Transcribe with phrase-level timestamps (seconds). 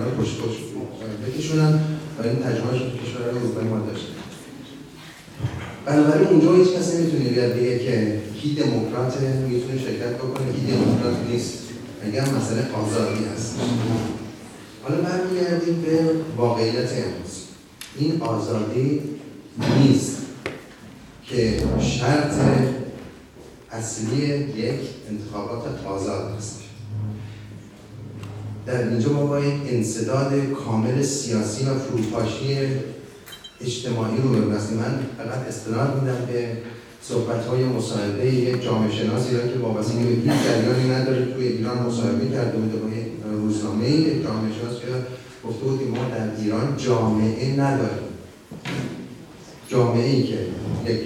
[0.00, 0.60] جوانان پشت پشت
[1.26, 1.80] بکشونن
[2.18, 4.08] و این تجربهش تو کشورهای اروپایی ما داشته
[5.86, 11.16] بنابراین اونجا هیچ کسی نمی‌تونه بیاد بگه که کی دموکرات می‌تونه شرکت بکنه کی دموکرات
[11.30, 11.58] نیست.
[12.02, 13.54] اگر مسئله آزادی هست.
[14.82, 16.00] حالا برمیگردیم به
[16.36, 17.44] واقعیت امروز.
[17.98, 19.00] این آزادی
[19.78, 20.16] نیست
[21.26, 22.34] که شرط
[23.70, 24.26] اصلی
[24.56, 26.59] یک انتخابات آزاد هست.
[28.66, 30.32] در اینجا ما باید انصداد
[30.66, 32.56] کامل سیاسی و فروپاشی
[33.60, 34.58] اجتماعی رو من
[35.18, 36.48] فقط استناد میدم به
[37.02, 41.78] صحبت های مصاحبه یک جامعه شناسی را که وابسته به هیچ جریانی نداره توی ایران
[41.78, 44.86] مصاحبه کرده بوده با یک روزنامه یک جامعه شناس که
[45.48, 48.10] گفته بود ما در ایران جامعه نداریم.
[49.68, 50.38] جامعه ای که
[50.86, 51.00] یک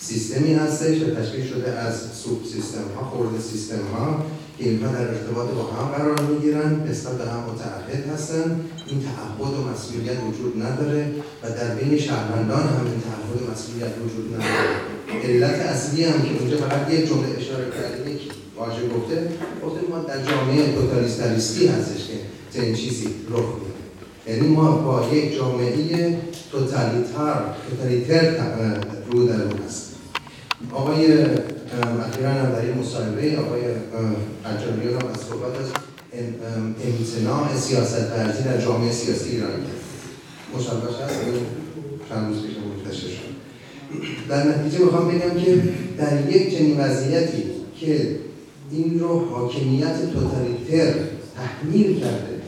[0.00, 4.24] سیستمی هستش که تشکیل شده از سوپ سیستم ها خورده سیستم ها
[4.58, 8.60] که اینها در ارتباط با هم قرار می‌گیرن نسبت به هم متعهد هستن.
[8.86, 13.92] این تعهد و مسئولیت وجود نداره و در بین شهروندان هم این تعهد و مسئولیت
[14.04, 15.24] وجود نداره.
[15.24, 18.20] علت اصلی هم که اونجا فقط یک جمله اشاره کرده یک
[18.56, 19.28] واژه گفته
[19.64, 22.14] گفته ما در جامعه توتالیتاریستی هستش که
[22.58, 23.78] چنین چیزی رخ میده.
[24.26, 26.18] یعنی ما با یک جامعه
[26.52, 28.36] توتالیتار توتالیتر
[29.10, 29.92] رو در اون هست
[30.72, 31.24] آقای
[31.74, 33.62] اخیرا هم در این مصاحبه آقای
[34.44, 35.70] اجاریان هم از صحبت از
[36.84, 39.50] امتناع سیاست ورزی در جامعه سیاسی ایران
[40.56, 41.14] مشابهش هست؟
[42.08, 43.38] چند روز پیش منتشر شد.
[44.28, 45.62] در نتیجه می‌خوام بگم که
[45.98, 47.42] در یک چنین وضعیتی
[47.80, 48.16] که
[48.70, 50.94] این رو حاکمیت توتالیتر
[51.36, 52.38] تحمیل کرده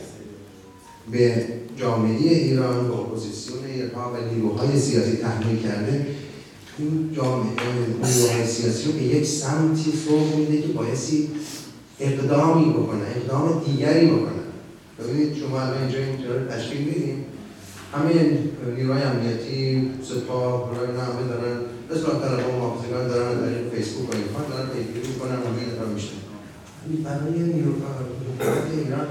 [1.11, 1.45] به
[1.77, 6.05] جامعه ایران به اپوزیسیون ایران و نیروهای سیاسی تحمیل کرده
[6.77, 8.05] این جامعه
[8.45, 11.29] سیاسی رو به یک سمتی سوق میده که بایستی
[11.99, 14.41] اقدامی بکنه اقدام دیگری بکنه.
[14.99, 17.25] ببینید شما الان اینجا اینجا تشکیل میدیم
[17.93, 18.39] همه
[18.75, 21.57] نیروهای امنیتی سپاه برای همه دارن
[21.91, 25.93] اصلاح طلب و محافظگان دارن در این فیسبوک و اینها دارن پیگیری می‌کنن همه دارن
[25.93, 26.21] میشن
[27.03, 29.07] برای نیروهای ایران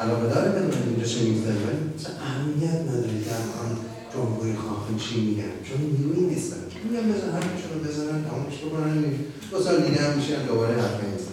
[0.00, 1.78] علاقه داره بدونن اینجا چه میگذره ولی
[2.26, 3.70] اهمیت نداره در آن
[4.14, 5.52] جمهوری خواهان چی میگن.
[5.64, 6.56] چون نیروی نیستن.
[6.84, 9.04] میگن بزن حرفشون رو بزنن تمامش بکنن
[9.50, 11.32] دو سال دیگه هم میشن دوباره حرف نیستن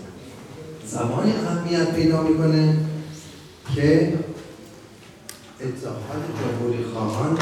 [0.87, 2.77] زمانی اهمیت پیدا می‌کنه
[3.75, 4.13] که
[5.61, 7.37] اتحاد جمهوری خواهان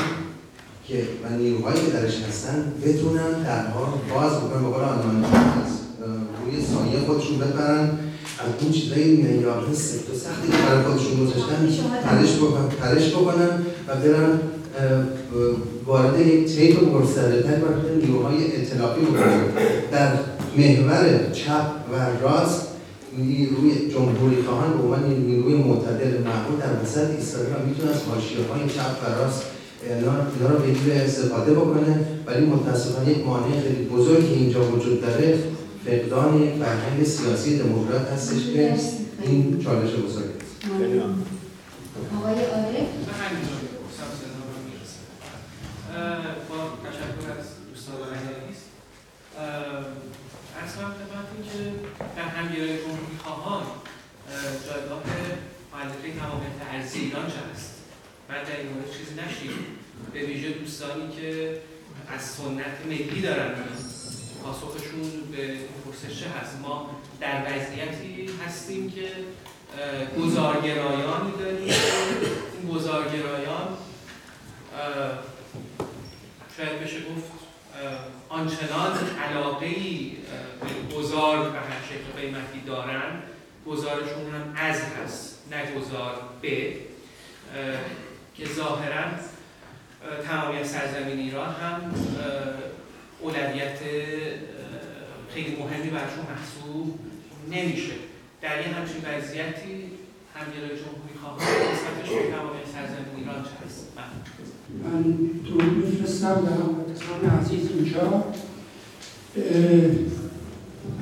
[0.88, 5.26] که و نیروهایی که درش هستن بتونن درها باز بکنن به قول آلمان
[6.46, 7.90] روی سایه خودشون ببرن
[8.40, 11.68] از اون چیزایی معیارهای سفت و سختی که برای خودشون گذاشتن
[12.82, 13.50] پرش بکنن
[13.88, 14.40] و برن
[15.86, 19.44] وارد یک طیف گسترده‌تر برای نیروهای ائتلافی بکنن
[19.92, 20.14] در
[20.58, 22.68] محور چپ و راست
[23.18, 28.70] نیروی جمهوری خواهان به عنوان نیروی معتدل معقول در وسط ایستاده و می‌تونه از حاشیه‌های
[28.70, 29.44] چپ و راست
[29.84, 32.06] اینا رو به استفاده بکنه.
[32.26, 35.40] ولی متاسفانه یک مانع خیلی بزرگی اینجا وجود داره
[35.86, 38.76] فقدان یک فرهنگ سیاسی دموکرات هستش که
[39.22, 40.56] این چالش بزرگ است.
[42.20, 42.88] آقای عارف
[46.50, 48.60] با تشکر از دوستان عزیز
[50.62, 51.60] از خدمتتون که
[52.18, 53.64] در همگرای جمهوری خواهان
[54.66, 55.04] جایگاه
[55.74, 57.72] مؤلفه تمامیت ارزی ایران چه است
[58.30, 59.66] من در این مورد چیزی نشنیدم
[60.14, 61.62] به ویژه دوستانی که
[62.08, 63.56] از سنت ملی دارن
[64.44, 65.02] پاسخشون
[65.32, 66.60] به پرسش هست.
[66.62, 66.90] ما
[67.20, 69.12] در وضعیتی هستیم که
[70.22, 71.74] گزارگرایانی داریم.
[72.62, 73.78] این گزارگرایان
[76.58, 77.32] شاید بشه گفت
[78.30, 78.98] آنچنان
[79.30, 80.18] علاقه ای
[80.90, 83.22] به گذار به هر شکل قیمتی دارن.
[83.68, 86.74] گزارشون هم از هست نه گذار به
[88.36, 89.04] که ظاهرا
[90.28, 91.82] تمامی سرزمین ایران هم
[93.20, 93.80] اولویت
[95.34, 97.00] خیلی مهمی برشون محسوب
[97.52, 97.94] نمیشه.
[98.42, 99.76] در یه همچین وضعیتی
[100.36, 103.88] همگرای جمهوری خواهان نسبتش به توانای سرزمین ایران چه هست؟
[104.84, 105.04] من
[105.46, 108.24] درود میفرستم به هموطنان عزیز اینجا.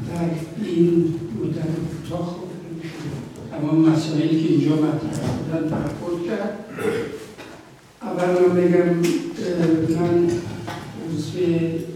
[0.09, 0.29] در
[0.65, 2.39] این مدت کوتاه
[3.51, 6.57] تمام مسائلی که اینجا مطرح بودن برخورد کرد.
[8.01, 8.95] اول من بگم
[9.95, 10.27] من
[11.07, 11.39] عضو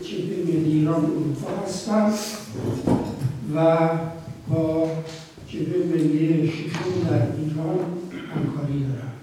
[0.04, 2.14] جبهه ملی ایران اروپا هستم
[3.56, 3.90] و
[4.50, 4.92] با
[5.48, 7.80] جبهه ملی ششم در ایران
[8.36, 9.14] همکاری دارم.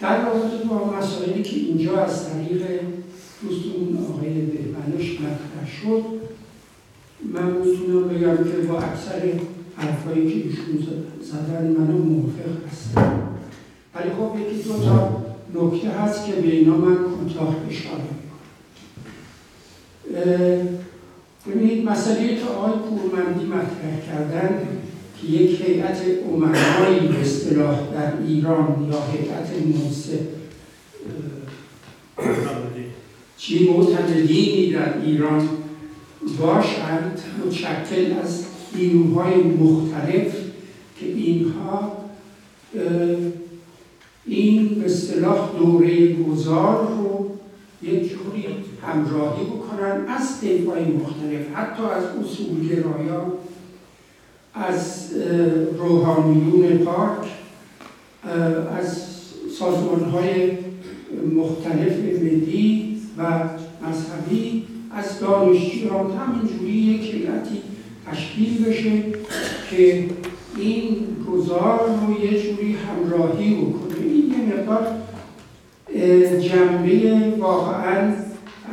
[0.00, 2.62] در رابطه با مسائلی که اینجا از طریق
[3.42, 6.04] دوستمون آقای بهمنش مطرح شد
[7.32, 9.32] من می‌تونم بگم که با اکثر
[9.76, 10.86] حرفایی که ایشون
[11.22, 13.33] زدن منو موافق هستم
[13.94, 15.24] ولی خب یکی دو تا
[15.54, 18.24] نکته هست که به اینا من کوتاه اشاره
[21.46, 24.68] ببینید مسئله که آقای پورمندی مطرح کردن
[25.20, 25.98] که یک هیئت
[26.32, 30.20] امنایی به اصطلاح در ایران یا هیئت منصف
[33.38, 35.48] چی؟ معتمدینی در ایران
[36.40, 38.44] باشند متشکل از
[38.76, 40.34] نیروهای مختلف
[41.00, 41.92] که اینها
[44.26, 47.30] این به اصطلاح دوره گذار رو
[47.82, 48.46] یک جوری
[48.82, 53.32] همراهی بکنن از طیفهای مختلف حتی از اصولگرایان
[54.54, 57.28] از اه، روحانیون پاک
[58.78, 59.06] از
[59.58, 60.50] سازمان های
[61.36, 63.22] مختلف ملی و
[63.88, 67.62] مذهبی از دانشجویان همینجوری یک هیئتی
[68.10, 69.02] تشکیل بشه
[69.70, 70.04] که
[70.56, 70.96] این
[71.32, 73.83] گذار رو یه جوری همراهی بکنه.
[74.16, 74.86] یه مقدار
[76.40, 78.12] جنبه واقعا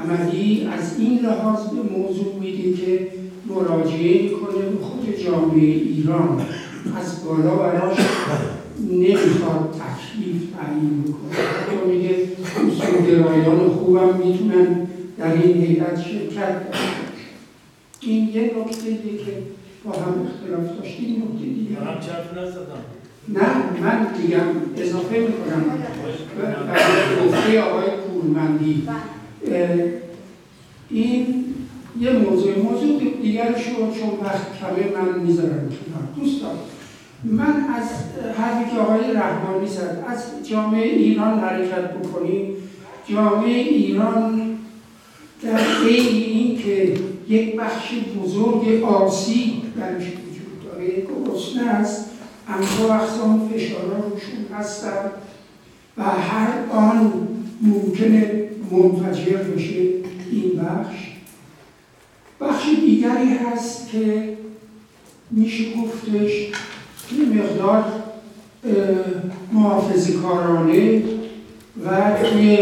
[0.03, 3.07] عملی از این لحاظ به موضوع میده که
[3.47, 6.41] مراجعه می‌کنه به خود جامعه ایران.
[6.97, 7.97] از بالا براش
[8.91, 11.93] نمی‌خواد تکلیف تعیین بکنه.
[11.93, 12.27] میگه
[12.67, 16.61] اصولگرایان خوبم می‌تونن در این هیئت شرکت
[18.01, 19.33] این یه نکته که
[19.85, 21.81] با هم اختلاف داشتیم نکته دیگه.
[22.41, 23.00] نزدم.
[23.27, 23.41] نه
[23.81, 24.47] من میگم
[24.77, 25.63] اضافه می‌کنم.
[27.25, 28.87] گفته آقای پورمندی
[30.89, 31.45] این
[31.99, 35.69] یه موضوع موضوع دیگرش رو چون وقت کمه من می‌ذارم.
[36.19, 36.55] دوستان
[37.23, 37.89] من از
[38.37, 40.05] حرفی که آقای رحمانی زد.
[40.07, 42.53] از جامعه ایران حرکت بکنیم.
[43.09, 44.57] جامعه ایران
[45.43, 46.93] در عین این که
[47.29, 47.93] یک بخش
[48.23, 52.10] بزرگ آسیب درش وجود داره گرسنه است
[52.51, 55.11] انواع اقسام فشارها روشون هستن
[55.97, 57.27] و هر آن
[57.61, 59.79] ممکنه منفجر بشه
[60.31, 60.95] این بخش.
[62.41, 64.37] بخش دیگری هست که
[65.31, 66.31] میشه گفتش
[67.17, 67.83] یه مقدار
[69.51, 71.03] محافظ کارانه
[71.85, 72.57] و توی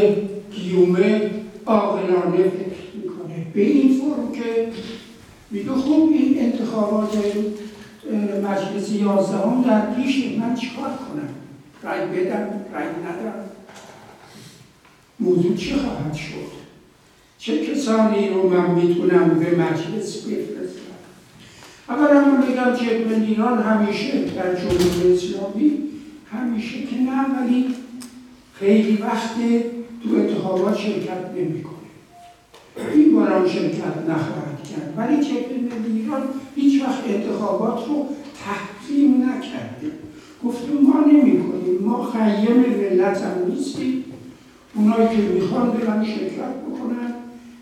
[0.51, 1.29] گیومه
[1.65, 3.46] عاقلانه فکر می‌کنه.
[3.53, 4.67] به این فرم که
[5.51, 7.17] میگه خوب این انتخابات
[8.17, 11.29] مجلس یازدهم در پیش من چیکار کنم؟
[11.83, 13.33] رای بدم رای ندم.
[15.19, 16.59] موضوع چه خواهد شد؟
[17.37, 20.79] چه کسانی رو من می‌تونم به مجلس بفرستم؟
[21.89, 25.71] اولا من بگم جبهه ایران همیشه در جمهوری اسلامی
[26.31, 27.75] همیشه که نه ولی
[28.53, 29.35] خیلی وقت
[30.03, 31.75] تو انتخابات شرکت نمی‌کنه.
[32.93, 34.93] این بار هم شرکت نخواهد کرد.
[34.97, 36.21] ولی ملی ایران
[36.59, 38.05] هیچ وقت انتخابات رو
[38.45, 39.91] تحریم نکرده
[40.43, 44.03] گفته ما نمی کنیم ما خیم ملت هم نیستیم.
[44.75, 47.13] اونایی که می‌خوان برن شرکت بکنن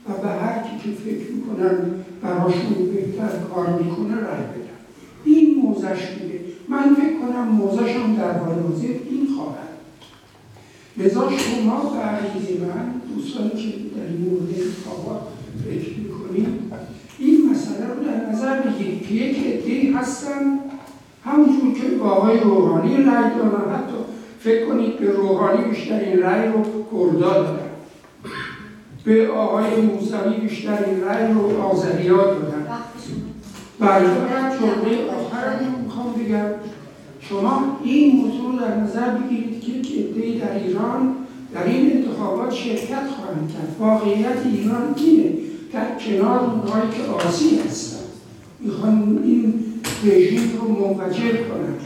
[0.10, 1.78] و به هر کی که فکر می‌کنن
[2.22, 4.78] براشون بهتر کار می‌کنه رای بدن.
[5.26, 6.40] این موزش میده.
[6.70, 9.68] من فکر کنم موزش هم در حاضر این خواهد.
[10.98, 15.22] لذا شما به عقیده من دوستانی که در این مورد انتخابات
[15.66, 16.48] فکر می‌کنید
[17.20, 20.60] این مسئله رو در نظر بگیرید که یک عدهای هستن
[21.26, 23.98] همونجور که با آقای روحانی رای دارن حتی
[24.40, 27.60] فکر کنید به روحانی بیشترین رای رو کردا دادن.
[29.04, 32.68] به آقای موسوی بیشترین رای رو آذریا دادن.
[33.80, 36.50] بله فقط جمله آخر می‌خوام بگم.
[37.20, 41.16] شما این موضوع در نظر بگیرید که یک عدهای در ایران
[41.54, 43.76] در این انتخابات شرکت خواهند کرد.
[43.80, 45.30] واقعیت ایران اینه
[45.74, 47.97] در کنار اونهایی که آسی هستن.
[48.60, 49.54] می‌خوان این
[50.04, 51.80] رژیم رو منفجر کنند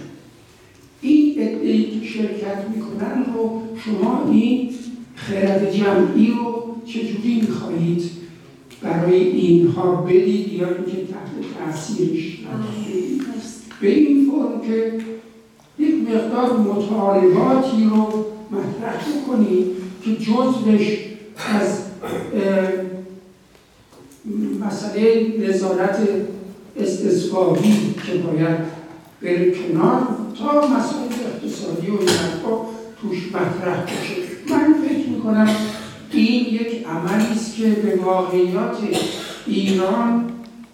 [1.01, 4.69] این عدهای که شرکت می‌کنن رو شما این
[5.15, 8.11] خرد جمعی رو چجوری می‌خواهید
[8.81, 12.37] برای اینها بدید یا اینکه تحت تاثیرش
[13.81, 14.93] به این فرم که
[15.79, 19.67] یک مقدار مطالباتی رو مطرح کنید
[20.05, 20.97] که جزوش
[21.59, 21.79] از
[24.59, 25.99] مسئله نظارت
[26.81, 28.57] استصفاهی که باید
[29.21, 30.01] بره کنار
[30.39, 32.07] تا مسائل اقتصادی و این
[33.01, 34.15] توش مطرح بشه.
[34.49, 35.49] من فکر می‌کنم
[36.11, 38.77] این یک عملی است که به واقعیات
[39.47, 40.25] ایران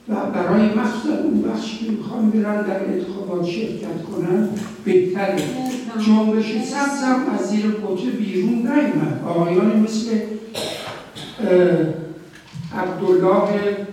[0.10, 4.50] و برای مخصوصا اون بخشی که می‌خوان برن در انتخابات شرکت کنن
[4.86, 5.44] بهتره.
[6.06, 9.22] جنبش سبزم از زیر قطه بیرون نیومد.
[9.28, 10.20] آقایان مثل
[12.78, 13.88] عبدالله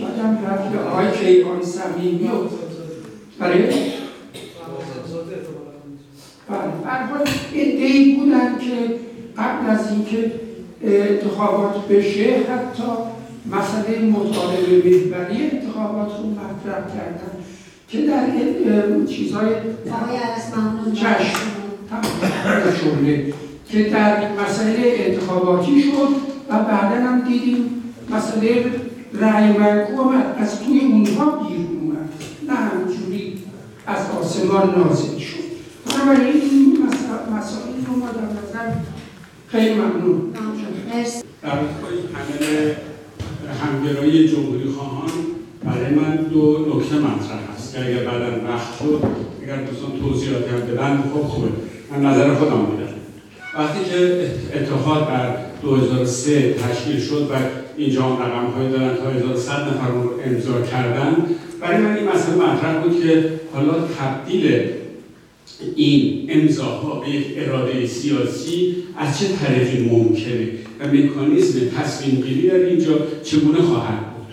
[0.00, 2.30] دادم رفت آقای کیوان سمیمی.
[3.38, 3.74] برای بله.
[7.54, 8.94] ادهی بودن که
[9.38, 10.32] قبل از اینکه
[10.82, 12.82] انتخابات بشه حتی
[13.50, 17.32] مسئله مطالبه بهبری انتخابات رو مطرح کردن
[17.88, 18.26] که در
[19.06, 19.54] چیزهای
[20.94, 21.38] چشم
[22.80, 23.32] شغله
[23.68, 26.08] که در مسئله انتخاباتی شد
[26.48, 27.81] و بعدا هم دیدیم
[28.12, 28.64] مسئله
[29.20, 32.08] رأی منکو از توی اونها بیرون اومد.
[32.48, 33.38] نه همجوری
[33.86, 35.42] از آسمان نازل شد.
[35.86, 36.78] بنابراین این
[37.36, 38.74] مسائل رو ما در نظر
[39.48, 40.32] خیلی ممنون.
[41.42, 42.76] در همه
[43.62, 45.10] همگرایی جمهوری خواهان
[45.64, 49.02] برای من دو نکته مطرح هست که اگر بعدا وقت شد
[49.42, 51.48] اگر دوستان توضیحاتی هم بدن خب خوبه.
[51.90, 52.92] من نظر خودم میدم.
[53.58, 57.34] وقتی که اتحاد در 2003 تشکیل شد و
[57.76, 61.16] اینجا هم رقم های دارن تا 1100 نفر رو امضا کردن.
[61.60, 64.60] برای من این مسئله مطرح بود که حالا تبدیل
[65.76, 70.48] این امضاها به یک اراده سیاسی از چه طریقی ممکنه
[70.80, 74.26] و مکانیزم تصمیم گیری در اینجا چگونه خواهد بود؟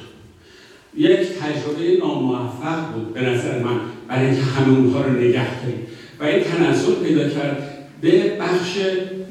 [0.97, 5.87] یک تجربه ناموفق بود به نظر من برای اینکه همه اونها رو نگه داریم.
[6.19, 7.68] و این تناسل پیدا کرد
[8.01, 8.77] به بخش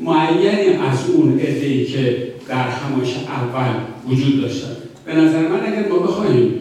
[0.01, 3.75] معینی از اون ای که در همایش اول
[4.09, 4.77] وجود داشتن.
[5.07, 6.55] به نظر من اگر ما بخواهیم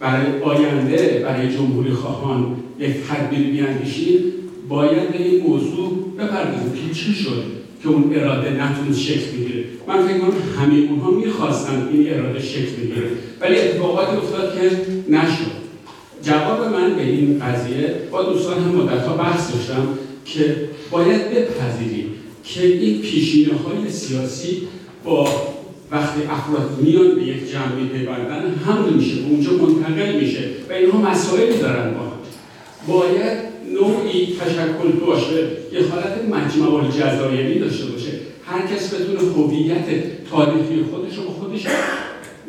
[0.00, 4.20] برای آینده برای جمهوری خواهان یک تدبیر بیاندیشیم
[4.68, 7.44] باید به این موضوع بپردازیم که چی شد
[7.82, 9.64] که اون اراده نتونست شکل بگیره.
[9.88, 13.08] من فکر کنم همه اونها می‌خواستن این اراده شکل بگیره.
[13.40, 14.70] ولی اتفاقاتی افتاد که
[15.08, 15.60] نشد.
[16.22, 19.88] جواب من به این قضیه با دوستان هم مدت ها بحث داشتم.
[20.24, 20.56] که
[20.90, 24.62] باید بپذیریم که این پیشینه های سیاسی
[25.04, 25.28] با
[25.90, 31.10] وقتی افراد میان به یک جمعی پیوندن هم میشه و اونجا منتقل میشه و اینها
[31.10, 32.10] مسائلی دارن با
[32.94, 33.38] باید
[33.74, 38.10] نوعی تشکل باشه یه حالت مجمع جزایری داشته باشه.
[38.46, 39.84] هر کس بتونه هویت
[40.30, 41.66] تاریخی خودش رو خودش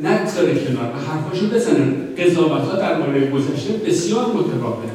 [0.04, 4.92] نگذاره کنار و حرفاشو بزنن قضاوت ها در مورد گذشته بسیار متفاوته.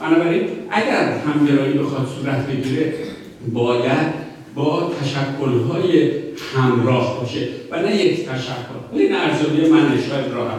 [0.00, 2.94] بنابراین اگر همگرایی بخواد صورت بگیره
[3.52, 6.10] باید با تشکلهای
[6.54, 8.80] همراه باشه و نه یک تشکل.
[8.92, 10.58] این ارزیابی من شاید راهم.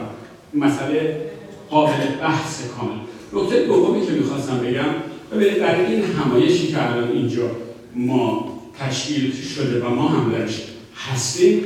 [0.53, 1.21] مسئله
[1.69, 2.99] قابل بحث کامل.
[3.33, 4.85] نکته دومی که می‌خواستم بگم
[5.31, 7.51] ببینید در این همایشی که الان اینجا
[7.95, 10.63] ما تشکیل شده و ما هم درش
[10.95, 11.63] هستیم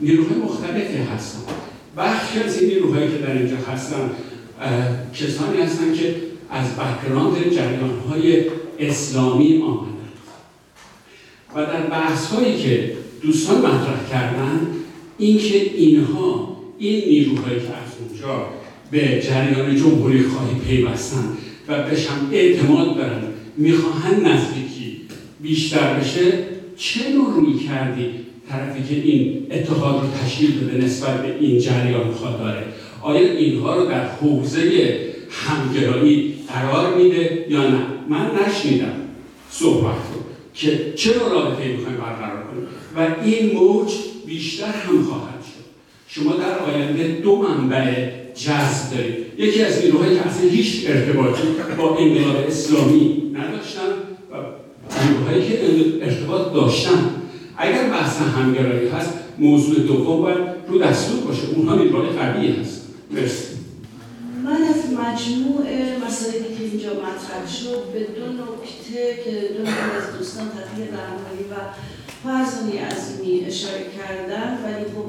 [0.00, 1.40] نیروهای مختلفی هستن.
[1.96, 4.10] بخشی از این نیروهایی که در اینجا هستن
[5.14, 6.14] کسانی هستن که
[6.52, 8.44] از بکراند جریان های
[8.78, 9.92] اسلامی آمدن
[11.54, 12.92] و در بحث هایی که
[13.22, 14.66] دوستان مطرح کردن
[15.18, 18.46] اینکه اینها این نیروهایی که از اونجا
[18.90, 21.24] به جریان جمهوری خواهی پیوستن
[21.68, 23.22] و بهشم اعتماد دارن
[23.56, 25.00] می‌خواهن نزدیکی
[25.40, 26.22] بیشتر بشه
[26.76, 28.10] چه نوع روی کردی
[28.48, 32.64] طرفی که این اتحاد رو تشکیل بده نسبت به این جریان خواه داره؟
[33.00, 34.98] آیا اینها رو در حوزه
[35.30, 37.80] همگرایی قرار میده یا نه.
[38.08, 38.94] من نشنیدم
[39.50, 40.20] صحبت رو
[40.54, 42.66] که چرا رابطه می‌خوایم برقرار کنیم.
[42.96, 43.92] و این موج
[44.26, 45.62] بیشتر هم خواهد شد.
[46.08, 49.14] شما در آینده دو منبع جذب دارید.
[49.38, 51.42] یکی از نیروهایی که اصلا هیچ ارتباطی
[51.78, 53.88] با انقلاب اسلامی نداشتن
[54.32, 54.34] و
[55.08, 55.58] نیروهایی که
[56.02, 57.10] ارتباط داشتن.
[57.56, 61.42] اگر بحث همگرایی هست موضوع دوم باید رو دستور باشه.
[61.56, 62.88] اونها نیروهای قوی هست.
[63.10, 63.46] مرسی.
[65.02, 65.66] مجموع
[66.06, 71.44] مسائلی که اینجا مطرح شد به دو نکته که دو نکته از دوستان تقییر رحمانی
[71.50, 71.54] و
[72.24, 75.08] فرزانی عظیمی اشاره کردن ولی خب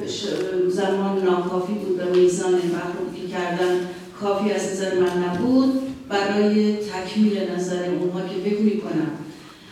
[0.69, 3.79] زمان ناکافی بود و میزان محروم که کردن
[4.21, 5.73] کافی از نظر من نبود.
[6.09, 9.11] برای تکمیل نظر اونها که فکر می‌کنم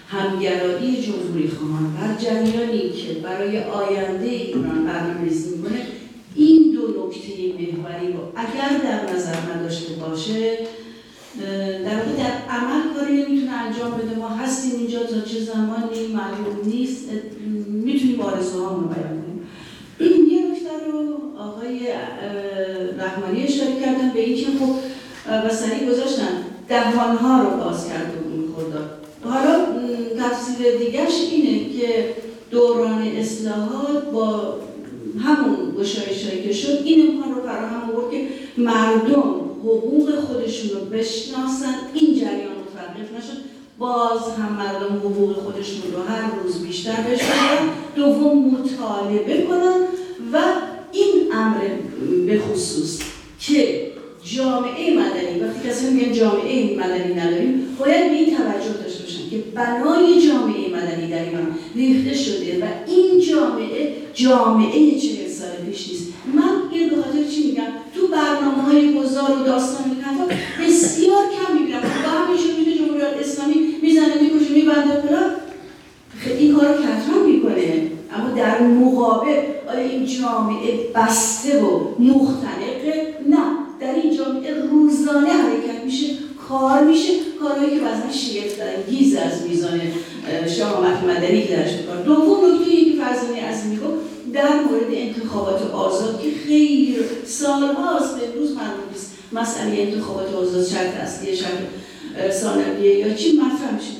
[0.08, 5.82] همگرایی جمهوری خواهان بر جریانی که برای آینده ایران برنامه‌ریزی می‌کنه
[6.36, 6.71] این
[7.12, 10.58] نکته محوری رو اگر در نظر نداشته باشه
[11.86, 14.16] در واقع در عمل کاری نمی‌تونه انجام بده.
[14.16, 17.10] ما هستیم اینجا تا چه زمانی معلوم نیست.
[17.68, 19.48] می‌تونیم آرزوهامون رو بیان کنیم.
[20.34, 21.80] یه نکته رو آقای
[22.98, 24.76] رحمانی اشاره کردن به اینکه خب
[25.48, 28.82] بسری گذاشتن دهانها رو باز کرده بود خدا.
[29.32, 29.66] حالا
[30.20, 32.16] تفسیر دیگرش اینه که
[32.52, 34.56] دوران اصلاحات با
[35.22, 41.76] همون گشایش که شد این امکان رو فراهم آورد که مردم حقوق خودشون رو بشناسن.
[41.94, 43.38] این جریان متوقف نشد.
[43.80, 49.82] باز هم مردم حقوق خودشون رو هر روز بیشتر بشناسن دوم مطالبه کنن
[50.34, 50.38] و
[50.92, 51.60] این امر
[52.28, 53.00] به خصوص
[53.40, 53.88] که
[54.24, 58.82] جامعه مدنی وقتی کسی میگن جامعه مدنی نداریم باید به این توجه
[59.32, 65.90] که بنای جامعه مدنی در ایران ریخته شده و این جامعه جامعه چهل سال پیش
[65.90, 66.08] نیست.
[66.34, 67.64] من این به چی میگم؟
[67.96, 71.80] تو برنامه های گذار و داستان می‌کنم بسیار کم می‌بینم.
[71.82, 75.32] با همیشه میده جمهوریت اسلامی می‌زنه می‌کشه میبنده فلان.
[76.40, 77.88] این کار کتران می‌کنه.
[78.14, 79.38] اما در مقابل
[79.70, 83.38] آیا این جامعه بسته و مختلقه نه.
[83.80, 86.08] در این جامعه روزانه حرکت میشه.
[86.52, 89.82] کار میشه کارهایی که بعضا شگفت انگیز از میزان
[90.58, 93.88] شهامت مدنی که درش می‌کنه دوم نکته ای که فرزانه از میگو
[94.34, 98.82] در مورد انتخابات آزاد که خیلی سالهاست به روز معلوم
[99.32, 103.94] مسئله انتخابات آزاد شرط اصلی شرط ثانویه یا چی مطرح میشه.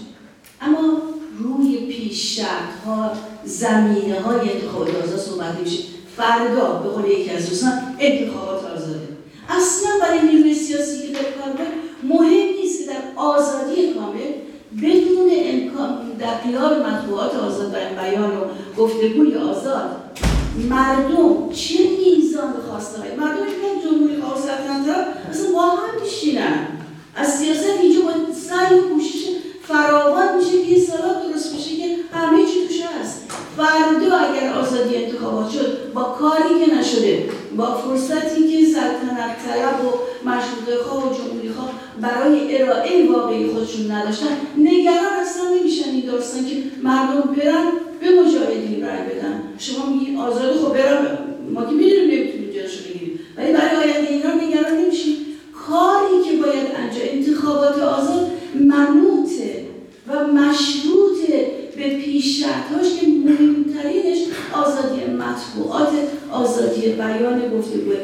[0.62, 1.02] اما
[1.40, 2.40] روی پیش
[2.86, 3.12] ها
[3.46, 5.84] زمینه های انتخابات آزاد صحبت میشه
[6.18, 9.08] فردا به قول یکی از دوستان انتخابات آزاده.
[9.50, 14.32] اصلا برای نیروی سیاسی که در کار مهم نیست که در آزادی کامل
[14.82, 18.42] بدون امکان در قیاب مطبوعات آزاد و بیان و
[18.78, 20.02] گفتگوی آزاد
[20.70, 26.68] مردم چه میزان خواسته های مردم؟ که جمهوری خواه سلطنت مثلا با هم میشینن.
[27.16, 29.28] از سیاست اینجا با سعی و کوشش
[29.68, 30.86] فراوان میشه که این
[31.32, 33.22] درست میشه که همه چی توش هست.
[33.58, 39.90] فردا اگر آزادی انتخابات شد با کاری که نشده با فرصتی که سلطنت طلب و
[40.30, 41.41] مشروطه خواه و جمهوری
[42.02, 44.38] برای ارائه واقعی خودشون نداشتن.
[44.58, 47.66] نگران اصلا نمیشن این داستان که مردم برن
[48.02, 49.44] به مجاهدین رای بدن.
[49.58, 51.18] شما میگی آزاد خب برن.
[51.54, 55.16] ما که می‌دونیم نمی‌تونیم جلوشو بگیریم ولی برای آینده ایران نگران نمیشیم
[55.68, 59.66] کاری که باید انجام انتخابات آزاد منوطه
[60.08, 61.18] و مشروط
[61.78, 64.18] به پیشرفتهاش که مهمترینش
[64.54, 65.90] آزادی مطبوعات
[66.32, 67.96] آزادی بیان گفتگوه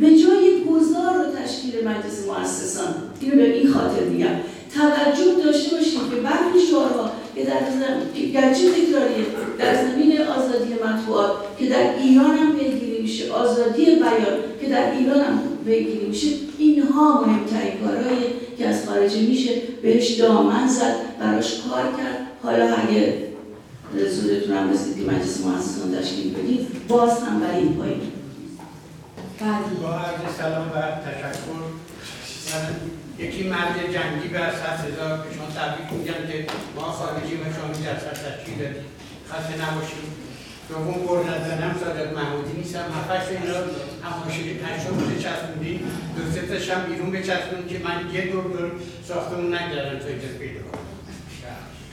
[0.00, 4.30] به جای گذار و تشکیل مجلس مؤسسان اینو به این خاطر میگم
[4.74, 7.60] توجه داشته باشید که برخی شعارها که در
[8.32, 9.26] گرچه تکراریه
[9.58, 15.20] در زمین آزادی مطبوعات که در ایران هم پیگیری میشه آزادی بیان که در ایران
[15.20, 18.24] هم پیگیری میشه اینها مهمترین کارهایی
[18.58, 19.50] که از خارجه میشه
[19.82, 23.14] بهش دامن زد براش کار کرد حالا اگه
[24.10, 24.70] زودتون هم
[25.36, 28.00] محسسان تشکیل بدید باز هم برای این پایین.
[29.82, 31.62] با عرض سلام و تشکر.
[33.18, 37.68] یکی مرد جنگی به صد هزار که شما تبریک میگن که ما خارجی و شما
[37.84, 38.84] در صد تشکیل دادیم.
[39.30, 40.04] خسته نباشیم
[40.68, 42.84] دوم بر نزنم صادق محمودی نیستم.
[42.96, 43.58] هفتش اینا
[44.62, 45.80] پنجم بوده چسبوندی
[46.16, 48.70] دو سه تاشم بیرون بچسبون که من یه دور دور
[49.08, 50.87] ساختمون نگردم تو اینجا پیدا کنم.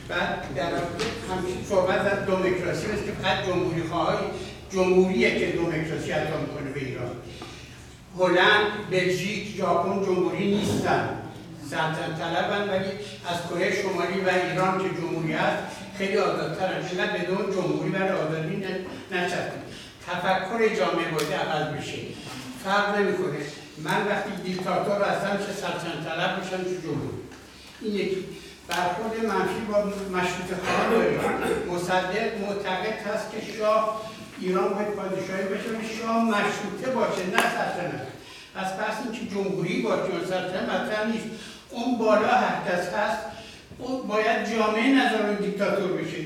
[0.08, 4.26] بعد در همیشه صحبت از دومکراسی است که فقط جمهوری خواهی
[4.72, 7.10] جمهوریه که دومکراسی ادا می‌کنه به ایران.
[8.18, 11.08] هلند بلژیک ژاپن جمهوری نیستن.
[11.70, 12.90] سلطنت طلبن ولی
[13.28, 15.62] از کره شمالی و ایران که جمهوری هست
[15.98, 16.88] خیلی آزادترن.
[16.88, 18.64] چقدر بدون جمهوری برای آزادی
[19.12, 19.66] نچسبید.
[20.06, 21.98] تفکر جامعه باید عوض بشه
[22.64, 23.38] فرق نمی‌کنه.
[23.78, 27.16] من وقتی دیکتاتور هستم چه سلطنت طلب میشم چه جمهوری
[27.80, 28.24] این یکی.
[28.68, 29.78] برخورد منفی با
[30.18, 31.20] مشروط خواهان داریم.
[31.74, 34.02] مصدق معتقد هست که شاه
[34.40, 38.06] ایران باید پادشاهی بشه و شاه مشروطه باشه نه سلطنت.
[38.54, 41.26] پس پس اینکه جمهوری باشه و سلطنت مطرح نیست.
[41.70, 43.18] اون بالا هر کس هست
[43.78, 46.16] اون باید جامعه نظر دیکتاتور بشه.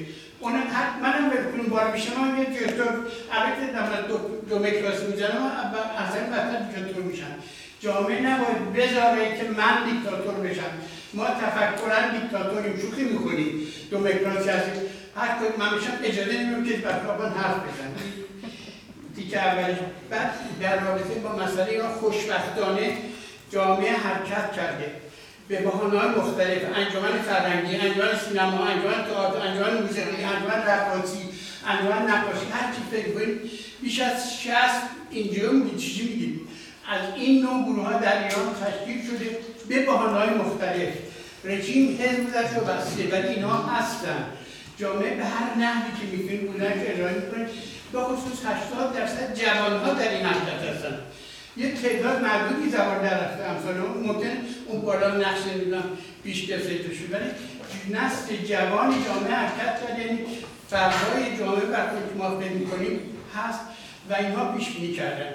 [0.41, 0.53] اون
[1.03, 4.19] منم بکنم بار میشه من یه دیکتاتور البته در دو,
[4.51, 5.51] دو میکراس می‌زنم
[5.99, 7.35] اصلا مثلا دیکتاتور میشن.
[7.81, 10.73] جامعه نباید بذاره که من دیکتاتور بشم.
[11.15, 13.67] ما تفکرا دیکتاتوریم شوخی می‌کنیم.
[13.91, 14.83] دو مکراسی هستیم
[15.17, 15.69] هر کاری من
[16.05, 17.91] اجازه نمیم که بطرابان حرف بزن
[19.15, 19.77] دیگه اولی.
[20.11, 22.97] بعد در رابطه با مسئله ایران خوشبختانه
[23.53, 24.91] جامعه حرکت کرده.
[25.49, 26.63] به بحانه مختلف.
[26.77, 31.19] انجمن فرهنگی انجمن سینما انجمن تئاتر انجمن موسیقی انجمن رقاصی
[31.67, 33.51] انواع نقاشی هر چی فکر کنید
[33.83, 34.55] بیش از 60
[35.11, 36.41] اینجا چیزی میگید
[36.91, 39.39] از این نوع گروه ها در ایران تشکیل شده.
[39.71, 40.93] به بحانهای مختلف.
[41.45, 43.09] رژیم حزب درش رو بسته.
[43.13, 44.25] ولی اینها هستن.
[44.79, 47.47] جامعه به هر نحوی که می‌تونید بودن که ارائه می‌کنه
[47.93, 50.99] با خصوص 80 درصد جوانها در این حرکت هستن.
[51.57, 53.45] یه تعداد معدودی زبان در رفته.
[53.45, 54.31] امثال اون ممکن
[54.67, 55.85] اون بالا نقش نمی‌دونم
[56.25, 57.31] پیش گرفته شد ولی
[57.99, 59.99] نسل جوان جامعه حرکت کرد.
[59.99, 60.19] یعنی
[60.71, 63.01] فردای جامعه بر که ما فکر می‌کنیم
[63.37, 63.61] هست
[64.11, 65.33] و اینها پیش بینی کردن.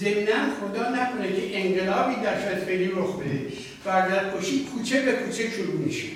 [0.00, 3.40] ضمنا خدا نکنه که انقلابی در فعلی رخ بده.
[3.84, 6.08] بردر کشی کوچه به کوچه شروع میشه.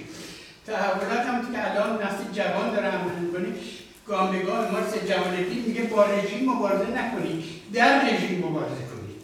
[0.66, 3.46] تحولات هم که الان نسل جوان داره عمل می‌کنه
[4.07, 9.16] گام به گام ما جوانگی میگه با رژیم مبارزه نکنید در رژیم مبارزه کنید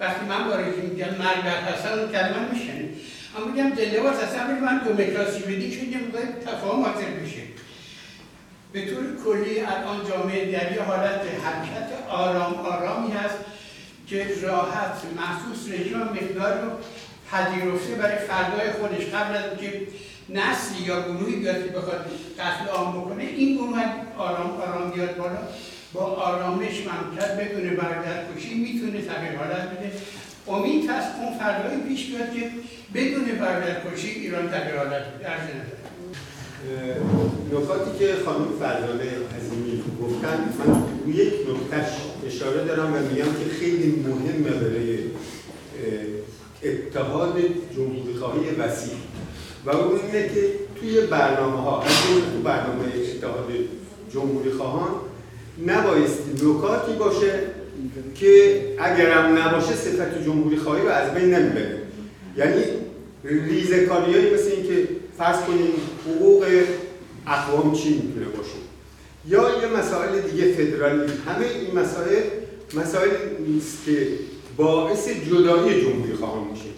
[0.00, 2.90] وقتی من با رژیم میگم مرگ بر حسن کلمه میشنید
[3.36, 7.42] اما میگم زنده باز اصلا من دموکراسی بدی که یه مقدار تفاهم حاصل بشه
[8.72, 13.36] به طور کلی الان جامعه در حالت حرکت آرام آرامی هست.
[14.06, 16.70] که راحت محسوس رژیم مقدار رو
[17.30, 19.06] پذیرفته برای فردای خودش.
[19.14, 19.86] قبل از اینکه
[20.28, 23.82] نسلی یا گروهی بیاد که بخواد قتل عام بکنه این گروه
[24.18, 25.38] آرام آرام بیاد بالا.
[25.92, 29.92] با آرامش ممکن بدون بردر کشی می‌تونه تغییر حالت بده.
[30.48, 32.50] امید هست اون فردایی پیش بیاد که
[32.94, 35.36] بدون بردر کشی ایران تغییر حالت بده.
[37.52, 39.04] نکاتی که خانم فرزانه
[39.36, 41.92] عظیمی گفتن من یک نکتهش
[42.36, 44.98] اشاره دارم و میگم که خیلی مهمه برای
[46.62, 47.38] اتحاد
[47.76, 48.94] جمهوری خواهی وسیع.
[49.66, 51.92] و اون اینه که توی برنامه ها از
[52.32, 53.52] تو برنامه اتحاد
[54.12, 54.90] جمهوری خواهان
[55.66, 57.32] نبایستی نکاتی باشه
[58.14, 61.78] که اگرم نباشه صفت جمهوری خواهی رو از بین نمی‌بره.
[62.36, 62.62] یعنی
[63.24, 65.72] ریزکاریایی مثل اینکه فرض کنیم
[66.06, 66.46] حقوق
[67.26, 68.65] اقوام چی می‌تونه باشه؟
[69.28, 71.12] یا یه مسائل دیگه فدرالی.
[71.26, 72.22] همه این مسائل
[72.74, 73.10] مسائل
[73.46, 74.08] نیست که
[74.56, 76.70] باعث جدایی جمهوری خواهان میشه.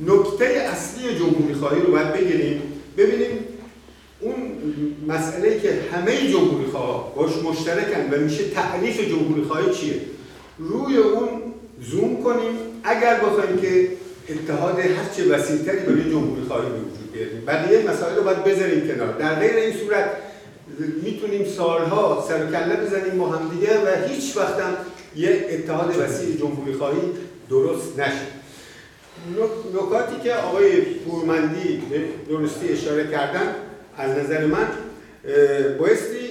[0.00, 2.62] نکته اصلی جمهوری خواهی رو باید بگیریم.
[2.96, 3.38] ببینیم
[4.20, 4.34] اون
[5.08, 10.00] مسئله که همه جمهوری خواه باش مشترکن و میشه تعریف جمهوری خواهی چیه؟
[10.58, 11.28] روی اون
[11.82, 12.54] زوم کنیم.
[12.84, 13.88] اگر بخوایم که
[14.28, 17.42] اتحاد هرچه وسیعتری برای جمهوری خواهی به وجود بیاریم.
[17.46, 19.18] بقیه مسائل رو باید بذاریم کنار.
[19.18, 20.10] در غیر این صورت
[20.78, 24.76] می‌تونیم سالها سر کله بزنیم با هم دیگه و هیچ وقت هم
[25.16, 27.00] یه اتحاد وسیع جمهوری خواهی
[27.50, 28.26] درست نشه.
[29.74, 31.82] نکاتی که آقای پورمندی
[32.28, 33.54] درستی اشاره کردن
[33.96, 34.68] از نظر من
[35.78, 36.28] بایستی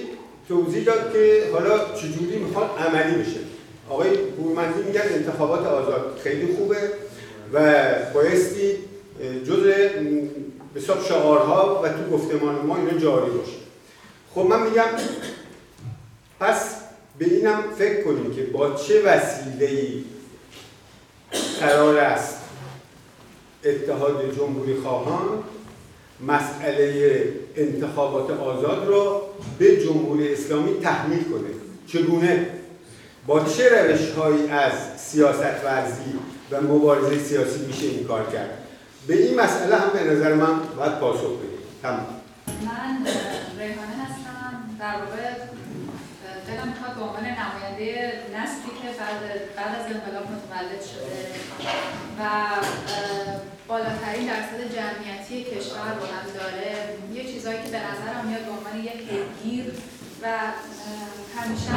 [0.48, 3.40] توضیح داد که حالا چجوری می‌خواد عملی بشه.
[3.88, 6.76] آقای پورمندی میگن انتخابات آزاد خیلی خوبه
[7.52, 8.76] و بایستی
[9.46, 9.66] جز
[10.74, 13.65] حساب شعارها و تو گفتمان ما اینا جاری باشه.
[14.36, 14.84] خب من میگم
[16.40, 16.76] پس
[17.18, 19.92] به اینم فکر کنیم که با چه وسیله
[21.60, 22.36] قرار است
[23.64, 25.42] اتحاد جمهوری خواهان
[26.26, 27.22] مسئله
[27.56, 29.22] انتخابات آزاد را
[29.58, 31.50] به جمهوری اسلامی تحمیل کنه؟
[31.86, 32.46] چگونه؟
[33.26, 36.18] با چه روش هایی از سیاست ورزی
[36.50, 38.58] و مبارزه سیاسی میشه این کار کرد؟
[39.06, 41.58] به این مسئله هم به نظر من باید پاسخ بدیم.
[41.82, 42.06] تمام.
[42.46, 43.06] من
[43.58, 44.05] ریحانه
[44.80, 45.22] در واقع
[46.46, 49.20] دلم می‌خواد به عنوان نماینده نسلی که بعد,
[49.56, 51.20] بعد از انقلاب متولد شده
[52.18, 52.22] و
[53.68, 56.74] بالاترین درصد جمعیتی کشور رو هم داره.
[57.12, 59.02] یه چیزهایی که به نظرم میاد به عنوان یک
[59.42, 59.72] گیر
[60.22, 60.26] و
[61.36, 61.70] همیشه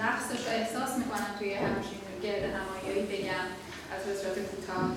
[0.00, 3.46] نقصش رو احساس می‌کنم توی همچین گرد همایی بگم
[3.94, 4.90] از صورت کوتاه.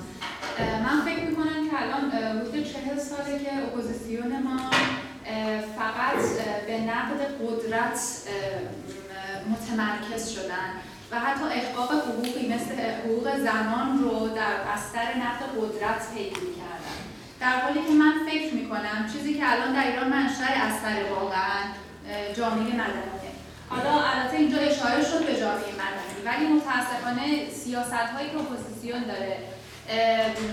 [0.84, 4.69] من فکر می‌کنم که الان حدود چهل ساله که اپوزیسیون ما
[5.78, 8.00] فقط به نقد قدرت
[9.50, 10.70] متمرکز شدن
[11.12, 17.00] و حتی احقاق حقوقی مثل حقوق زنان رو در بستر نقد قدرت پیگیری کردن.
[17.39, 21.60] در حالی که من فکر می‌کنم چیزی که الان در ایران منشأ اثر واقعا
[22.38, 23.32] جامعه مدنیه.
[23.70, 29.38] حالا البته اینجا اشاره شد به جامعه مدنی ولی متاسفانه سیاست هایی که اپوزیسیون داره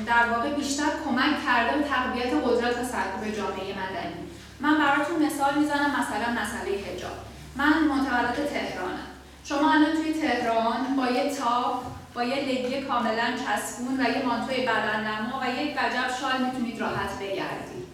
[0.07, 2.77] در واقع بیشتر کمک کرده به تقویت قدرت
[3.25, 4.26] به جامعه مدنی.
[4.61, 7.17] من براتون مثال می‌زنم مثلا مسئله حجاب.
[7.57, 9.07] من متولد تهرانم.
[9.45, 11.83] شما الان توی تهران با یه تاپ
[12.15, 17.19] با یه لگی کاملا چسبون و یه مانتوی بدننما و یک وجب شال می‌تونید راحت
[17.21, 17.87] بگردید.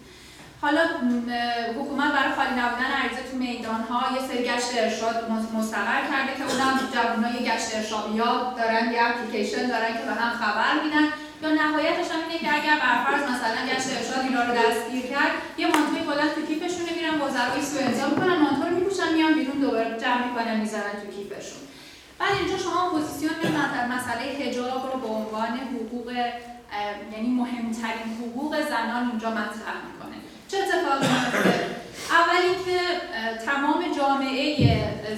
[0.61, 0.81] حالا
[1.79, 6.43] حکومت برای خالی نبودن عریضه تو میدان ها یه سری گشت ارشاد مستقر کرده که
[6.43, 11.07] اونم جوانای گشت ارشادیات دارن یه اپلیکیشن دارن که به هم خبر میدن.
[11.43, 15.67] یا نهایتش هم اینه که اگر برفرض مثلا گشت ارشاد اینا رو دستگیر کرد یه
[15.67, 20.27] مانتوی بلند تو کیفشون می‌گیرن وزرای سوء می‌کنن مانتو رو میپوشن میان بیرون دوباره جمع
[20.27, 21.59] می‌کنن می‌زنن تو کیفشون.
[22.19, 23.31] بعد اینجا شما اپوزیسیون
[23.95, 26.11] مسئله حجاب رو به عنوان حقوق
[27.13, 30.02] یعنی مهمترین حقوق زنان اینجا مطرح می‌کنه.
[30.53, 31.65] چه اتفاقی میفته
[32.19, 32.79] اول اینکه
[33.45, 34.39] تمام جامعه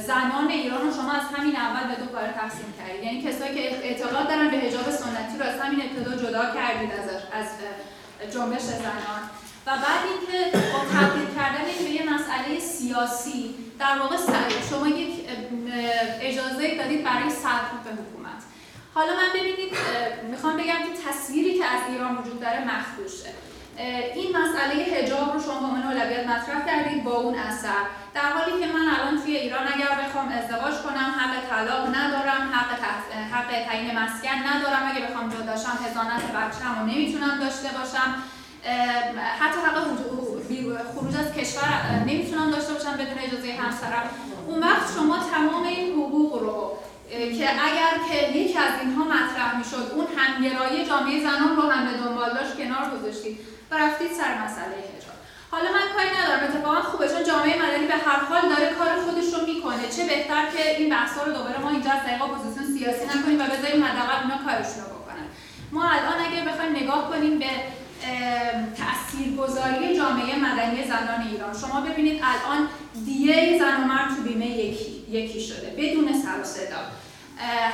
[0.08, 3.04] زنان ایران رو شما از همین اول به دو کار تقسیم کردید.
[3.04, 7.10] یعنی کسایی که اعتقاد دارن به حجاب سنتی رو از همین ابتدا جدا کردید از
[7.40, 7.48] از
[8.34, 9.22] جنبش زنان.
[9.68, 14.16] و بعد اینکه با تبدیل کردن به یه مسئله سیاسی در واقع
[14.70, 15.14] شما یک
[16.22, 18.42] اجازه دادید برای سرکوب به حکومت.
[18.94, 19.74] حالا من ببینید
[20.32, 23.30] می‌خوام بگم که تصویری که از ایران وجود داره مخدوشه.
[24.16, 27.84] این مسئله حجاب رو شما به عنوان اولویت مطرح کردید با اون اثر.
[28.14, 32.72] در حالی که من الان توی ایران اگر بخوام ازدواج کنم حق طلاق ندارم حق
[33.34, 34.92] حق تعیین مسکن ندارم.
[34.92, 38.16] اگه بخوام جداشم هزانت بچه‌م رو نمی‌تونم داشته باشم.
[39.40, 39.78] حتی حق
[40.96, 44.10] خروج از کشور نمی‌تونم داشته باشم بدون اجازه همسرم.
[44.48, 46.78] اون وقت شما تمام این حقوق رو
[47.10, 51.98] که اگر که یکی از اینها مطرح می‌شد اون همگرایی جامعه زنان رو هم به
[51.98, 53.55] دنبال داشت کنار گذاشتید.
[53.72, 55.18] و رفتید سر مسئله حجاب.
[55.52, 59.34] حالا من کاری ندارم اتفاقا خوبه چون جامعه مدنی به هر حال داره کار خودش
[59.34, 59.90] رو می‌کنه.
[59.96, 63.44] چه بهتر که این بحثا رو دوباره ما اینجا از طریق اپوزیسیون سیاسی نکنیم و
[63.44, 65.26] بذاریم حداقل اونا کارشون رو بکنن.
[65.72, 67.50] ما الان اگر بخوایم نگاه کنیم به
[68.78, 71.54] تاثیرگذاری جامعه مدنی زنان ایران.
[71.62, 72.68] شما ببینید الان
[73.06, 76.82] دیه زن و مرد تو بیمه یکی یکی شده بدون سر و صدا.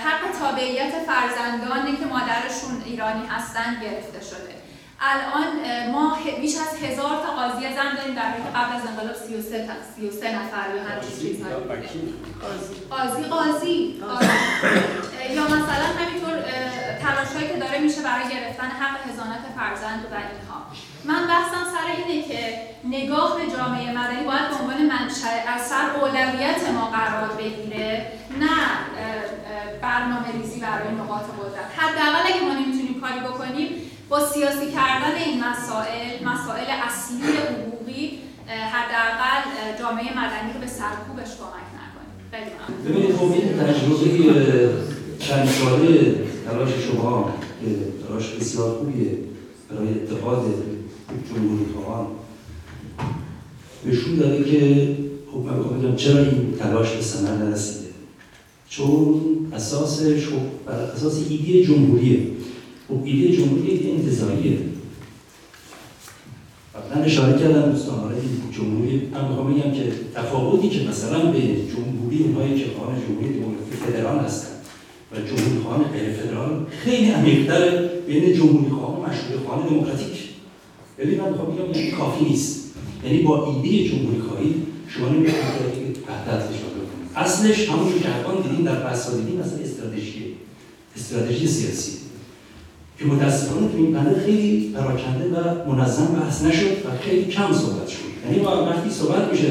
[0.06, 4.61] حق تابعیت فرزندانی که مادرشون ایرانی هستن گرفته شده.
[5.02, 9.68] الان ما بیش از هزار تا قاضی زن داریم در حالی قبل از انقلاب 33
[9.68, 11.44] تا 33 نفر یا هر چیزی
[12.90, 14.02] قاضی؟ قاضی.
[15.36, 16.36] یا مثلا همینطور
[17.02, 20.62] تلاشایی که داره میشه برای گرفتن حق هزانت فرزند و اینها
[21.04, 26.70] من بحثم سر اینه که نگاه به جامعه مدنی باید به عنوان منشأ اثر اولویت
[26.70, 28.58] ما قرار بگیره نه
[29.82, 31.66] برنامه ریزی برای نقاط قدرت.
[31.78, 39.42] حداقل اگه ما نمی‌تونیم کاری بکنیم با سیاسی کردن این مسائل مسائل اصلی حقوقی حداقل
[39.80, 42.14] جامعه مدنی رو به سرکوبش کمک نکنیم.
[42.86, 43.32] ببینید خب
[43.64, 44.70] تجربه
[45.20, 47.68] چند ساله تلاش شما که
[48.08, 49.18] تلاش بسیار خوبیه
[49.70, 50.46] برای اتحاد
[51.30, 52.08] جمهوری خواهان.
[53.86, 54.96] نشون داده که
[55.32, 57.90] خب من چرا این تلاش به ثمر نرسیده.
[58.70, 59.22] چون
[59.54, 62.20] اساسش خب بر اساس ایده جمهوریه.
[62.92, 64.58] خب ایده جمهوری انتظاریه.
[66.96, 68.16] من اشاره کردم دوستان آره
[68.52, 69.84] جمهوری من می‌خوام بگم که
[70.16, 74.48] تفاوتی که مثلا به جمهوری اونهایی که خواهان جمهوری دموکراتیک فدرال هستن
[75.12, 80.18] و جمهوری خواهان غیر فدرال خیلی عمیق‌تر بین جمهوری خواهان و مشروع خواهان دموکراتیک.
[80.98, 82.72] ببین من می‌خوام بگم یعنی کافی نیست.
[83.06, 84.54] یعنی با ایده جمهوری خواهی
[84.88, 86.44] شما نمی‌تونید وحدت
[87.16, 90.36] اصلش همون که الان دیدیم در بحث دیدیم مثلا استراتژی
[90.96, 92.01] استراتژی سیاسی.
[93.02, 97.88] که متاسفانه تو این پنل خیلی پراکنده و منظم بحث نشد و خیلی کم صحبت
[97.88, 97.98] شد.
[98.26, 99.48] یعنی وقتی صحبت میشه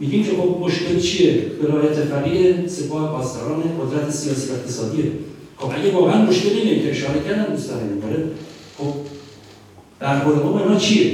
[0.00, 5.04] میگیم که خب مشکل چیه؟ ولایت فقیه سپاه پاسداران قدرت سیاسی و اقتصادیه.
[5.56, 7.78] خب اگه واقعا مشکل اینه که اشاره کردن دوستان
[8.78, 8.94] خب
[10.00, 11.12] در قول ما چیه؟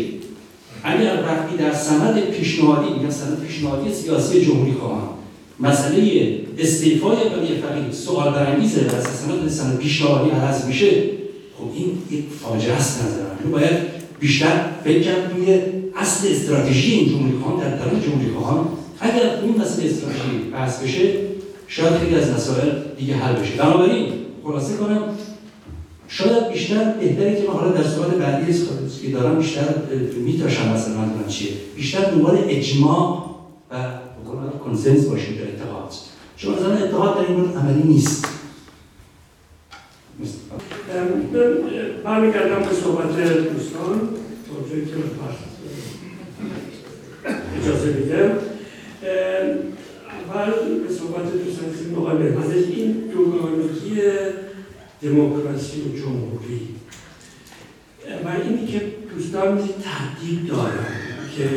[0.85, 5.09] اگر وقتی در سند پیشنهادی میگن سند پیشنهادی سیاسی جمهوری خواهان
[5.61, 10.91] مسئله استعفای ولی فقیه سوال برانگیزه و سند سند پیشنهادی عرض میشه.
[11.65, 13.51] خب این یک فاجعه است نظر من.
[13.51, 13.79] باید
[14.21, 15.61] بیشتر فکر کرد روی
[15.97, 18.69] اصل استراتژی این جمهوری خواهان در طرف جمهوری خواهان
[19.01, 21.13] اگر این مسئله استراتژی بحث بشه
[21.69, 23.57] شاید خیلی از مسائل دیگه حل بشه.
[23.57, 24.13] بنابراین
[24.45, 25.03] خلاصه کنم
[26.09, 28.53] شاید بیشتر بهتره که ما حالا در سوال بعدی
[29.03, 29.75] که دارم بیشتر
[30.17, 31.51] میتراشم مثلا من چیه.
[31.77, 33.31] بیشتر دنبال اجماع
[33.71, 33.77] و
[34.65, 35.93] کنسنس باشیم در اتحاد.
[36.37, 38.25] چون مثلا اتحاد در این عملی نیست.
[42.05, 43.09] برمیگردم به صحبت
[43.53, 44.01] دوستان
[44.47, 44.95] تا که
[47.63, 48.31] اجازه میدم
[50.11, 54.01] اول به صحبت دوستان که مقابل این دوگانگی
[55.03, 56.69] دموکراسی و جمهوری.
[58.25, 58.81] و اینی که
[59.15, 60.87] دوستان تحدید دارن
[61.37, 61.49] که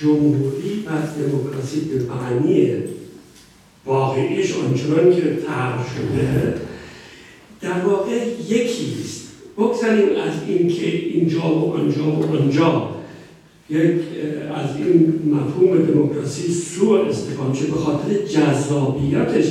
[0.00, 0.90] جمهوری و
[1.22, 2.74] دموکراسی به معنی
[3.86, 6.54] واقعیش آنچنان که طرح شده
[7.64, 12.90] در واقع یکی است بگذاریم از اینکه اینجا و آنجا و آنجا
[13.70, 14.00] یک
[14.54, 19.46] از این مفهوم دموکراسی سوء استفاده شده به خاطر جذابیتش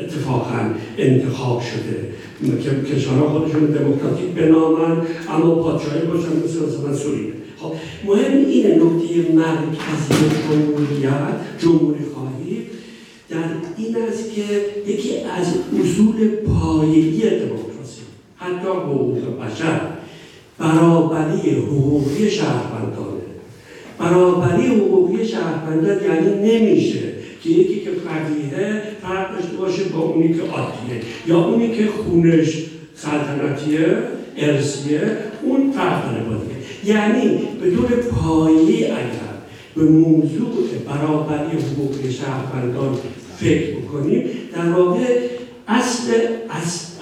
[0.00, 2.08] اتفاقا انتخاب شده.
[2.62, 7.72] که کشورها خودشون دموکراتیک بنامن اما پادشاهی باشن مثل مثلا سوریه خب
[8.06, 12.66] مهم اینه نکته مرکزی جمهوریت جمهوری خواهی
[13.30, 13.36] در
[13.76, 14.42] این است که
[14.92, 15.46] یکی از
[15.80, 18.02] اصول پایه‌ای دموکراسی
[18.36, 19.80] حتی حقوق بشر
[20.58, 23.22] برابری حقوقی شهروندانه.
[23.98, 27.12] برابری حقوقی شهروندان یعنی نمیشه
[27.42, 32.64] که یکی که فقیه فرق داشته باشه با اونی که عادیه یا اونی که خونش
[32.94, 33.98] سلطنتیه
[34.36, 36.18] ارسیه اون فرق داره
[36.84, 39.27] یعنی به طور پایی اگر
[39.78, 42.98] به موضوع برابری حقوق شهروندان
[43.36, 45.20] فکر بکنیم در واقع
[45.68, 46.12] اصل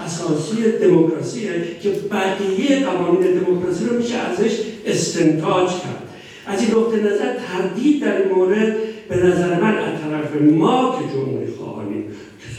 [0.06, 1.50] اساسی دموکراسیه
[1.82, 4.52] که بقیه قوانین دموکراسی رو میشه ازش
[4.86, 6.02] استنتاج کرد.
[6.46, 8.76] از این نقطه نظر تردید در مورد
[9.08, 11.46] به نظر من از طرف ما که جمهوری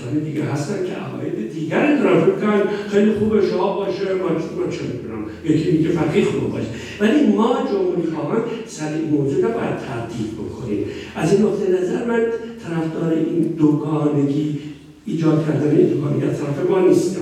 [0.08, 2.22] کسانی دیگه هستن که عقاید دیگر دارن.
[2.22, 4.30] فکر خیلی خوبه شاه باشه ما
[4.72, 6.68] چه می‌دونم یکی میگه فقیه خوب باشه.
[7.00, 10.86] ولی ما جمهوری خواهان سر این موضوع رو باید تردید بکنیم.
[11.16, 12.26] از این نقطه نظر من
[12.64, 14.60] طرفدار این دوگانگی
[15.06, 17.22] ایجاد کردن این دوگانگی از طرف ما نیستم.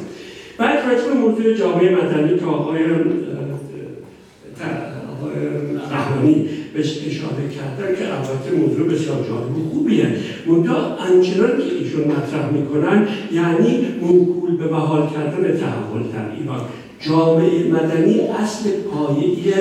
[0.57, 2.83] بعد راجع به موضوع جامعه مدنی که آقای
[5.91, 10.07] رحمانی بهش اشاره کردن که البته موضوع بسیار جالب و خوبیه.
[10.47, 16.61] منتها انچنان که ایشون مطرح می‌کنن یعنی موکول به بحال کردن تحول در ایران.
[16.99, 19.53] جامعه مدنی اصل پایه‌ای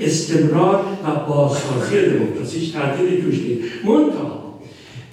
[0.00, 3.62] استمرار و بازسازی دموکراسیش تردیدی توش نیست.
[3.84, 4.42] منتها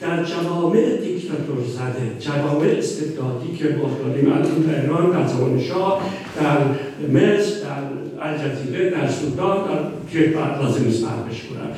[0.02, 6.02] در جوامع دیکتاتور زده جوامع استبدادی که ما داریم الان در ایران در زمان شاه
[6.36, 6.58] در
[7.08, 9.66] مصر در الجزیره در سودان
[10.14, 11.72] در بعد لازم بهش کنم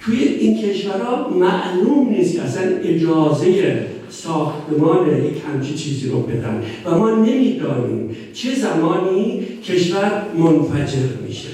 [0.00, 6.62] توی این کشورها معلوم نیست که اصلا اجازه ساختمان یک همچی چیزی رو بدن.
[6.84, 11.48] و ما نمی‌دانیم چه زمانی کشور منفجر میشه.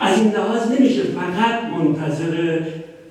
[0.00, 2.60] از این لحاظ نمیشه فقط منتظر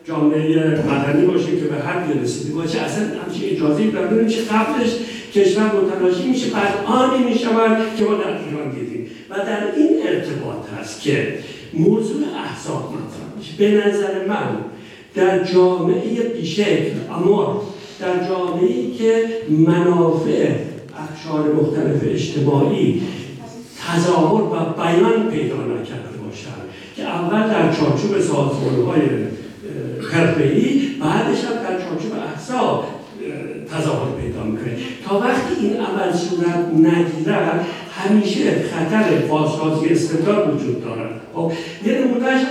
[0.07, 2.81] جامعه مدنی باشه که به حد رسیده باشه.
[2.81, 4.89] اصلا همچین اجازه داده نمیشه قبلش
[5.35, 8.90] کشور متلاشی میشه بعد آنی می‌شود که ما در ایران دیدیم
[9.31, 11.37] و در این ارتباط هست که
[11.73, 14.57] موضوع احساب مطرح به نظر من
[15.15, 17.63] در جامعه بیشکل اما
[17.99, 20.55] در جامعه که منافع
[20.99, 23.01] اقشار مختلف اجتماعی
[23.87, 26.61] تظاهر و بیان پیدا نکرده باشند
[26.95, 29.01] که اول در چارچوب سازمانهای
[30.11, 32.85] حرفه‌ای بعدش هم در چارچوب احساب
[33.71, 34.77] تظاهر پیدا می‌کنه.
[35.05, 41.21] تا وقتی این عمل صورت نگیرد همیشه خطر بازسازی استبداد وجود دارد.
[41.33, 41.51] خب
[41.85, 42.41] یه نمونهش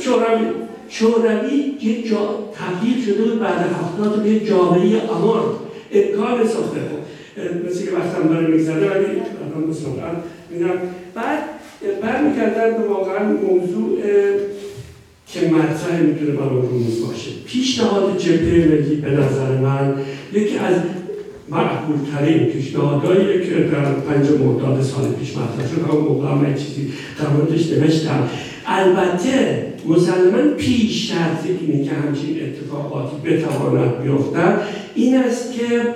[0.00, 0.46] شوروی
[0.88, 5.42] شوروی یک جا تبدیل شده بود بعد هفتاد به جامعه امان
[5.92, 6.80] امکان ساخته.
[6.80, 9.90] خب مثل که وقتم داره میگذره ولی الان مثلا
[10.50, 10.78] میدم
[11.14, 11.38] بعد
[12.02, 13.98] برمیگردن به واقعا موضوع
[15.28, 17.30] که مطرح می‌تونه برای روز باشه.
[17.46, 19.94] پیشنهاد جبهه ملی به نظر من
[20.32, 20.74] یکی از
[21.48, 26.92] مقبول ترین پیشنهادهایی که در پنج مرداد سال پیش مطرح شد همون موقع هم چیزی
[27.18, 28.28] در موردش نوشتم.
[28.66, 34.60] البته مسلما پیش شرط اینه که همچین اتفاقاتی بتواند بیفتد.
[34.94, 35.94] این است که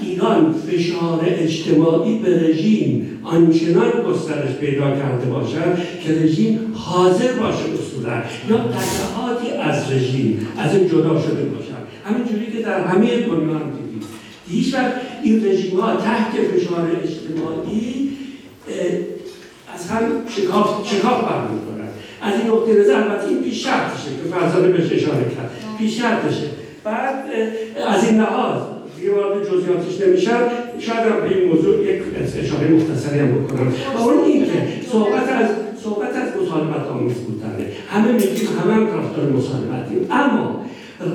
[0.00, 8.22] ایران فشار اجتماعی به رژیم آنچنان گسترش پیدا کرده باشد که رژیم حاضر باشه اصولا
[8.50, 11.81] یا قطعاتی از رژیم از این جدا شده باشد.
[12.04, 14.02] همینجوری که در همه دنیا هم دیدیم.
[14.48, 18.10] هیچ وقت این رژیم ها تحت فشار اجتماعی
[19.74, 21.88] از هم شکاف, شکاف برمیکنن
[22.22, 25.50] از این نقطه نظر البته این پیش شرطشه که فرزانه بهش اشاره کرد.
[25.78, 26.46] پیش شرطشه
[26.84, 27.14] بعد
[27.88, 28.60] از این لحاظ
[28.96, 30.48] دیگه وارد جزئیاتش نمیشم
[30.78, 32.02] شاید هم به این موضوع یک
[32.44, 33.72] اشاره مختصری هم بکنم.
[33.96, 34.52] و اون این که
[34.92, 35.48] صحبت از
[35.84, 37.66] صحبت از مسالمت آمیز بودنه.
[37.88, 40.64] همه میگیم همه هم طرفدار مسالمتیم اما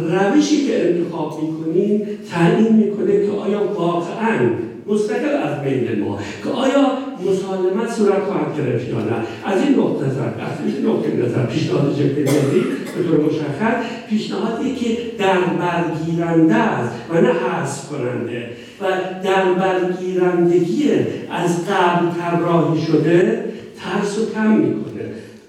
[0.10, 4.50] روشی که انتخاب می‌کنیم تعیین می‌کنه که آیا واقعا
[4.88, 6.88] مستقل از میل ما که آیا
[7.26, 11.96] مسالمت صورت خواهد گرفت یا نه؟ از این نقطه نظر از این نقطه نظر پیشنهاد
[11.96, 12.64] جبهه ملی
[12.98, 18.50] به طور مشخص پیشنهادی که در برگیرنده است و نه حذف کننده.
[18.82, 18.86] و
[19.24, 20.92] در برگیرندگی
[21.32, 23.46] از قبل طراحی شده
[23.80, 25.04] ترس و کم می‌کنه.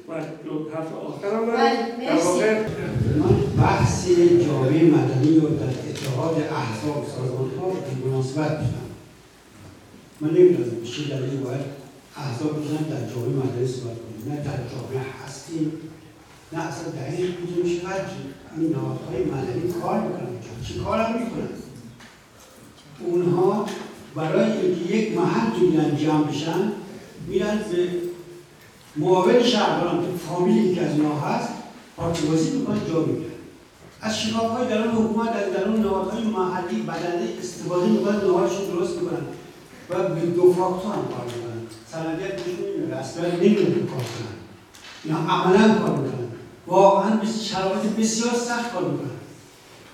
[0.09, 0.13] و
[0.75, 2.55] حرف آخرم بله، در واقع
[3.19, 4.09] من بحث
[4.47, 8.61] جامعه مدنی و در اتحاد احزاب سازمان ها به مناسبت
[10.21, 11.61] من نمی‌دونم چه دلیل باید
[12.17, 15.73] احزاب بزن در جامعه مدنی صحبت کنیم نه در جامعه هستیم
[16.53, 18.05] نه اصلا دلیل می‌دونیم چقدر
[18.57, 20.29] این نهادهای مدنی کار می‌کنن.
[20.67, 21.49] چی کار هم می‌کنن؟
[23.07, 23.67] اونها
[24.15, 26.73] برای اینکه یک محل تو میرن جمع بشن
[27.29, 27.89] میرن به
[28.97, 31.58] معاون شهرداران که فامیلی که از ما هست
[31.99, 33.31] پارتی بازی می‌کنه جا می‌گیره
[34.01, 39.23] از شکاف های درون حکومت از درون نهادهای محلی بدنه استفاده می‌کنن نهادشون درست می‌کنن
[39.91, 41.59] و به دو فاکتور هم کار می‌کنن.
[41.93, 44.35] سندیت بهشون نمیده اصلا نمی‌دونه کار کنن.
[45.05, 46.29] اینا عملا کار می‌کنن.
[46.67, 49.11] واقعا به شرایط بسیار سخت کار می‌کنن.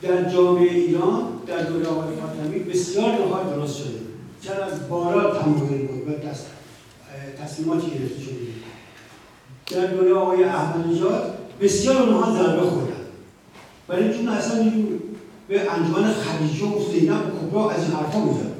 [0.02, 3.98] در جامعه ایران در دوره آقای خاتمی بسیار نهاد درست شده.
[4.42, 6.12] چرا از بارا تمایل بود و
[7.42, 8.34] تصمیماتی گرفته شده
[9.66, 12.94] در دوره آقای احمد نژاد بسیار اونها ضربه خوردن.
[13.88, 14.72] برای اینکه اصلا
[15.48, 18.50] به انجمن خدیجه و زینب و از این حرفا میزن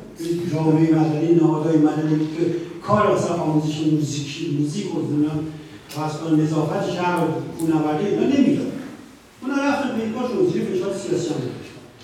[0.53, 2.55] جامعه مدنی نهادهای مدنی که
[2.87, 5.39] کار مثلا آموزش موزیک موزیک و نمی‌دونم
[5.91, 7.27] اصلا نظافت شهر و
[7.59, 8.73] کوهنوردی اینا نمی‌داد
[9.43, 11.35] اونا رفتن پیکارشون زیر فشار سیاسی هم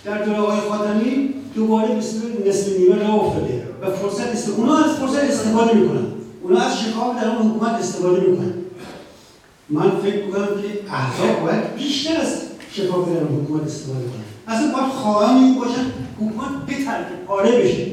[0.04, 2.16] در دوره آقای خاتمی دوباره مثل
[2.48, 3.62] نصف نیمه راه افتاده.
[3.82, 6.06] و فرصت است اونا از فرصت استفاده می‌کنن.
[6.42, 8.52] اونا از شکاف در اون حکومت استفاده می‌کنن.
[9.70, 12.42] من فکر می‌کنم که احزاب باید بیشتر از
[12.72, 14.54] شکاف در حکومت استفاده کنن.
[14.54, 17.86] اصلا باید خواهان این باشن حکومت بترکه پاره بشه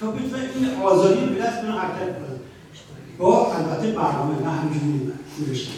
[0.00, 2.38] تا بتونه این آزادی به دست کنن حرکت کنن
[3.18, 5.68] با البته برنامه نه همینجوری شورش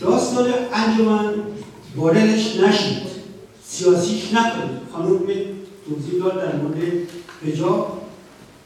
[0.00, 1.34] داستان انجمن
[1.96, 3.02] واردش نشید.
[3.68, 4.78] سیاسیش نکنید.
[4.92, 5.18] خانم
[5.88, 6.76] توضیح داد در مورد
[7.46, 8.02] حجاب.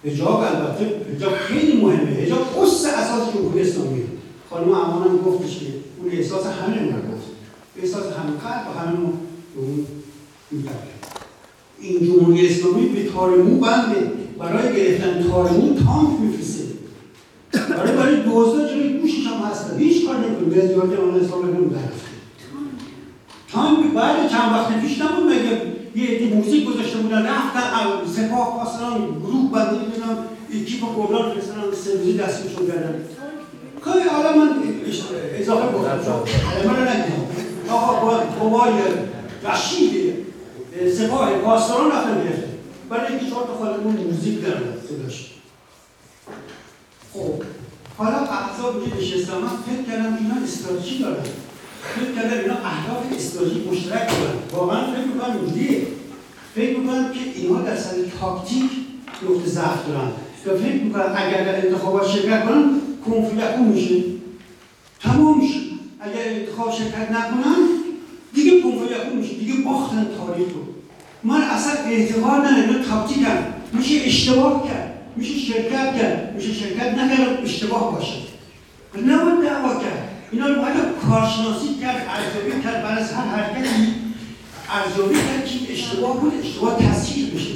[0.04, 2.10] حجاب البته حجاب خیلی مهمه.
[2.10, 4.02] حجاب قص اساس جمهوری اسلامی.
[4.50, 5.66] خانم امان هم گفتش که
[5.98, 7.18] اون احساس همه مردم
[7.82, 8.98] احساس همه قلب و همه
[11.80, 14.10] این جمهوری اسلامی به تارمو بنده.
[14.38, 16.64] برای گرفتن تارمو تانک میفرسته.
[17.52, 19.78] برای برای دوزده جلوی گوشش هم هست.
[19.78, 20.54] هیچ کار نمی‌کنه.
[20.54, 22.06] به ازیاد آن اسلام نمیدون درفته
[23.52, 25.62] تانک بعد چند وقت پیش نبود مگه
[25.96, 27.60] یه عده موزیک گذاشته بودن رفتن
[28.16, 30.18] سپاه پاسداران گروه بنده می‌دونم
[30.66, 32.94] کیف و گبران فرستادن سرویسی دستشون کردن.
[33.86, 34.48] کاری حالا من
[35.34, 35.98] اضافه گفتم
[36.64, 37.26] من رو نگیدم
[37.70, 38.72] آقا قوای
[39.44, 40.14] رشید
[40.98, 42.52] سپاه پاسداران رفتن گرفتن
[42.90, 45.30] برای اینکه چهار تا خالمون موزیک دارن صداش.
[47.12, 47.42] خب
[47.96, 51.22] حالا احزاب که نشستم من فکر کردم اینا استراتژی دارن.
[51.96, 54.38] فکر کردم اینا اهداف استراتژی مشترک دارن.
[54.52, 55.86] واقعا فکر می‌کنم اینجوریه.
[56.54, 58.70] فکر می‌کنم که اینها در سر تاکتیک
[59.22, 60.08] نقطه ضعف دارن.
[60.46, 62.70] و فکر می‌کنم اگر در انتخابات شرکت کنن
[63.06, 63.94] کنفلیکو میشه.
[65.02, 65.58] تمام میشه.
[66.00, 67.56] اگر انتخاب شرکت نکنن
[68.34, 69.34] دیگه کنفلیکو میشه.
[69.34, 70.62] دیگه باختن تاریخ رو.
[71.24, 72.82] من اصلا اعتقاد ندارم.
[72.90, 73.38] تاکتیکن
[73.72, 74.92] میشه اشتباه کرد.
[75.16, 76.34] میشه شرکت کرد.
[76.36, 78.12] میشه شرکت نکرد اشتباه باشه.
[79.06, 80.08] نباید دعوا کرد.
[80.32, 80.76] اینا رو باید
[81.08, 82.82] کارشناسی کرد ارزیابی کرد.
[82.82, 83.94] برای هر حرکتی
[84.70, 87.54] ارزیابی کرد که اشتباه بود اشتباه تصحیح بشه.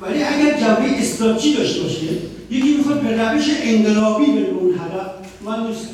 [0.00, 2.06] ولی اگر جنبه استراتژی داشته باشه
[2.50, 5.10] یکی می‌خواد به روش انقلابی به اون هدف
[5.44, 5.88] من نیست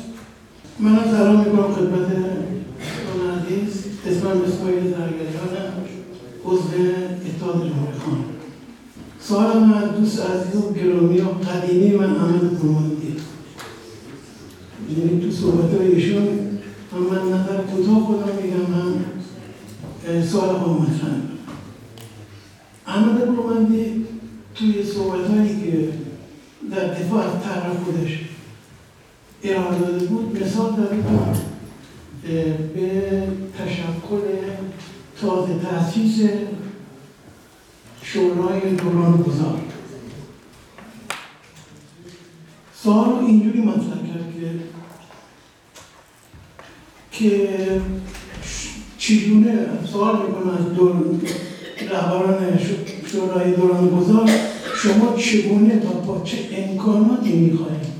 [0.79, 3.85] من هم سلام می‌کنم خدمت دون عزیز.
[4.07, 5.73] اسمم اسماعیل زرگریانم
[6.45, 6.69] عضو
[7.25, 8.23] اتحاد جمهوری خان.
[9.19, 13.15] سوال من از دوست عزیز و گرامی و قدیمی من احمد پروماندی
[14.97, 16.27] یعنی تو صحبت ایشون
[16.93, 21.11] هم من نظر کوتاه خودم میگم هم سوال خودم مطرح
[22.87, 24.05] احمد پروماندی
[24.55, 25.89] توی صحبت هایی که
[26.71, 28.19] در دفاع از طرح خودش
[29.43, 30.43] ارائه داده بود.
[30.43, 31.37] مثال داده بود
[32.73, 33.23] به
[33.59, 34.21] تشکل
[35.21, 36.29] تازه تاسیس
[38.01, 39.61] شورای دوران گذار
[42.83, 44.49] سوال رو اینجوری مطرح کرد که
[47.11, 47.81] که
[48.97, 50.95] چگونه سوال می‌کنه از دور
[51.91, 52.59] رهبران
[53.11, 54.29] شورای دوران گذار
[54.85, 57.95] شما چگونه و با چه امکاناتی می‌خواهید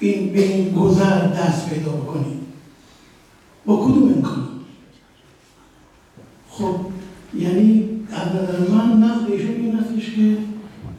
[0.00, 2.42] این به این گذر دست پیدا کنید؟
[3.66, 4.48] با کدوم امکان؟
[6.50, 6.76] خب
[7.38, 10.36] یعنی نظر من نقد ایشون این هستش که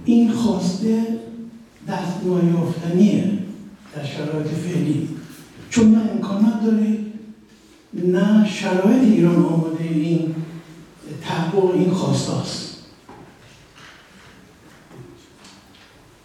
[0.05, 1.03] این خواسته
[1.87, 3.31] دست نایافتنیه
[3.95, 5.07] در شرایط فعلی.
[5.69, 6.99] چون نه امکانات دارید
[7.93, 10.35] نه شرایط ایران آماده این
[11.21, 12.72] تحقق این خواستاست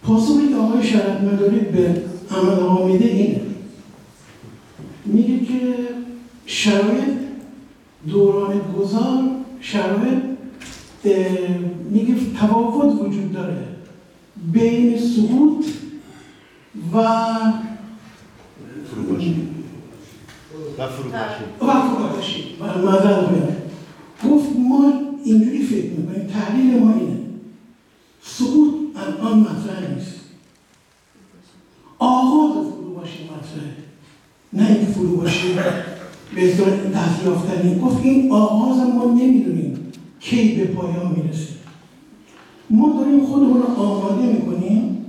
[0.09, 2.01] پاسخی که آقای شرط مداری به
[2.31, 3.41] آقا میده اینه.
[5.05, 5.75] میگه که
[6.45, 7.17] شرایط
[8.07, 9.23] دوران گذار
[9.61, 10.23] شرایط
[11.91, 13.65] میگه تفاوت وجود داره
[14.51, 15.65] بین سقوط
[16.93, 16.97] و
[20.77, 22.55] و فروپاشی و فروپاشی
[24.29, 24.93] گفت ما
[25.23, 27.19] اینجوری فکر می‌کنیم تحلیل ما اینه.
[28.21, 30.15] سقوط الان مطرح نیست.
[31.99, 33.79] آغاز فروپاشی مطرحه.
[36.35, 37.25] به اصطلاح دست
[37.81, 39.77] گفت این آغاز ما نمی‌دونیم
[40.19, 41.53] کی به پایان می‌رسه.
[42.69, 45.05] ما داریم خودمون رو آماده می‌کنیم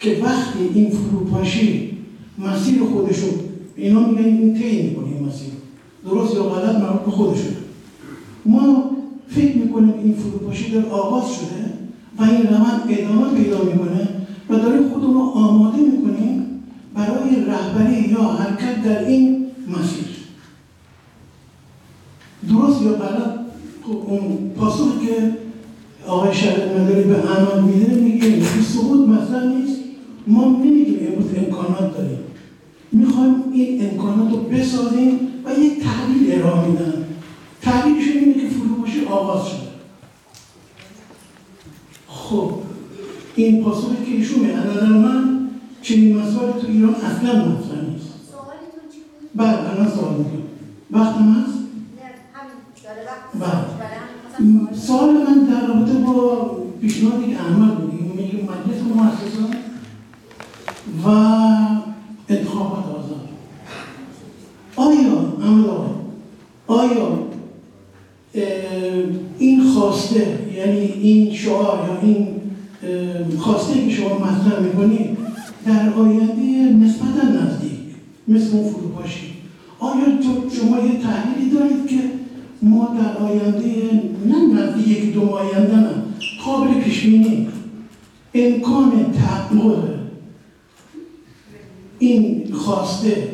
[0.00, 1.98] که وقتی این فروپاشی
[2.38, 3.26] مسیر خودشو
[3.76, 5.48] اینا میگن این طی می‌کنه این مسیر.
[6.04, 7.56] درست یا غلط مربوط به خودشون
[8.46, 8.90] ما
[9.28, 11.72] فکر می‌کنیم این فروپاشی در آغاز شده.
[12.18, 14.08] و این روند ادامه پیدا می‌کنه
[14.50, 16.62] و داریم خودمون رو آماده می‌کنیم
[16.94, 20.08] برای رهبری یا حرکت در این مسیر.
[22.48, 23.38] درست یا غلط؟
[23.82, 25.32] خب اون پاسخی که
[26.06, 29.80] آقای شهر مداری به احمد میده میگه این سقوط مثلا نیست.
[30.26, 32.18] ما نمیگیم امروز امکانات داریم.
[32.92, 37.04] می‌خوایم این امکانات رو بسازیم و یک تحلیل ارائه میدن.
[37.62, 39.67] تحلیلشون اینه که فروپاشی آغاز شده
[42.28, 42.52] خب
[43.36, 45.48] این پاسخی که ایشون میده نظر من
[45.82, 48.08] چنین مسائل تو ایران اصلا مطرح نیست.
[48.30, 50.42] سوالتون چی بود؟ بعد الان سوال می‌کنم.
[50.90, 51.58] وقتم هست؟
[51.98, 53.88] نه همین داره وقت بله.
[54.38, 56.50] همین خواستم سوال من در رابطه با
[56.80, 59.56] پیشنهادی که احمد میگه میگه مجلس مؤسسات
[61.04, 61.08] و
[62.28, 63.28] انتخابات آزاد.
[64.76, 65.90] آیا احمد آقا
[66.66, 67.27] آیا
[69.38, 72.26] این خواسته یعنی این شعار یا این
[73.38, 75.18] خواسته که شما مطرح می‌کنید
[75.66, 77.78] در آینده نسبتا نزدیک
[78.28, 79.20] مثل اون فروپاشی.
[79.78, 81.96] آیا تو- شما یه تحلیلی دارید که
[82.62, 83.74] ما در آینده
[84.26, 85.90] نه نزدیک یک دو آینده نه
[86.44, 87.48] قابل پیش بینی
[88.34, 89.84] امکان تحقق
[91.98, 93.28] این خواسته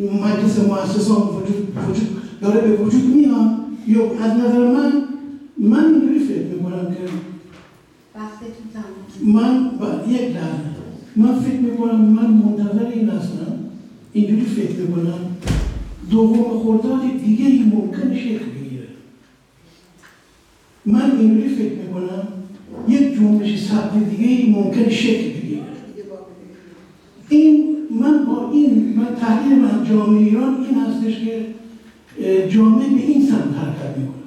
[0.00, 2.08] مجلس مؤسسان وجود, وجود
[2.40, 4.92] داره به وجود میاد؟ یا از نظر من
[5.58, 7.12] من اینجوری فکر می‌کنم که
[9.24, 10.72] من با یک لحظه
[11.16, 13.58] من فکر می‌کنم من منتظر این هستم
[14.12, 15.36] اینجوری فکر می‌کنم.
[16.10, 18.88] دوم خرداد دیگری ممکن شکل بگیره.
[20.86, 22.28] من اینجوری فکر می‌کنم
[22.88, 25.62] یک جنبش سبت دیگه ممکن شکل بگیره.
[27.28, 31.46] این من با این من تحلیل من جامعه ایران این هستش که
[32.48, 34.22] جامعه به این سمت حرکت می‌کنه.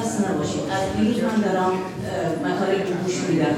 [0.00, 0.60] خسته نباشید.
[0.60, 1.72] از دیروز من دارم
[2.44, 3.56] مطالب رو گوش میدم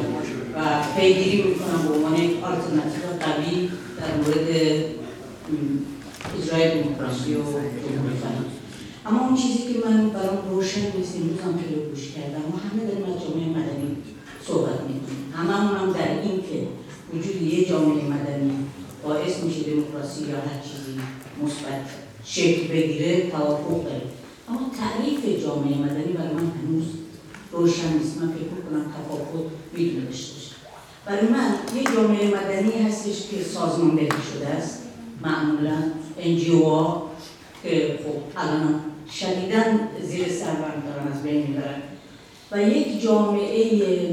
[0.57, 0.59] و
[0.97, 4.49] پیگیری می‌کنم به عنوان یک آلترناتیو قوی در مورد
[6.39, 8.21] اجرای دموکراسی و جمهوری
[9.07, 12.83] اما اون چیزی که من برام روشن نیست امروز هم که گوش کردم ما همه
[12.89, 13.97] داریم از جامعه مدنی
[14.47, 15.33] صحبت می‌کنیم.
[15.35, 16.67] همه هم در این که
[17.15, 18.53] وجود یه جامعه مدنی
[19.05, 21.01] باعث میشه دموکراسی یا هر چیزی
[21.43, 21.87] مثبت
[22.25, 24.11] شکل بگیره توافق داریم
[24.49, 26.85] اما تعریف جامعه مدنی برای من هنوز
[27.53, 28.19] روشن نیست.
[28.21, 30.51] من فکر می‌کنم تفاوت می‌تونه داشته باشه.
[31.07, 34.83] برای من یک جامعه مدنی هستش که سازماندهی شده است.
[35.23, 35.83] معمولا
[36.19, 37.01] NGO
[37.63, 38.81] که خب الان
[39.13, 39.63] شدیدا
[40.03, 41.83] زیر سربند دارن از بین می‌برن.
[42.53, 43.65] و یک جامعه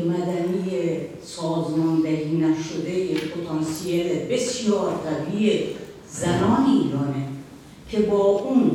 [0.03, 5.63] مدنی سازماندهی نشده یک پتانسیل بسیار قوی
[6.11, 7.26] زنان ایرانه.
[7.91, 8.71] که با اون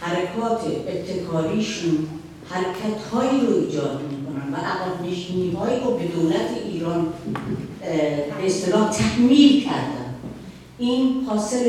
[0.00, 2.06] حرکات ابتکاریشون
[2.48, 7.06] حرکت هایی رو ایجاد می‌کنن و عقب نشینی هایی رو به دولت ایران
[8.38, 10.14] به اصطلاح تکمیل کردن.
[10.78, 11.68] این حاصل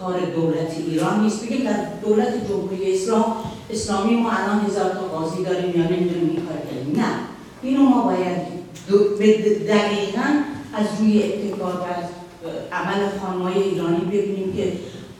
[0.00, 1.46] کار دولت ایران نیست.
[1.46, 3.24] بگیم در دولت جمهوری اسلام
[3.70, 7.00] اسلامی ما الان هزار تا قاضی داریم یا نمی‌دونیم این کار کردیم.
[7.00, 7.06] نه.
[7.62, 8.38] اینو ما باید
[9.68, 10.28] دقیقا
[10.74, 11.72] از روی ابتکار
[12.44, 14.72] و عمل خانمای ایرانی ببینیم که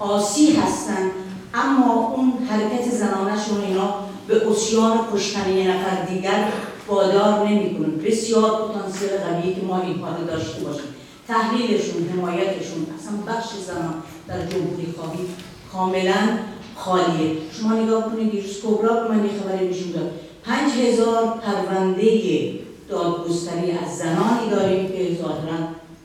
[0.05, 1.11] آسی هستن
[1.55, 3.95] اما اون حرکت زنانهشون اینا
[4.29, 6.53] به اسیان کشتن یه نفر دیگر
[6.89, 7.87] وادار نمی‌کنه.
[7.89, 10.95] بسیار پتانسیل قویه که ما اینها رو داشته باشیم.
[11.29, 13.95] تحلیلشون حمایتشون اصلا بخش زنان
[14.29, 15.27] در جمهوری خواهی
[15.73, 16.39] کاملا
[16.77, 17.37] خالیه.
[17.61, 20.11] شما نگاه کنید دیروز کبرا من یه خبری نشون داد.
[20.45, 22.53] پنج هزار پرونده
[22.89, 25.59] دادگستری از زنانی داریم که ظاهرا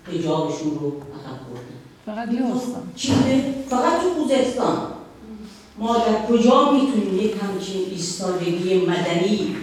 [0.08, 0.92] حجابشون رو
[2.16, 4.78] فقط یه استان چیزه فقط تو خوزستان.
[5.78, 9.56] ما در کجا می‌تونیم یک همچین ایستادگی مدنی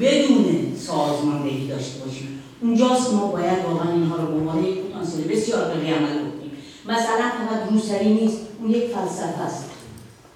[0.00, 4.78] بدون سازماندهی داشته باشیم اونجاست ما باید واقعا اینها رو به عنوان یک
[5.30, 6.52] بسیار قوی عمل بکنیم.
[6.88, 9.64] مثلا فقط روسری نیست اون یک فلسفه است.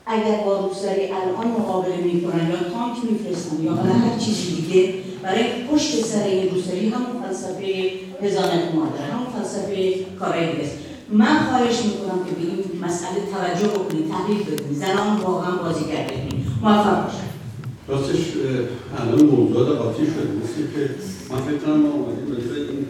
[0.07, 6.05] اگر با روسری الان مقابله می‌کنن یا تانک میفرستن یا هر چیزی دیگه برای پشت
[6.05, 7.91] سر این روسری همون فلسفه
[8.23, 10.86] هزانت مادر همون فلسفه کارهای دیگه است.
[11.13, 16.47] من خواهش می‌کنم که به این مسئله توجه بکنید تحلیل بدید زنان واقعا بازیگر بدید
[16.63, 17.37] موفق باشید
[17.89, 18.33] راستش
[18.99, 20.33] الان موضوعات قاطی شده.
[20.43, 20.95] مثل که
[21.31, 22.87] من فکر کنم ما اومدیم راجع به این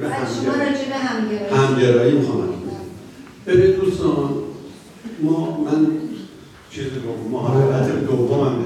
[0.00, 2.48] به همگرایی راجع به همگرایی همگرایی می‌خوام
[3.46, 4.30] ببینید دوستان
[5.22, 5.86] ما من
[6.70, 8.64] چیز دوم محاربت دوم هم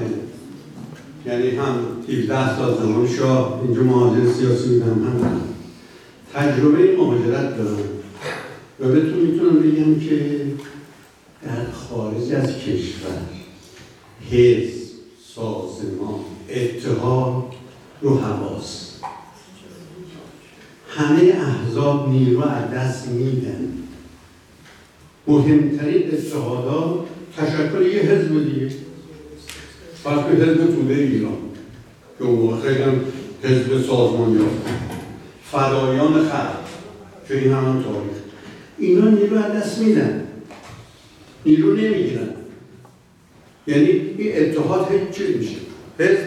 [1.25, 1.75] یعنی هم
[2.09, 5.41] 17 سال زمان شاه اینجا مهاجر سیاسی بودم هم
[6.33, 8.00] تجربه مهاجرت دارم.
[8.81, 10.45] و بهتون می‌تونم بگم که
[11.43, 13.21] در خارج از کشور
[14.31, 14.81] حزب
[15.35, 16.19] سازمان
[16.49, 17.43] اتحاد
[18.01, 18.91] رو حواس.
[20.89, 23.67] همه احزاب نیرو از دست میدن.
[25.27, 26.99] مهمترین اتحادات
[27.37, 28.75] تشکل یه حزب دیگه.
[30.03, 31.37] بلکه حزب توده ایران.
[32.17, 33.01] که اون موقع هم
[33.43, 34.67] حزب سازمان یافت
[35.51, 36.55] فدایان خلق.
[37.27, 38.20] که این همان تاریخ.
[38.81, 40.23] اینا نیرو از دست میدن.
[41.45, 42.29] نیرو نمی‌گیرن.
[43.67, 45.55] یعنی این اتحاد هیچ چی میشه
[45.99, 46.21] حزب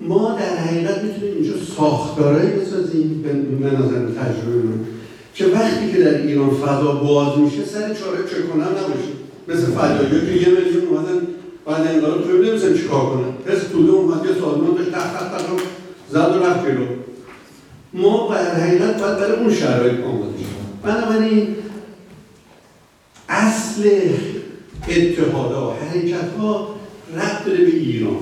[0.00, 3.22] ما در حقیقت می‌تونیم اینجا ساختارهایی بسازیم
[3.60, 4.80] به نظر تجربه من
[5.34, 8.22] که وقتی که در ایران فضا باز میشه سر چاره
[8.52, 9.12] کنم نباشه.
[9.48, 11.26] مثل فدایی که یه میلیون اومدن
[11.66, 13.54] بعد انقلاب تو نمی‌دونم چیکار کنن.
[13.54, 15.56] حس توده اومد یه سازمان داشت تخت تخت رو
[16.10, 16.64] زد و رفت
[17.92, 21.56] ما در حقیقت باید برای اون شرایط آماده بنابراین
[23.28, 23.90] اصل
[24.88, 26.74] اتحادها حرکت ها
[27.16, 28.16] ربط داره به ایران.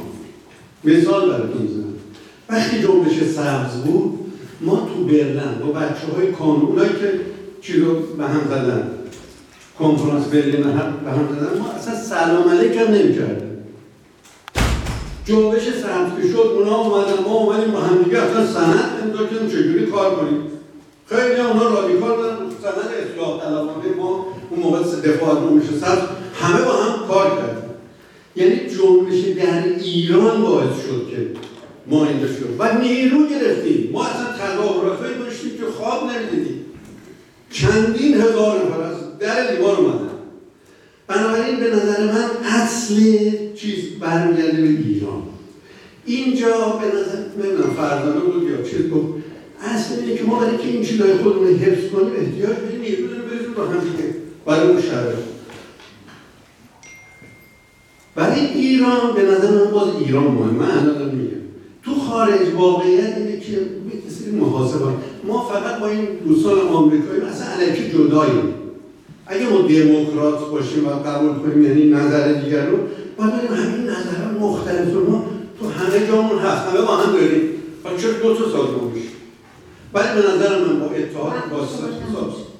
[0.84, 1.94] مثال براتون زنم
[2.48, 7.20] وقتی جنبش سبز بود ما تو برلن با بچه های کانون اونایی که
[7.62, 8.90] چی رو به هم زدن
[9.78, 10.70] کنفرانس برلین به
[11.10, 13.48] هم زدن ما اصلا سلام علیک هم نمی‌کردیم.
[15.24, 19.48] جنبش سبز که شد اونا اومدن ما اومدیم با هم دیگه اصلا سند امضا کردیم
[19.48, 20.42] چجوری کار کنیم؟
[21.06, 22.47] خیلی اونا رادیکال بودن.
[22.74, 26.08] سند اصلاح طلبانه ما اون موقع دفاع از جنبش سبز
[26.40, 27.70] همه با هم کار کردیم.
[28.36, 31.26] یعنی جنبش در ایران باعث شد که
[31.86, 32.56] ما این شد.
[32.58, 33.90] و نیرو گرفتیم.
[33.92, 36.64] ما اصلا تظاهراتی داشتیم که خواب نمی‌دیدیم.
[37.50, 40.08] چندین هزار نفر از در دیوار اومدن.
[41.06, 42.94] بنابراین به نظر من اصل
[43.54, 45.22] چیز برمیگرده به ایران.
[46.06, 49.24] اینجا به نظر نمی‌دونم فرزانه بود یا چیز بود
[49.62, 53.24] اصل اینه که ما برای که این چیزهای خودمون حفظ کنیم احتیاج به نیرو داریم
[53.24, 54.14] بریم با هم دیگه
[54.46, 55.18] برای اون شرایط.
[58.14, 61.36] برای ایران به نظر من باز ایران مهمه الان میگم.
[61.84, 63.58] تو خارج واقعیت اینه که
[64.08, 64.84] سری محاسبه
[65.24, 68.54] ما فقط با این دوستان آمریکایی مثلا علیکی جداییم.
[69.26, 72.76] اگه ما دموکرات باشیم و قبول کنیم یعنی نظر دیگر رو
[73.16, 75.24] باید داریم همین نظرها مختلف رو ما
[75.60, 77.42] تو همه جامون هست همه با هم داریم.
[77.84, 79.07] و چرا دو تا سازمان میشه؟
[79.94, 81.58] ولی به نظر من با اتحاد با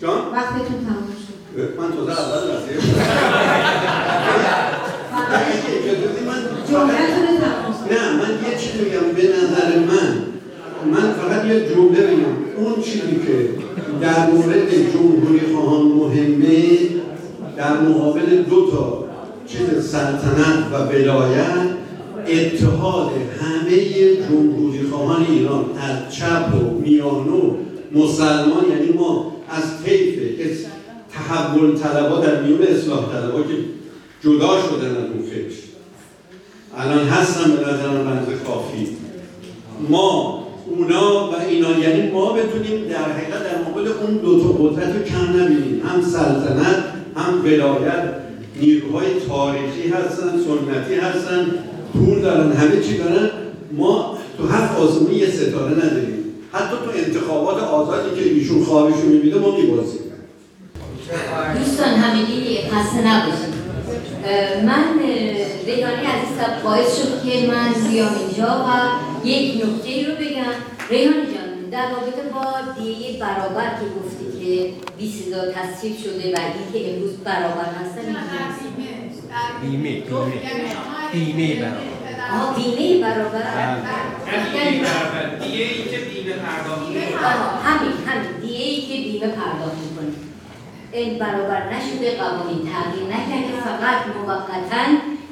[0.00, 1.80] جان؟ وقتتون تموم شد.
[1.80, 2.82] من تازه اول رسیدم
[7.90, 10.22] نه من یه چیزی میگم به نظر من.
[10.92, 12.36] من فقط یه جمله بگم.
[12.56, 13.50] اون چیزی که
[14.00, 16.78] در مورد جمهوری خواهان مهمه
[17.56, 19.04] در مقابل دو تا
[19.46, 21.77] چیز سلطنت و ولایت
[22.30, 23.10] اتحاد
[23.40, 27.56] همه جمهوری خواهان ایران از چپ و میانو
[27.92, 30.18] مسلمان یعنی ما از طیف
[31.28, 33.54] تحول طلبا در میون اصلاح طلبا که
[34.22, 35.58] جدا شدن از اون فکر.
[36.76, 38.88] الان هستن به نظر من کافی.
[39.88, 44.96] ما اونا و اینا یعنی ما بتونیم در حقیقت در مقابل اون دو تا قدرت
[44.96, 45.82] رو کم نبینیم.
[45.86, 46.84] هم سلطنت
[47.16, 48.14] هم ولایت.
[48.60, 51.46] نیروهای تاریخی هستن سنتی هستن.
[51.92, 53.30] پول دارن همه چی دارن
[53.72, 56.24] ما تو هفت آسمون یه ستاره نداریم.
[56.52, 60.00] حتی تو انتخابات آزادی که ایشون خوابشو می‌بینه ما میبازیم.
[61.58, 63.58] دوستان همگی خسته نباشید.
[64.66, 64.84] من
[65.66, 68.68] ریحانی عزیزم باعث شد که من بیام اینجا و
[69.26, 70.54] یک نکته رو بگم.
[70.90, 72.44] ریحانی جان در رابطه با
[72.82, 78.16] دیه برابر که گفتی که 20 هزار تصویب شده و اینکه امروز برابر هستن
[79.62, 80.04] بیمه بیمه
[81.12, 81.98] بیمه برابر
[82.32, 83.76] آها بیمه برابر
[84.52, 86.82] بیمه برابر دیه ای که بیمه پرداخت
[87.64, 90.12] همین همین دیه ای که بیمه پرداخت می‌کنه
[90.92, 94.84] این برابر نشده قوانین تغییر نکرده فقط موقتا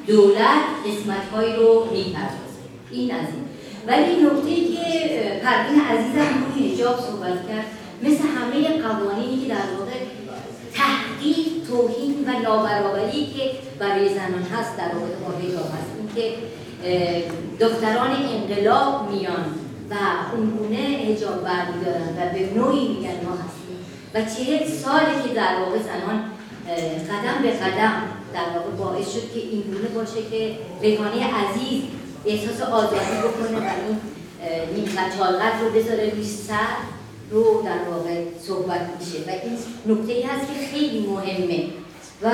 [0.07, 3.47] دولت قسمتهایی رو می‌پردازه این از این
[3.87, 7.65] ولی نکته که پروین عزیزم روی حجاب صحبت کرد
[8.03, 9.91] مثل همه قوانینی که در واقع
[11.27, 15.91] تحقیق توهین و نابرابری که برای زنان هست در رابطه با حجاب هست.
[15.99, 16.33] اینکه
[17.59, 19.45] دختران انقلاب میان
[19.89, 19.95] و
[20.35, 23.77] اونگونه حجاب برمیدارن و به نوعی میگن ما هستیم.
[24.13, 26.23] و چهل سالی که در واقع زنان
[27.09, 28.01] قدم به قدم
[28.33, 31.83] در واقع باعث شد که این گونه باشه که ریحانی عزیز
[32.25, 33.97] احساس آزادی بکنه و این
[34.75, 36.96] این قچالت رو بذاره روی سر.
[37.31, 39.17] رو در واقع صحبت میشه.
[39.27, 39.57] و این
[39.95, 41.63] نکته ای هست که خیلی مهمه.
[42.21, 42.29] و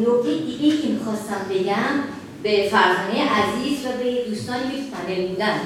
[0.00, 1.94] نکته دیگه که می‌خواستم بگم
[2.42, 5.60] به فرزانه عزیز و به دوستانی که پنل بودن.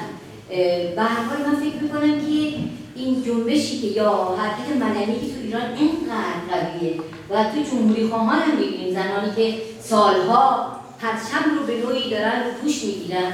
[0.96, 2.58] به هر حال من فکر می‌کنم که
[2.96, 6.94] این جنبشی که یا حرکت مدنی که تو ایران اینقدر قویه
[7.30, 12.50] و تو جمهوری خواهان هم می‌بینیم زنانی که سالها پرچم رو به نوعی دارن رو
[12.62, 13.32] پوش می‌گیرن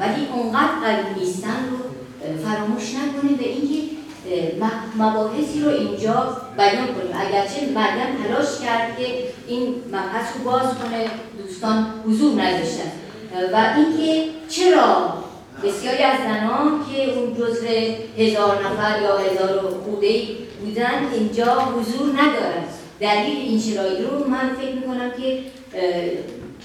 [0.00, 1.78] ولی اونقدر قوی نیستن رو
[2.44, 3.94] فراموش نکنیم به اینکه
[4.96, 9.06] مباحثی رو اینجا بیان کنیم اگرچه مریم تلاش کرد که
[9.48, 11.06] این مبحث رو باز کنه
[11.38, 12.92] دوستان حضور نداشتن.
[13.52, 15.14] و اینکه چرا
[15.64, 17.66] بسیاری از زنان که اون جزء
[18.18, 20.22] هزار نفر یا هزار خوده
[20.60, 22.64] بودن اینجا حضور ندارن.
[23.00, 25.38] دلیل این شرایط رو من فکر می‌کنم که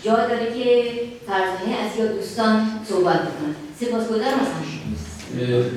[0.03, 0.91] جا داره که
[1.28, 3.55] فرزانه از یا دوستان صحبت بکنن.
[3.80, 4.47] سپاسگزارم از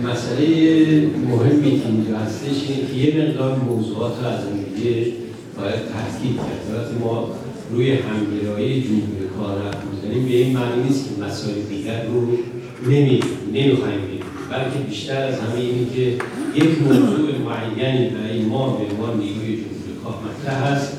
[0.04, 0.46] مسئله
[1.28, 4.40] مهمی که اینجا هستش اینه که یه مقدار موضوعات رو از
[4.74, 5.06] دیگه
[5.56, 6.64] باید تحقیق کرد.
[6.74, 7.30] وقتی ما
[7.70, 9.58] روی همگرایی جمهوری کار
[9.92, 12.20] می‌زنیم به این معنی نیست که مسائل دیگر رو
[12.90, 13.20] نمی
[13.54, 14.22] نمی‌خوایم بگیم.
[14.50, 16.02] بلکه بیشتر از همه اینه که
[16.54, 20.92] یک موضوع معینی برای ما به عنوان نیروی جمهوری کار مطرح هست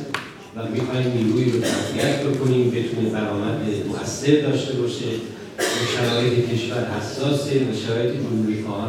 [0.56, 5.06] و می‌خوایم نیروی رو تقویت بکنیم بتونه برآمد مؤثر داشته باشه.
[5.96, 8.14] شرایط کشور حساسه و شرایط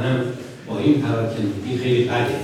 [0.04, 0.20] هم
[0.68, 2.36] با این پراکندگی خیلی بده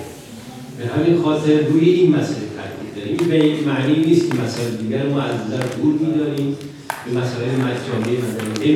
[0.78, 3.28] به همین خاطر روی این مسئله تاکید داریم.
[3.28, 6.56] به این معنی نیست که مسائل دیگر ما از نظر دور میداریم.
[7.04, 8.72] به مسائل مجامعه مدنی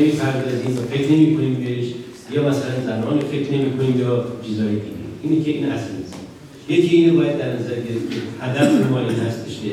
[0.00, 1.86] نمی‌پردازیم و فکر نمی‌کنیم بهش.
[2.32, 4.84] یا مثلا زنان فکر نمی‌کنیم یا چیزهای دیگه.
[5.22, 6.14] اینی که این اصل نیست.
[6.68, 9.70] یکی اینو باید در نظر گرفت که هدف ما این هستش که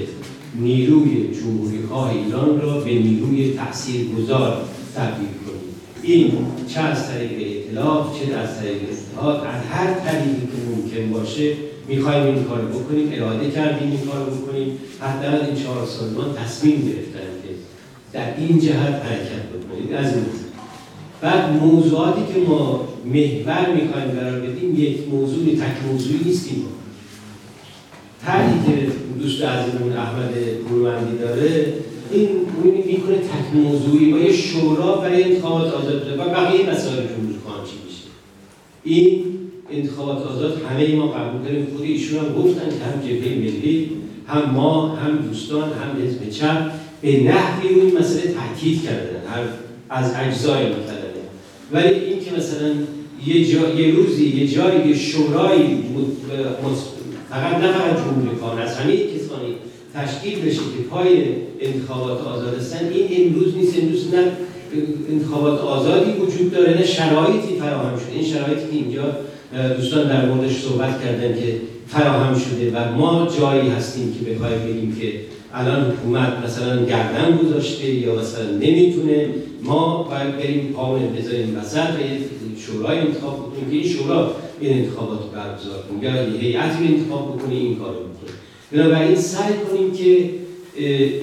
[0.59, 4.61] نیروی جمهوری خواه ایران را به نیروی تاثیرگذار
[4.95, 5.61] تبدیل کنیم
[6.03, 6.31] این
[6.67, 8.77] چه از طریق اطلاف چه از طریق
[9.19, 11.53] از هر طریقی که ممکن باشه
[11.87, 14.77] می‌خوایم این کار بکنیم اراده کردیم این کار بکنیم.
[14.99, 17.53] حتی این چهار سازمان تصمیم گرفتن که
[18.13, 19.95] در این جهت حرکت بکنیم.
[19.97, 20.25] از این
[21.21, 26.69] بعد موضوعاتی که ما محور می‌خوایم قرار بدیم یک موضوع تک موضوعی نیستیم ما.
[28.25, 30.33] طرحی که دوست عزیزمون احمد
[30.69, 31.73] گروهندی داره
[32.11, 32.27] این
[32.87, 37.71] می‌کنه تک موضوعی با یه شورا برای انتخابات آزاد و بقیه مسائل جمهوری خواهان چی
[37.85, 38.03] میشه؟
[38.83, 39.23] این
[39.71, 41.67] انتخابات آزاد همه ما قبول داریم.
[41.75, 43.91] خود ایشون هم گفتن که هم جبهه ملی
[44.27, 49.27] هم ما هم دوستان هم حزب چپ به نحوی این مسئله تاکید کردن.
[49.27, 49.43] هر
[49.89, 51.11] از اجزای مطلبه
[51.71, 52.73] ولی این که مثلا
[53.25, 55.83] یه, جا، یه روزی یه جایی یه شورایی
[57.29, 58.93] فقط نه فقط جمهوری خواهان از همه
[59.95, 61.23] تشکیل بشه که پای
[61.61, 62.87] انتخابات آزاد هستن.
[62.93, 64.31] این امروز نیست امروز نه
[65.11, 68.11] انتخابات آزادی وجود داره نه شرایطی فراهم شده.
[68.15, 69.15] این شرایطی که اینجا
[69.75, 71.55] دوستان در موردش صحبت کردن که
[71.87, 75.13] فراهم شده و ما جایی هستیم که بخوایم بگیم که
[75.53, 79.27] الان حکومت مثلا گردن گذاشته یا مثلا نمی‌تونه.
[79.63, 84.31] ما باید بریم پامون بذاریم وسط و شورای انتخاب بکنیم که این شورا
[84.61, 87.95] این انتخابات برگزار کنیم یا یه هیئتی انتخاب بکنه این کارو
[88.71, 90.29] بنابراین سعی کنیم که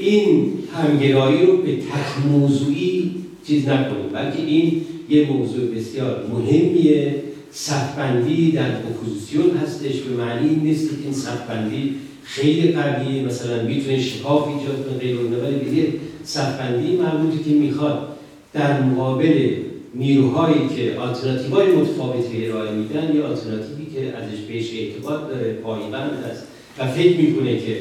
[0.00, 3.10] این همگرایی رو به تک موضوعی
[3.46, 7.14] چیز نکنیم بلکه این یه موضوع بسیار مهمیه.
[7.50, 13.22] صفبندی در اپوزیسیون هستش به معنی نیست که این صفبندی خیلی قویه.
[13.22, 15.92] مثلا می‌تونه شکاف ایجاد کنه غیر ولی به
[16.24, 18.08] صفبندی مربوطی که می‌خواد
[18.52, 19.48] در مقابل
[19.94, 26.42] نیروهایی که آلترناتیوهای متفاوتی ارائه میدن یا آلترناتیوی که ازش بهش اعتقاد داره پایبند هست
[26.80, 27.76] و فکر می‌کنه که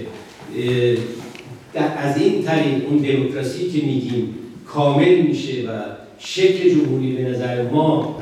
[1.97, 4.35] از این طریق اون دموکراسی که میگیم
[4.65, 5.71] کامل میشه و
[6.19, 8.17] شکل جمهوری به نظر ما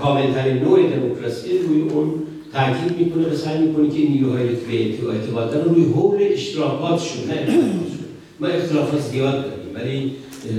[0.00, 2.12] کاملترین نوع دموکراسی روی اون
[2.52, 7.64] تاکید می‌کنه و سعی می‌کنه که نیروهای به اعتقاد دارن روی حول اشتراکاتشون نه
[8.40, 10.12] ما اختلافات زیاد داریم ولی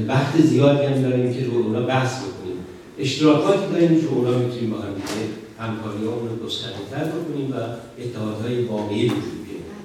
[0.08, 2.56] وقت زیادی هم داریم که روی اونا بحث بکنیم.
[3.00, 4.94] اشتراکاتی داریم که اونا می‌تونیم با هم
[5.60, 7.56] همکاری رو گسترده بکنیم و
[8.04, 9.39] اتحادهای واقعی بیاریم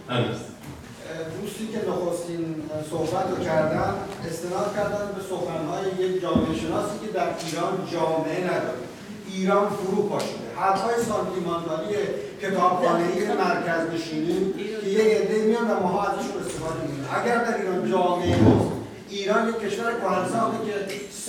[0.08, 3.94] دوستی که نخستین صحبت رو کردن
[4.28, 8.84] استناد کردن به سخنهای یک جامعه شناسی که در ایران جامعه نداره.
[9.32, 10.48] ایران فرو پاشیده.
[10.56, 11.94] حرفهای سانتیمانتالی
[12.42, 17.90] کتابخانه مرکز نشینی که یه عده میان و ماها ازشون استفاده می‌کنیم اگر در ایران
[17.90, 18.68] جامعه هست
[19.10, 20.72] ایران یک کشور کهنساخته که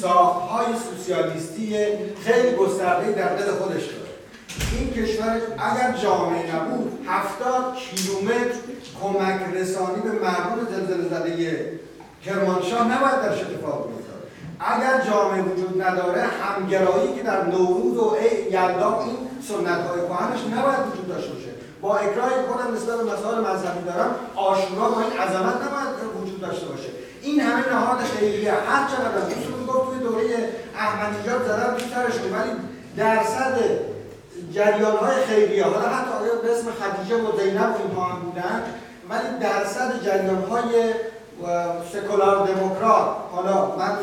[0.01, 1.75] ساختهای سوسیالیستی
[2.25, 4.04] خیلی گسترده در دل خودش داره.
[4.71, 8.59] این کشور اگر جامعه نبود هفتاد کیلومتر
[9.01, 11.79] کمک رسانی به مردم زلزله زده
[12.25, 14.21] کرمانشاه نباید درش اتفاق بیفتاد.
[14.59, 18.17] اگر جامعه وجود نداره همگرایی که در نوروز و
[18.51, 19.15] یلدا این
[19.47, 21.49] سنت های کهنش نباید وجود داشته باشه.
[21.81, 25.89] با اکراهی خودم نسبت به مسائل مذهبی دارم آشورا با این عظمت نباید
[26.21, 26.89] وجود داشته باشه.
[27.21, 28.51] این همه نهاد خیریه.
[28.51, 32.51] هر چقدر دوستون گفت توی دوره احمدی نژاد زدن تو سرشون ولی
[32.97, 33.55] درصد
[34.55, 35.63] جریان های خیریه.
[35.63, 38.63] حالا حتی آیا به اسم خدیجه و زینب اینها هم بودن؟
[39.09, 40.93] ولی درصد جریان های
[41.93, 43.97] سکولار دموکرات حالا من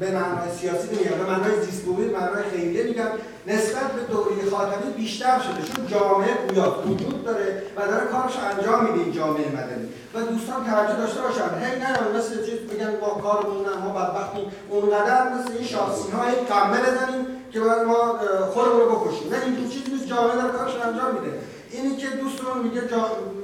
[0.00, 3.10] به معنای سیاسی نمیگم به معنای زیست به معنای خیریه میگم
[3.46, 5.74] نسبت به دوره خاتمی بیشتر شده.
[5.74, 9.88] چون جامعه گویا وجود داره و داره کارش انجام میده این جامعه مدنی.
[10.14, 11.64] و دوستان توجه داشته باشن.
[11.64, 14.52] هی نه مثل چیز بگن ما کارمون ما بدبختیم.
[14.70, 18.18] اونقدر مثل این شاسی های کمه بزنیم که باید ما
[18.52, 19.32] خودمون رو بکشیم.
[19.32, 21.38] نه این چیزی نیست جامعه داره کارش انجام میده.
[21.70, 22.82] اینی که دوستان میگه.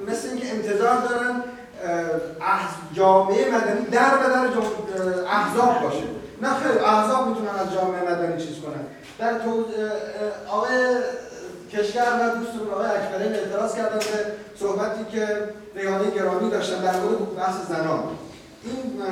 [0.09, 1.42] مثل اینکه انتظار دارن
[2.92, 4.44] جامعه مدنی در به در
[5.28, 6.05] احزاب باشه.
[6.42, 8.84] نه خیلی احزاب می‌تونن از جامعه مدنی چیز کنن.
[9.18, 9.64] در تو
[10.48, 10.96] آقای
[11.72, 15.28] کشگر و دوستون آقای اکبرین اعتراض کردن به صحبتی که
[15.74, 18.02] ریانه گرامی داشتن در مورد بحث زنان.
[18.65, 19.03] این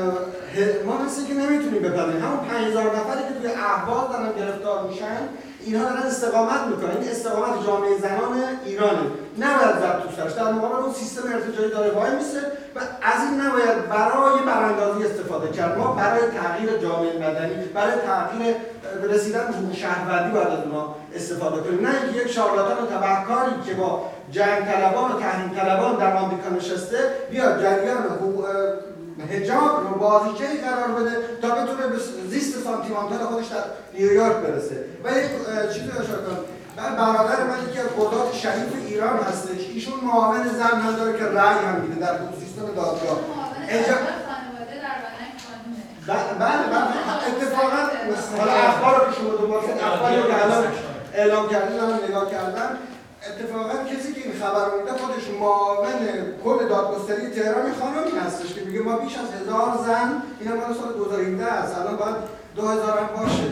[0.87, 5.23] ما مثل که نمی‌تونیم بپذیریم همون 5000 نفری که توی احوال دارن گرفتار میشن
[5.65, 6.97] اینها دارن استقامت می‌کنن.
[7.01, 8.35] این استقامت جامعه زنان
[8.65, 9.07] ایرانه.
[9.39, 12.41] نباید زد تو سرش در مقابل اون سیستم ارتجاعی داره وای میسه
[12.77, 15.79] و از این نباید برای براندازی استفاده کرد.
[15.79, 18.57] ما برای تغییر جامعه مدنی برای تغییر
[19.03, 21.87] رسیدن به شهروندی باید از اونها استفاده کنیم.
[21.87, 26.49] نه اینکه یک شارلاتان و تبهکاری که با جنگ طلبان و تحریم طلبان در آمریکا
[26.57, 26.99] نشسته
[27.31, 28.03] بیاد جریان
[29.31, 31.99] هجاب رو بازیچه قرار بده تا بتونه به
[32.31, 34.85] زیست سانتیمانتال خودش در نیویورک برسه.
[35.05, 35.27] و یک
[35.73, 36.39] چیزی اشاره کنم.
[36.77, 39.69] برادر من یکی از قضات شریف ایران هستش.
[39.75, 43.19] ایشون معاون زن هم داره که رأی هم میده در سیستم دادگاه.
[46.07, 46.89] بله بله
[47.29, 47.83] اتفاقا
[48.39, 50.65] حالا اخبار رو که شما دوباره اخباری که الان
[51.15, 52.79] اعلام کردین نگاه کردن
[53.31, 55.89] اتفاقا کسی که این خبر رو میده خودش معاون
[56.45, 60.93] کل دادگستری تهران خانمی هستش که میگه ما بیش از هزار زن این مال سال
[60.93, 62.16] 2017 است الان باید
[62.57, 63.43] 2000 هم باشه.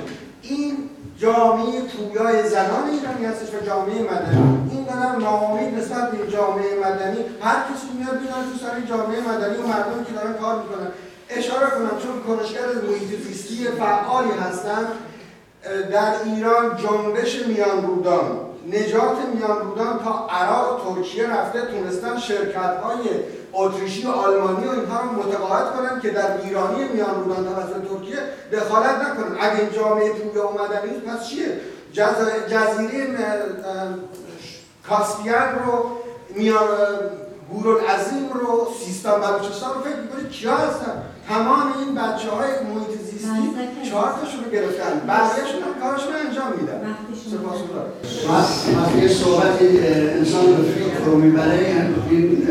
[0.43, 4.71] این جامعه پویای زنان ایرانی هستش و جامعه مدنی.
[4.71, 7.25] این قدر ناامید نسبت به جامعه مدنی.
[7.43, 10.87] هر کسی میاد بیان تو سر جامعه مدنی و مردم که دارن کار می‌کنن.
[11.29, 14.87] اشاره کنم چون کنشگر محیط زیستی فعالی هستن
[15.93, 18.50] در ایران جنبش میان رودان.
[18.73, 23.01] نجات میان بودن تا عراق ترکیه رفته تونستن شرکت های
[23.53, 28.19] اتریشی و آلمانی و اینها رو متقاعد کنن که در ایرانی میان بودن توسط ترکیه
[28.53, 29.37] دخالت نکنن.
[29.41, 31.61] اگه این جامعه پویا اومدن نیست پس چیه؟
[32.49, 33.07] جزیره
[34.89, 35.91] کاسپیان رو
[36.35, 36.69] میان
[37.89, 43.49] عظیم رو سیستان بلوچستان رو فکر می‌کنید کیا هستن؟ تمام این بچه های محیط زیستی
[43.91, 44.93] چهار تاشون رو گرفتن.
[45.09, 46.81] بقیهشون هم کارشون انجام میدن.
[48.77, 49.59] وقتی صحبت
[50.19, 51.77] انسان به فکر رو می‌بره
[52.11, 52.49] این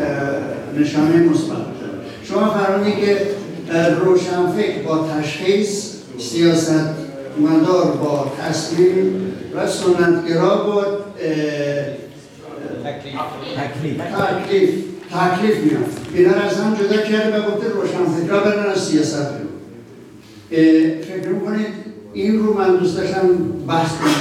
[0.77, 1.57] نشانه مثبت
[2.23, 3.27] شما فرمودید که
[4.57, 6.89] فکر با تشخیص سیاست
[7.39, 10.85] مدار با تصمیم و سنتگرا با
[12.85, 13.19] تکلیف.
[13.57, 14.83] تکلیف.
[15.11, 19.49] تکلیف میاد اینا از هم جدا کرده و گفته روشنفکرها برن از سیاست بیرون.
[21.01, 21.67] فکر می‌کنید
[22.13, 23.27] این رو من دوست داشتم
[23.67, 24.11] بحث کنم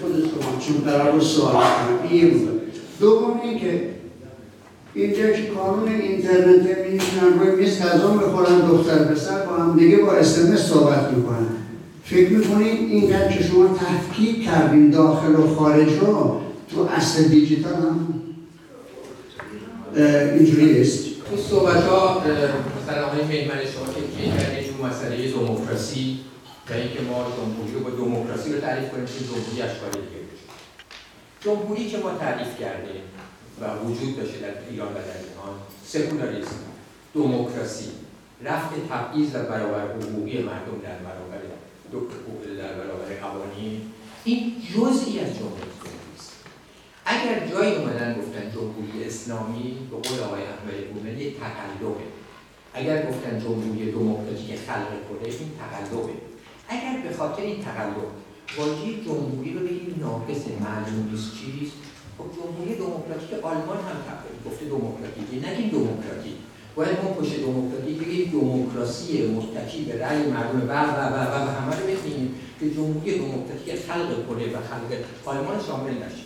[0.00, 0.30] خودتون
[0.66, 2.10] چون قرار رو سوال کنم.
[2.10, 2.48] این
[3.00, 3.82] دوم این که
[4.94, 10.12] اینجا که کانون اینترنت میشنن روی میز غذا می‌خورن دختر پسر با هم دیگه با
[10.12, 11.46] اسمس صحبت می‌کنن.
[12.04, 16.40] فکر می‌کنید اینقدر که شما تفکیک کردین داخل و خارج رو
[16.74, 18.14] تو اصل دیجیتال هم؟
[19.96, 22.22] اینجوری است این صحبت ها
[22.82, 26.20] مثلا آقای میمن شما که که جور مسئله دموکراسی؟
[26.70, 30.24] و اینکه ما جمهوری با دموکراسی رو تعریف کنیم که جمهوری اشکال دیگه؟
[31.40, 33.02] جمهوری که ما تعریف کردیم
[33.60, 35.54] و وجود داشته در ایران و در جهان
[35.86, 36.64] سکولاریسم
[37.14, 37.88] دموکراسی
[38.44, 41.40] رفت تبعیض در برابر حقوقی مردم در برابر
[42.58, 43.80] در برابر قوانین
[44.24, 45.73] این جزئی از جمهوری.
[47.06, 52.04] اگر جایی اومدن گفتن جمهوری اسلامی به قول آقای احمد گونه یه تقلبه.
[52.74, 56.12] اگر گفتن جمهوری دموکراتیک خلق کنه این تقلبه.
[56.68, 57.96] اگر به خاطر این تقلب
[58.58, 61.76] واژه جمهوری رو بگیم ناقص معلوم نیست چیست
[62.18, 63.98] خب جمهوری دموکراتیک آلمان هم
[64.46, 65.28] گفته دموکراتیک.
[65.46, 66.36] نگیم دموکراتیک.
[66.76, 70.60] باید ما پشت دموکراتیک بگیم دموکراسی متکی به رأی مردم.
[70.68, 74.90] و و و و همه رو بخینیم که جمهوری دموکراتیک خلق کنه و خلق
[75.24, 76.23] آلمان شامل نشه.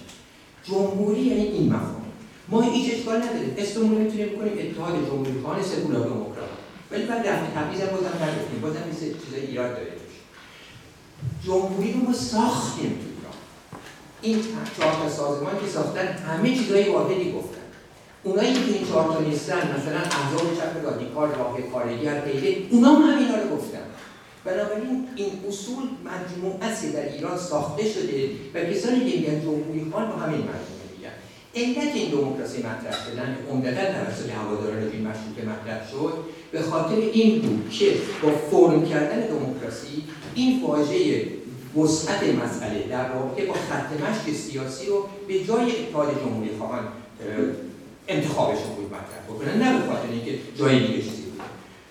[0.65, 2.03] جمهوری یعنی این مفهوم
[2.49, 3.55] ما هیچ اشکال نداریم.
[3.59, 6.49] اسممون می‌تونیم بکنیم اتحاد جمهوری خانه سکولار دموکرات.
[6.91, 8.61] ولی بعد رفع تبعیض هم بازم نگفتیم.
[8.63, 9.93] بازم این چیز ایراد داره
[11.47, 13.37] جمهوری رو ما ساختیم تو ایران.
[14.23, 14.39] این
[14.77, 17.59] چهار سازمان که ساختن همه چیزای واحدی گفتن.
[18.23, 23.03] اونایی که این چهار تا نیستن مثلا احزاب چپ رادیکال راه کارگر غیره اونا هم
[23.03, 23.88] همینا رو گفتن.
[24.49, 30.15] بنابراین این اصول مجموعه در ایران ساخته شده و کسانی که میگن جمهوری خان با
[30.15, 31.15] همین مجموعه میگن.
[31.55, 36.13] علت این دموکراسی مطرح شدن که عمدتا توسط هواداران این مشروطه مطرح شد
[36.53, 37.93] به خاطر این بود که
[38.23, 41.27] با فرم کردن دموکراسی این واژه
[41.77, 46.85] وسعت مسئله در رابطه با خط مشق سیاسی رو به جای اتحاد جمهوری خواهان
[48.09, 49.63] انتخابشون بود مطرح بکنن.
[49.63, 51.03] نه به خاطر اینکه جای دیگه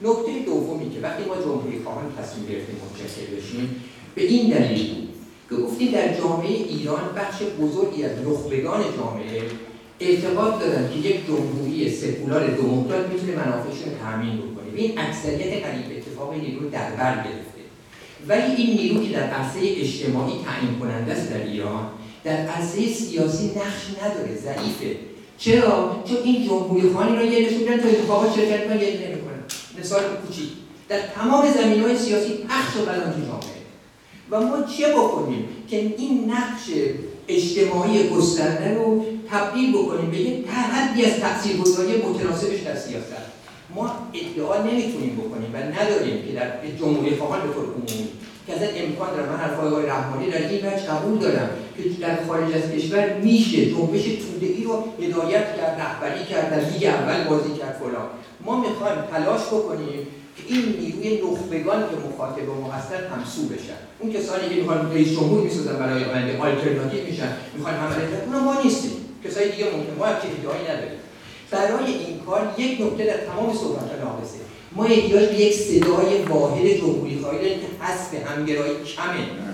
[0.01, 3.83] نکته دومی که وقتی ما جمهوری خواهان تصمیم گرفتیم متشکل بشیم
[4.15, 5.09] به این دلیل بود
[5.49, 9.41] که گفتیم در جامعه ایران بخش بزرگی از نخبگان جامعه
[9.99, 14.69] اعتقاد دارن که یک جمهوری سکولار دموکرات می‌تونه منافعشون تامین بکنه.
[14.75, 17.61] به این اکثریت قریب اتفاق نیرو در بر گرفته.
[18.27, 21.85] ولی این نیرو که در عرصه اجتماعی تعیین کننده است در ایران
[22.23, 24.99] در عرصه سیاسی نقش نداره ضعیفه.
[25.37, 29.16] چرا؟ چون این جمهوری خانی را یه نشون میدن تو انتخابات شرکت من یه
[29.79, 30.49] مثال کوچیک.
[30.89, 33.57] در تمام زمین های سیاسی پخش و بلان جامعه
[34.31, 36.69] و ما چه بکنیم که این نقش
[37.27, 43.27] اجتماعی گسترده رو تبدیل بکنیم به یک تحدی از تاثیرگذاری متناسبش در سیاست؟
[43.75, 46.47] ما ادعا نمی‌تونیم بکنیم و نداریم که در
[46.79, 48.07] جمهوری خواهان به طور عمومی
[48.47, 52.53] که از امکان دارم من حرفای رحمانی در این وجه قبول دارم که در خارج
[52.53, 53.65] از کشور میشه.
[53.65, 58.07] جنبش توده ای رو هدایت کرد رهبری کرد در لیگ اول بازی کرد فلان.
[58.45, 60.07] ما می‌خوایم تلاش بکنیم
[60.37, 63.79] که این نیروی نخبگان که مخاطب ما هستن همسو بشن.
[63.99, 68.61] اون کسانی که می‌خوان رئیس جمهور می‌سازن برای آینده آلترناتیو میشن می‌خوان حمله کنن ما
[68.63, 68.91] نیستیم.
[69.25, 70.99] کسای دیگه ممکن ما چه ادعایی نداریم.
[71.51, 74.39] برای این کار یک نکته در تمام صحبت ناقصه.
[74.75, 79.46] ما احتیاج به یک صدای واحد جمهوری خواهی داریم که حذف همگرایی کمه.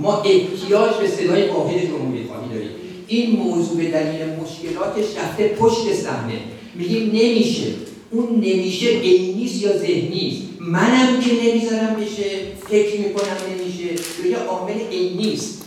[0.00, 2.70] ما احتیاج به صدای واحد جمهوری خواهی داریم.
[3.06, 6.40] این موضوع به دلیل مشکلاتش رفته پشت صحنه.
[6.74, 7.66] میگیم نمیشه.
[8.10, 12.24] اون نمیشه عینیست یا ذهنیست منم که نمی‌ذارم بشه
[12.68, 14.28] فکر می‌کنم نمیشه.
[14.28, 15.62] یا عامل عینیست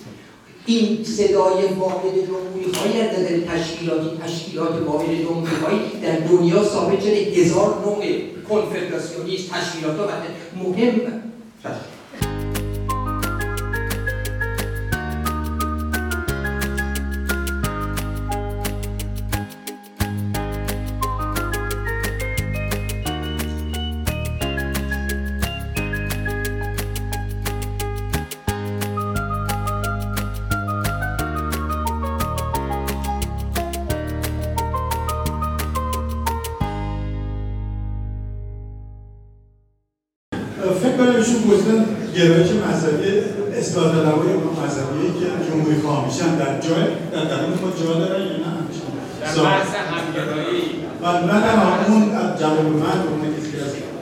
[0.65, 7.01] این صدای واحد جمهوری خواهی از نظر تشکیلاتی تشکیلات واحد جمهوری خواهی در دنیا ثابت
[7.01, 8.03] شده هزار نوع
[8.49, 10.07] کنفدراسیونیست تشکیلات ها
[10.63, 11.01] مهم.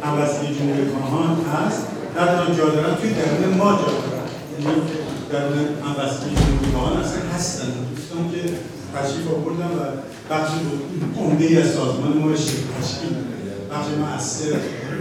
[0.04, 1.82] هموستی جمهوری خواهان هست.
[2.16, 4.28] در درون جا دارن توی درون ما جا دارن.
[4.54, 4.82] یعنی
[5.32, 7.68] درون هموستی جمهوری خواهان اصلا هستن.
[7.96, 8.42] دوستان که
[8.96, 9.82] تشریف آوردن و
[10.30, 10.52] بخش
[11.18, 13.14] عمده ای از سازمان ما رو تشکیل
[13.72, 14.54] بخش مؤثر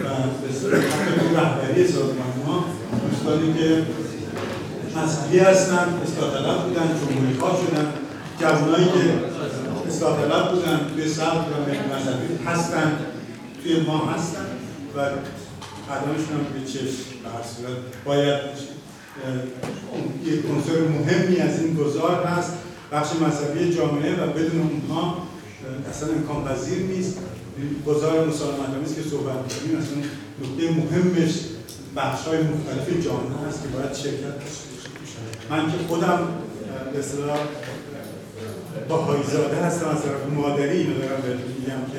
[0.04, 2.64] و حتی رهبری سازمان ما
[3.10, 3.82] دوستانی که
[4.96, 7.86] مذهبی هستن اصلاح بودن جمهوری خواه شدن
[8.40, 9.04] جوانایی که
[9.88, 11.54] اصلاح بودن توی سبت و
[11.94, 12.98] مذهبی هستن
[13.62, 14.46] توی ما هستن.
[14.98, 18.40] و قدمشون هم به چشم به هر صورت باید
[20.24, 22.52] یک عنصر مهمی از این گذار هست
[22.92, 25.16] بخش مذهبی جامعه و بدون اونها
[25.90, 27.18] اصلا امکان پذیر نیست.
[27.86, 29.78] گذار مسالمت آمیز که صحبت می‌کنیم.
[29.78, 29.96] اصلا
[30.40, 31.34] نکته مهمش
[31.96, 34.38] بخش های مختلف جامعه هست که باید شرکت
[35.50, 36.28] من که خودم
[36.92, 37.38] به اصطلاح
[38.88, 39.22] باهایی
[39.62, 40.78] هستم از طرف مادری.
[40.78, 41.98] اینو دارم بهتون میگم که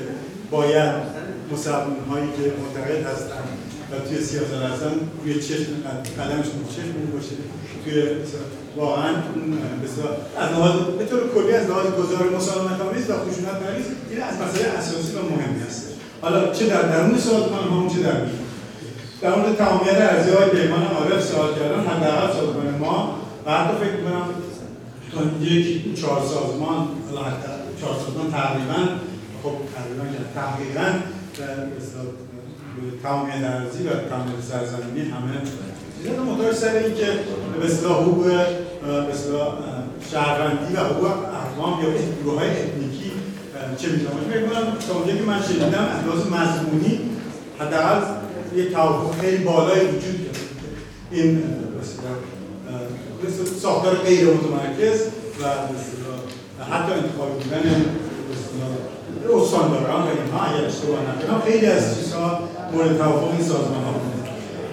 [0.51, 3.43] باید مسلمان هایی که معتقد هستن
[3.91, 4.93] و توی سیاست هستن
[5.23, 5.71] روی چشم
[6.19, 7.35] قدمشون چشم باشه.
[7.83, 8.03] توی
[8.77, 9.09] واقعا
[10.39, 14.35] از لحاظ به طور کلی از لحاظ گذار مسالمت آمیز و خشونت مریض این از
[14.41, 15.87] مسئله اساسی و مهمی هست.
[16.21, 18.49] حالا چه در درون سازمان هم چه در بیرون
[19.21, 23.95] در مورد تمامیت ارزی های پیمان عارف سوال کردن حداقل سازمان ما و حتی فکر
[23.95, 24.25] می‌کنم
[25.13, 26.87] تا یک چهار سازمان
[27.27, 28.79] حتی چهار سازمان تقریبا
[29.43, 30.03] خب تقریبا
[30.35, 30.87] تقریبا
[33.03, 35.31] تمامیت ارزی و تمامیت سرزمینی همه
[36.03, 37.05] چیزا مطابق سر این که
[37.59, 38.25] به اصطلاح حقوق
[38.83, 39.13] به
[40.11, 41.89] شهروندی و حقوق اقوام یا
[42.23, 43.11] گروه های اتنیکی
[43.77, 46.99] چه می‌تونم فکر کنم تا اونجا که من شنیدم از لحاظ مضمونی
[47.59, 48.01] حداقل
[48.55, 50.39] یک توافق خیلی بالایی وجود داره.
[51.11, 51.43] این
[53.61, 55.01] ساختار غیر متمرکز
[55.41, 55.45] و
[56.63, 57.85] حتی انتخابی بودن
[59.41, 62.39] استانداران و اینها اگر اشتباه نکنم خیلی از چیزها
[62.73, 64.19] مورد توافق این سازمان ها بوده.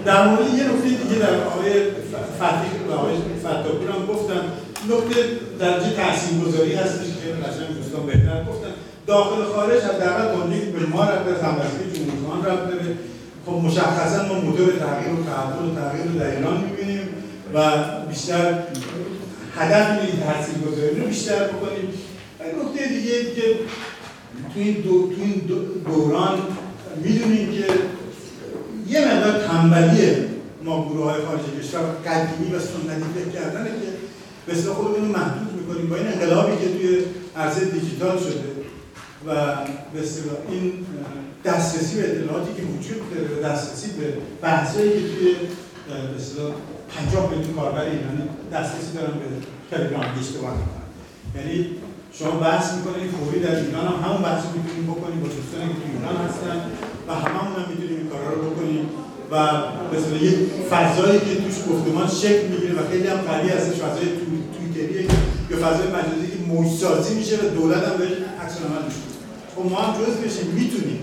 [0.05, 1.71] در مورد یه نکته دیگه در آقای
[2.41, 4.43] فتیح و آقای فتاپور هم گفتن.
[4.91, 5.21] نکته
[5.61, 8.73] درجه تحصیل گذاری هستش که قشنگ دوستان بهتر گفتن.
[9.07, 12.95] داخل خارج حداقل تولید به ما رفت داره همبستگی جمهوری خواهان رفت داره
[13.47, 17.09] خب مشخصا ما موتور تغییر و تحول و تغییر در ایران می‌بینیم
[17.55, 17.71] و
[18.09, 18.59] بیشتر
[19.59, 21.89] هدف این تحصیل گذاری رو بیشتر بکنیم.
[22.41, 23.43] نکته دیگه که
[24.57, 25.43] تو این, دو، تو این
[25.87, 26.39] دوران
[27.05, 27.65] می‌دونیم که
[28.89, 30.17] یه مقدار تنبلی
[30.65, 35.89] ما گروه های خارج کشور قدیمی و سنتی فکر کردنه که مثل خودمون محدود می‌کنیم
[35.89, 36.99] با این انقلابی که توی
[37.37, 38.57] عرصه دیجیتال شده
[39.27, 39.35] و
[39.93, 40.01] به
[40.51, 40.73] این
[41.45, 45.35] دسترسی به اطلاعاتی که وجود داره دسترسی به بحثایی که توی
[45.89, 46.53] به اصطلاح
[46.97, 50.55] 50 میلیون کاربر ایرانی دسترسی دارن به تلگرام اشتباه
[51.37, 51.71] یعنی
[52.19, 56.17] شما بحث می‌کنید فوری در ایران هم همون بحث می‌تونیم بکنیم با دوستانی که ایران
[56.27, 56.57] هستن
[57.09, 58.85] و هممون هم می‌تونیم این کارا رو بکنیم
[59.33, 59.35] و
[59.93, 60.37] مثلا یک
[60.73, 64.09] فضایی که توش گفتمان شکل می‌گیره و خیلی هم قوی هستش فضای
[64.53, 65.03] توییتریه
[65.51, 68.13] یا فضای مجازی که موجسازی میشه و دولت هم بهش
[68.43, 69.03] عکس العمل میشه.
[69.55, 71.01] خب ما هم جز بشیم می‌تونیم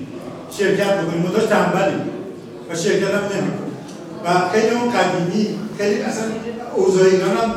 [0.58, 2.02] شرکت بکنیم ما تنبلیم
[2.70, 3.74] و شرکت هم نمی‌کنیم.
[4.26, 5.48] و خیلی اون قدیمی
[5.78, 6.26] خیلی اصلا
[6.76, 7.50] اوضاع ایران هم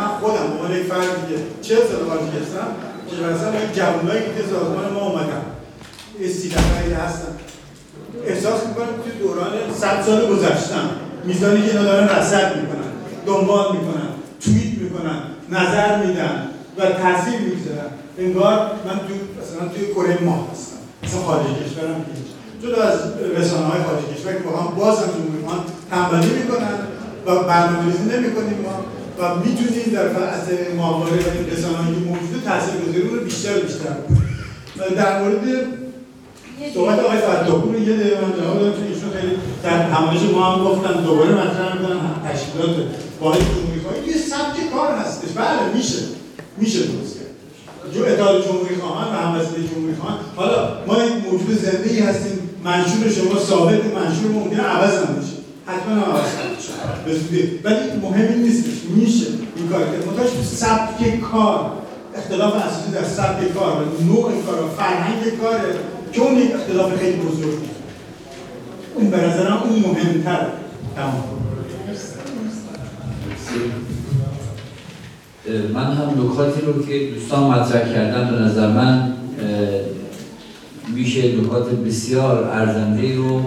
[0.00, 2.68] من خودم به یک فردی که چه سال خارج هستم
[3.08, 5.42] که مثلا این جوانایی که سازمان ما اومدن
[6.20, 7.32] استیلافایی هستن
[8.26, 10.90] احساس می‌کنم که دوران 100 سال گذشتن
[11.24, 12.90] میزانی که اینا دارن رصد می‌کنن
[13.26, 14.08] دنبال می‌کنن
[14.40, 15.20] توییت می‌کنن
[15.50, 17.90] نظر میدن و تاثیر می‌گذارن.
[18.18, 20.76] انگار من تو مثلا توی کره ماه هستم.
[21.04, 22.98] مثلا خارج کشورم که جدا از
[23.36, 25.44] رسانه های خارج کشور که با هم باز هم جمهوری
[25.90, 26.78] تنبلی می‌کنن.
[27.28, 28.84] و برنامه‌ریزی نمی‌کنیم ما.
[29.18, 30.06] و می‌تونیم در
[30.36, 33.96] از معامله و این که موجوده تاثیرگذاری رو بیشتر بیشتر
[34.96, 35.44] در مورد
[36.74, 40.64] صحبت آقای فتاپور یه دقیقه من جواب دادم چون ایشون خیلی در همایش ما هم
[40.64, 41.98] گفتن دوباره مطرح می‌کنن
[42.28, 42.76] تشکیلات
[43.20, 44.10] واحد جمهوری خواهی.
[44.10, 45.28] یه سبک کار هستش.
[45.34, 45.98] بله میشه.
[46.56, 47.94] میشه درست کرد.
[47.94, 50.18] جو اتحاد جمهوری خواهان و همبستگی جمهوری خواهان.
[50.36, 52.38] حالا ما یک موجود زنده ای هستیم.
[52.64, 55.37] منشور شما ثابت منشور ممکنه عوض هم بشه
[55.68, 56.28] حتما عوض
[57.04, 60.06] به زودی ولی مهمی نیستش میشه این کار کرد.
[60.06, 61.70] منتهاش سبک کار.
[62.16, 63.82] اختلاف اساسی در سبک کار.
[63.82, 65.74] و نوع کار و فرهنگ کاره
[66.12, 67.58] که اون اختلاف خیلی بزرگ
[68.94, 70.46] اون به نظرم اون مهمتر.
[70.96, 71.24] تمام.
[75.74, 79.12] من هم نکاتی رو که دوستان مطرح کردن به نظر من
[80.94, 83.42] میشه نکات بسیار ارزنده رو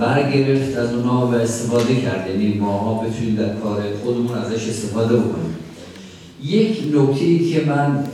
[0.00, 2.30] برگرفت از اونا و استفاده کرد.
[2.30, 5.56] یعنی ماها بتونیم در کار خودمون ازش استفاده بکنیم.
[6.44, 8.04] یک نکته که من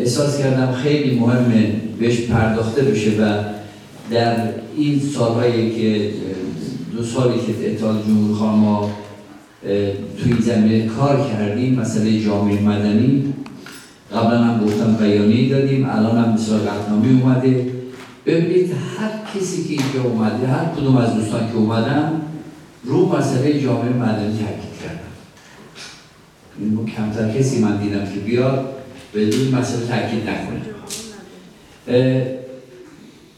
[0.00, 3.44] احساس کردم خیلی مهمه بهش پرداخته بشه و
[4.10, 4.36] در
[4.76, 6.10] این سالهایی که
[6.96, 8.90] دو سالی که اتحاد جمهور ما
[10.22, 13.32] توی زمینه کار کردیم مسئله جامعه مدنی.
[14.12, 17.66] قبلا هم گفتم بیانیه دادیم الان هم مثلا قطنامه اومده.
[18.26, 19.10] ببینید هر
[19.40, 22.20] کسی که اینجا اومده هر کدوم از دوستان که اومدن
[22.84, 25.00] رو مسئله جامعه مدنی تاکید کردن.
[26.60, 28.64] این کمتر کسی من دیدم که بیاد
[29.14, 30.62] بدون مسئله تاکید نکنه.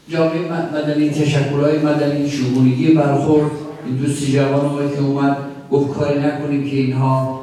[0.09, 0.39] جامعه
[0.73, 3.51] مدنی تشکلهای مدنی شگونگی برخورد.
[3.85, 5.37] این دوستی جوان که اومد
[5.71, 7.41] گفت کاری نکنیم که اینها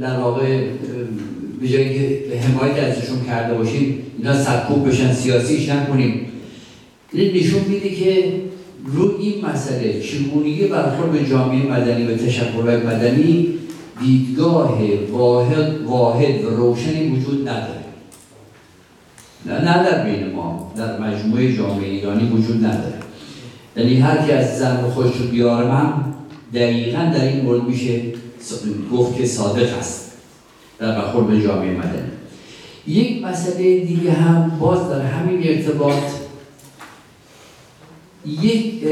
[0.00, 0.64] در واقع
[1.60, 6.26] به جایی که حمایت ازشون کرده باشیم اینا سرکوب بشن سیاسیش نکنیم.
[7.16, 8.32] این نشون میده که
[8.84, 13.48] رو این مسئله چگونگی برخورد به جامعه مدنی و تشکلهای مدنی
[14.00, 14.78] دیدگاه
[15.10, 17.84] واحد, واحد و روشنی وجود نداره.
[19.46, 22.94] نه, نه در بین ما در مجموعه جامعه ایرانی وجود نداره.
[23.76, 25.92] یعنی هر کی از زن خودش رو بیاره من
[26.54, 28.00] دقیقا در این مورد میشه
[28.92, 30.12] گفت که صادق است
[30.78, 32.10] در برخورد به جامعه مدنی.
[32.86, 36.02] یک مسئله دیگه هم باز در همین ارتباط
[38.26, 38.84] یک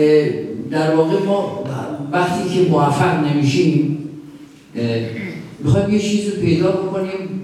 [0.71, 1.65] در واقع ما
[2.13, 3.99] وقتی که موفق نمیشیم
[5.59, 7.43] می‌خوایم یه چیزی پیدا بکنیم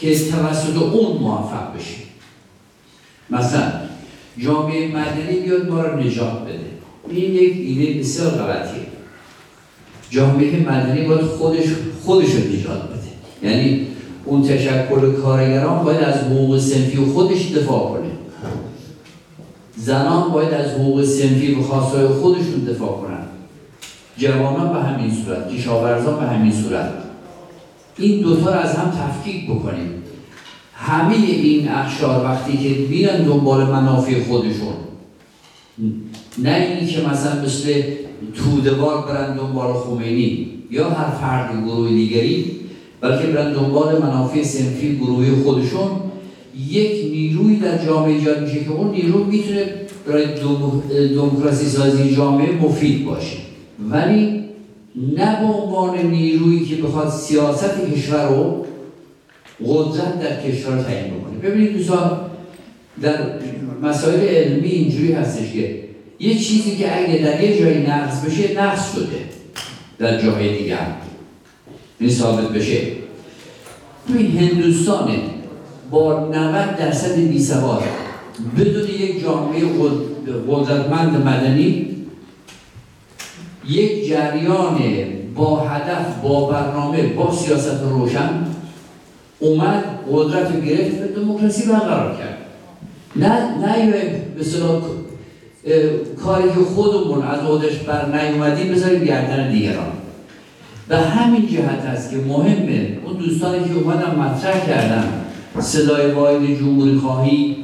[0.00, 2.02] که توسط اون موفق بشیم.
[3.30, 3.72] مثلا
[4.38, 6.70] جامعه مدنی بیاد ما رو نجات بده.
[7.10, 8.82] این یک ایده بسیار غلطیه.
[10.10, 11.64] جامعه مدنی باید خودش
[12.04, 13.50] خودش رو نجات بده.
[13.50, 13.86] یعنی
[14.24, 17.99] اون تشکل کارگران باید از حقوق سنفی و خودش دفاع کنه.
[19.80, 23.26] زنان باید از حقوق سنفی و خواستای خودشون دفاع کنن
[24.16, 26.90] جوانان به همین صورت کشاورزان به همین صورت.
[27.98, 30.02] این دوتا رو از هم تفکیک بکنیم.
[30.74, 34.74] همه این اخشار وقتی که بیان دنبال منافع خودشون
[36.38, 37.82] نه اینی که مثلا مثل
[38.34, 42.50] تودوار برن دنبال خمینی یا هر فرد گروه دیگری
[43.00, 46.09] بلکه برن دنبال منافع سنفی گروهی خودشون.
[46.68, 49.64] یک نیروی در جامعه ایجاد میشه که اون نیرو می‌تونه
[50.06, 50.26] برای
[51.08, 53.36] دموکراسی سازی جامعه مفید باشه.
[53.90, 54.44] ولی
[55.16, 58.66] نه به عنوان نیرویی که بخواد سیاست کشور رو
[59.66, 61.50] قدرت در کشور تعیین بکنه.
[61.50, 62.20] ببینید دوستان
[63.02, 63.18] در
[63.82, 65.80] مسائل علمی اینجوری هستش که
[66.20, 69.24] یه چیزی که اگه در یه جایی نقص بشه نقص شده
[69.98, 70.86] در جای دیگر
[72.00, 72.80] این ثابت بشه.
[74.08, 74.30] تو این
[75.90, 77.82] با 90 درصد بیسواد
[78.58, 79.62] بدون یک جامعه
[80.48, 81.86] قدرتمند مدنی
[83.68, 84.78] یک جریان
[85.34, 88.30] با هدف با برنامه با سیاست روشن
[89.38, 92.38] اومد قدرت گرفت و دموکراسی برقرار کرد.
[93.16, 93.92] نه نه
[94.34, 94.44] به
[96.24, 99.92] کاری که خودمون از خودش بر نیومدیم بذاریم گردن دیگران.
[100.88, 105.19] به همین جهت است که مهمه اون دوستانی که اومدن مطرح کردن
[105.58, 107.56] صدای واحد جمهوری خواهی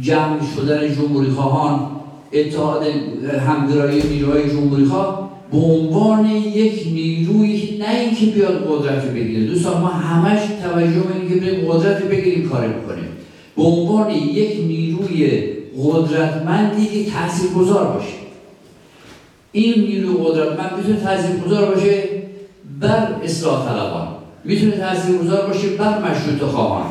[0.00, 1.90] جمع شدن جمهوری خواهان
[2.32, 2.82] اتحاد
[3.46, 9.46] همگرایی نیروهای جمهوری خواه به عنوان یک نیروی نه اینکه بیاد قدرت بگیره.
[9.46, 13.08] دوستان ما همش توجه به که بریم قدرت بگیریم کار بکنیم.
[13.56, 15.42] به عنوان یک نیروی
[15.84, 18.14] قدرتمندی که تاثیرگذار باشه.
[19.52, 22.04] این نیروی قدرتمند می‌تونه تاثیرگذار باشه
[22.80, 24.21] بر اصلاح طلبان.
[24.44, 26.86] می‌تونه تاثیرگذار باشه بر مشروط خواهان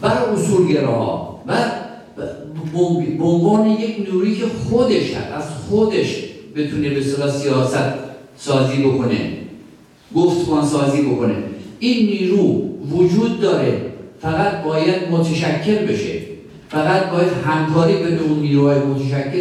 [0.00, 1.70] بر اصولگراها بر
[3.18, 6.24] به عنوان یک نیرویی که خودش هست از خودش
[6.56, 7.78] بتونه به سیاست
[8.36, 9.32] سازی بکنه
[10.14, 11.34] گفتمان سازی بکنه.
[11.78, 13.80] این نیرو وجود داره
[14.20, 16.20] فقط باید متشکل بشه
[16.68, 19.40] فقط باید همکاری بین اون نیروهای متشکل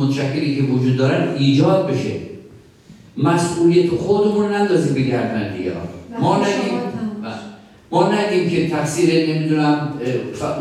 [0.00, 2.33] متشکلی که وجود دارن ایجاد بشه.
[3.16, 5.88] مسئولیت خودمون رو نندازیم به گردن دیگران.
[6.20, 6.80] ما نگیم
[7.90, 9.94] ما نگیم که تقصیر نمی‌دونم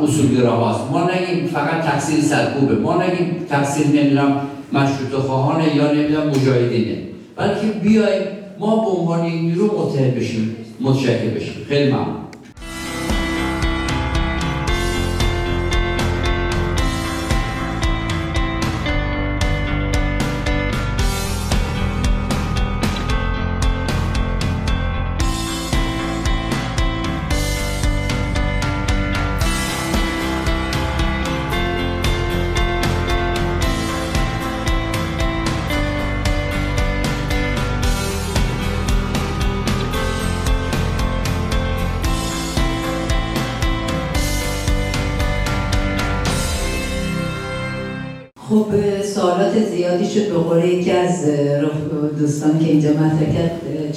[0.04, 0.92] اصولگرا هاست.
[0.92, 2.76] ما نگیم فقط تقصیر سرکوبه.
[2.76, 4.42] ما نگیم تقصیر نمی‌دونم
[4.74, 6.98] مشروط خواهانه یا نمی‌دونم مجاهدینه.
[7.36, 8.24] بلکه بیایم
[8.60, 11.54] ما به عنوان نیرو متحد بشیم متشکل بشیم.
[11.70, 12.23] خیلی ممنون.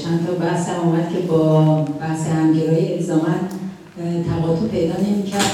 [0.07, 1.63] چند تا بحث هم اومد که با
[2.01, 3.41] بحث همگرایی الزامن
[4.31, 5.51] تقاطع پیدا نمی‌کرد.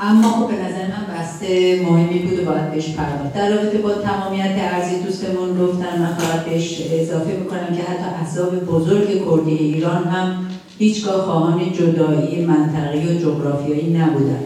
[0.00, 1.42] اما خب به نظر من بحث
[1.82, 3.34] مهمی بود و باید بهش پرداخت.
[3.34, 8.64] در رابطه با تمامیت ارزی دوستمون گفتن من فقط بهش اضافه بکنم که حتی احزاب
[8.64, 10.46] بزرگ کردی ایران هم
[10.78, 14.40] هیچگاه خواهان جدایی منطقی و جغرافیایی نبودن.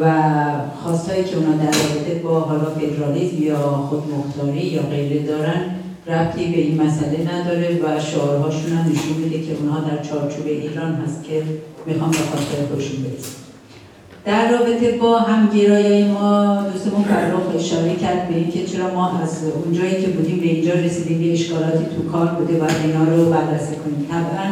[0.00, 0.12] و
[0.82, 6.58] خواستایی که اونا در رابطه با حالا فدرالیزم یا خودمختاری یا غیره دارن ربطی به
[6.58, 11.42] این مسئله نداره و شعارهاشون هم نشون میده که اونها در چارچوب ایران هست که
[11.86, 13.40] می‌خوام به خاطر خودشون برسن.
[14.24, 20.02] در رابطه با همگیرایی ما دوستمون فرخ اشاره کرد به اینکه چرا ما از اونجایی
[20.02, 24.06] که بودیم به اینجا رسیدیم یه اشکالاتی تو کار بوده و اینا رو بررسی کنیم.
[24.10, 24.46] طبعا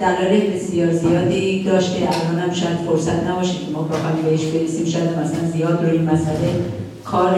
[0.00, 1.98] دلایل بسیار زیادی داشته.
[2.52, 4.86] شاید فرصت نباشه که ما بخوایم بهش برسیم.
[4.86, 6.48] شاید مثلا زیاد رو این مسئله
[7.10, 7.34] کار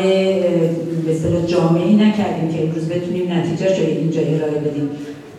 [1.07, 4.91] به جامعی نکردیم که امروز بتونیم نتیجه رو اینجا ارائه بدیم.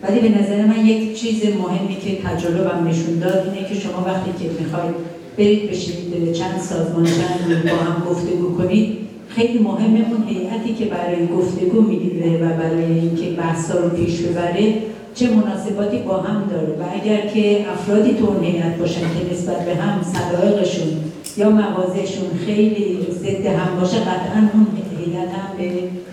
[0.02, 4.30] ولی به نظر من یک چیز مهمی که تجربم نشون داد اینه که شما وقتی
[4.44, 4.94] که می‌خواید
[5.38, 8.96] برید بشینید چند سازمان چند با هم گفتگو کنید
[9.28, 14.74] خیلی مهمه اون هیئتی که برای گفتگو می‌دیده و برای اینکه بحثا رو پیش ببره
[15.14, 16.68] چه مناسباتی با هم داره.
[16.68, 20.88] و اگر که افرادی تو اون هیئت باشن که نسبت به هم صدایقشون
[21.36, 24.66] یا موازهشون خیلی ضد هم باشه قطعا اون
[24.98, 25.70] هیئت هم به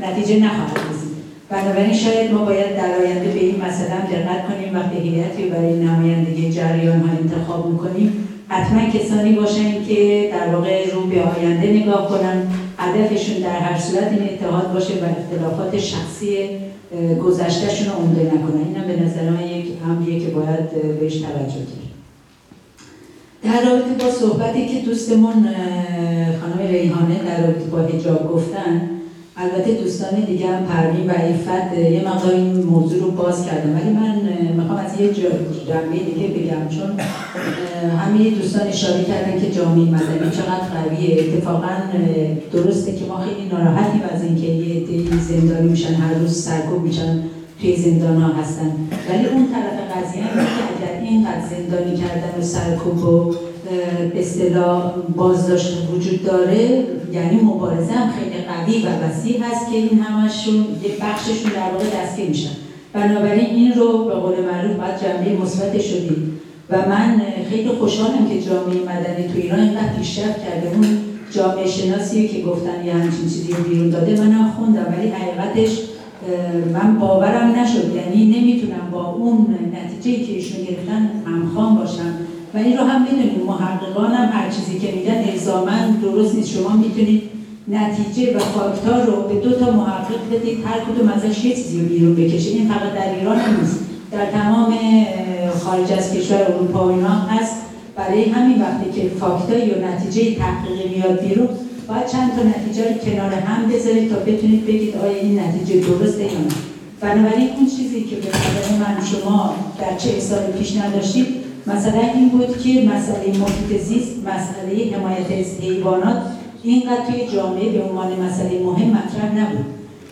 [0.08, 1.10] نتیجه نخواهد رسید.
[1.50, 5.74] بنابراین شاید ما باید در آینده به این مسئله هم دقت کنیم وقتی هیئتی برای
[5.74, 8.28] نمایندگی جریان ها انتخاب می‌کنیم.
[8.48, 12.48] حتما کسانی باشن که در واقع رو به آینده نگاه کنن.
[12.78, 16.38] هدفشون در هر صورت این اتحاد باشه و اختلافات شخصی
[17.24, 18.62] گذشتهشون رو عمده نکنن.
[18.68, 21.89] اینم به نظر من یک که باید بهش توجه کرد
[23.44, 25.48] در رابطه با صحبتی که دوستمون
[26.42, 28.90] خانم ریحانه در رابطه با هجاب گفتن
[29.38, 33.90] البته دوستان دیگه هم پروین و ایفت یه مقدار این موضوع رو باز کردم ولی
[33.90, 34.16] من
[34.58, 35.14] می‌خوام از یه
[35.68, 37.00] جنبه دیگه بگم چون
[38.00, 41.24] همه دوستان اشاره کردن که جامعه مدنی چقدر قویه.
[41.24, 41.70] اتفاقا
[42.54, 47.24] درسته که ما خیلی ناراحتیم از اینکه یه عده زندانی میشن هر روز سرکوب میشن
[47.62, 48.72] توی زندان ها هستن.
[49.10, 50.46] ولی اون طرف قضیه هم
[51.10, 53.34] اینقدر زندانی کردن و سرکوب و
[54.16, 56.84] اصطلاح بازداشت وجود داره.
[57.14, 61.86] یعنی مبارزه هم خیلی قوی و وسیع هست که این همشون یه بخششون در واقع
[62.04, 62.50] دستگیر میشن.
[62.94, 68.42] بنابراین این رو به قول معروف باید جنبه مثبت شدید و من خیلی خوشحالم که
[68.42, 70.68] جامعه مدنی تو ایران اینقدر پیشرفت کرده.
[70.76, 70.98] اون
[71.32, 74.22] جامعه شناسی که گفتن یه همچین چیزی رو بیرون داده.
[74.22, 75.80] من خوندم ولی حقیقتش
[76.74, 77.96] من باورم نشد.
[77.96, 82.14] یعنی نمی‌تونم با اون نتیجه که ایشون گرفتن همخوان باشم.
[82.54, 86.50] و این رو هم می‌دونیم محققان هم هر چیزی که میگن الزاما درست نیست.
[86.50, 87.22] شما می‌تونید
[87.68, 90.58] نتیجه و فاکتار رو به دو تا محقق بدید.
[90.66, 93.80] هر کدوم ازش یه چیزی رو بیرون بکشید این فقط در ایران نیست.
[94.12, 94.74] در تمام
[95.60, 97.56] خارج از کشور اروپا و اینا هست.
[97.96, 101.48] برای همین وقتی که فاکتایی و نتیجه تحقیقی میاد بیرون
[101.90, 106.24] باید چند تا نتیجه رو کنار هم بذارید تا بتونید بگید آیا این نتیجه درسته
[106.24, 106.56] یا نه.
[107.02, 111.28] بنابراین اون چیزی که به نظر من شما در چه سال پیش نداشتید
[111.68, 116.22] مثلا این بود که مسئله محیط زیست مسئله حمایت از حیوانات
[116.64, 119.66] اینقدر توی جامعه به عنوان مسئله مهم مطرح نبود.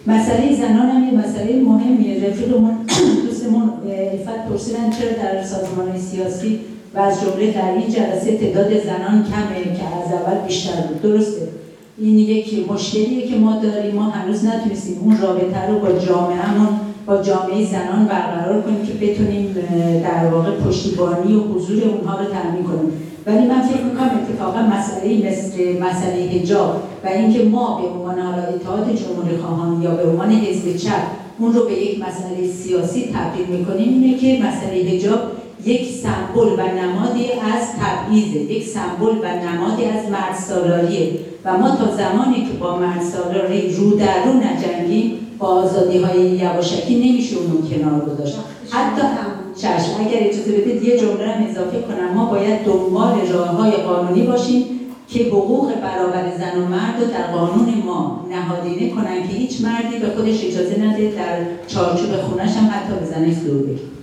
[0.08, 2.30] مسئله زنان هم یه مسئله مهمیه.
[2.30, 2.78] رفیقمون
[3.26, 3.70] دوستمون
[4.14, 6.60] افت پرسیدن چرا در سازمان سیاسی
[6.96, 11.02] و از جمله در این جلسه تعداد زنان کمه که از اول بیشتر بود.
[11.02, 11.67] درسته.
[12.00, 16.68] این یک مشکلیه که ما داریم ما هنوز نتونستیم اون رابطه رو با جامعهمون
[17.06, 19.56] با جامعه زنان برقرار کنیم که بتونیم
[20.04, 22.92] در واقع پشتیبانی و حضور اونها رو تامین کنیم.
[23.26, 28.44] ولی من فکر می‌کنم اتفاقا مسئله مثل مسئله حجاب و اینکه ما به عنوان حالا
[28.44, 31.02] اتحاد جمهوری خواهان یا به عنوان حزب چپ
[31.40, 35.20] اون رو به یک مسئله سیاسی تبدیل می‌کنیم اینه که مسئله حجاب
[35.66, 40.38] یک سمبل و نمادی از تبعیضه یک سمبل و نمادی از مرد
[41.46, 43.02] و ما تا زمانی که با مرد
[43.78, 48.36] رو در رو نجنگیم با آزادی های یواشکی نمیشه اون کنار گذاشت.
[48.70, 49.02] حتی
[49.56, 52.14] چشم اگر اجازه بدید یه جمله هم اضافه کنم.
[52.16, 54.66] ما باید دنبال راه های قانونی باشیم
[55.10, 60.00] که حقوق برابر زن و مرد رو در قانون ما نهادینه کنن که هیچ مردی
[60.00, 63.97] به خودش اجازه نده در چارچوب خونش هم حتی به زنش دور بگیره.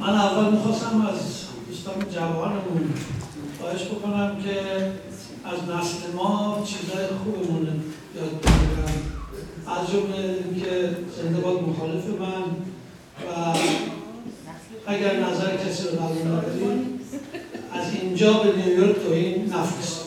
[0.00, 1.20] من اول می‌خواستم از
[1.68, 2.94] دوستان جوانمون
[3.60, 4.60] خواهش بکنم که
[5.44, 7.66] از نسل ما چیزای خوبمون
[8.16, 8.96] یاد بگیرن.
[9.66, 12.42] از جمله اینکه زنده باد مخالف من
[13.26, 13.54] و
[14.86, 17.00] اگر نظر کسی رو قبول نداریم
[17.72, 20.00] از اینجا به نیویورک تو این نفس.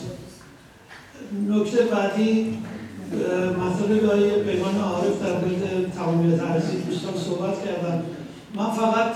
[1.49, 2.57] نکته بعدی
[3.59, 8.03] مطلب آقای پیمان عارف در مورد تمامیت ارزی دوستان صحبت کردن.
[8.55, 9.15] من فقط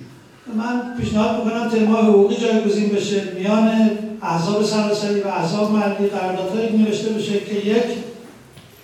[0.47, 3.89] من پیشنهاد می‌کنم ترما حقوقی جایگزین بشه میان
[4.21, 7.83] احزاب سراسری و احزاب محلی قراردادهایی نوشته بشه که یک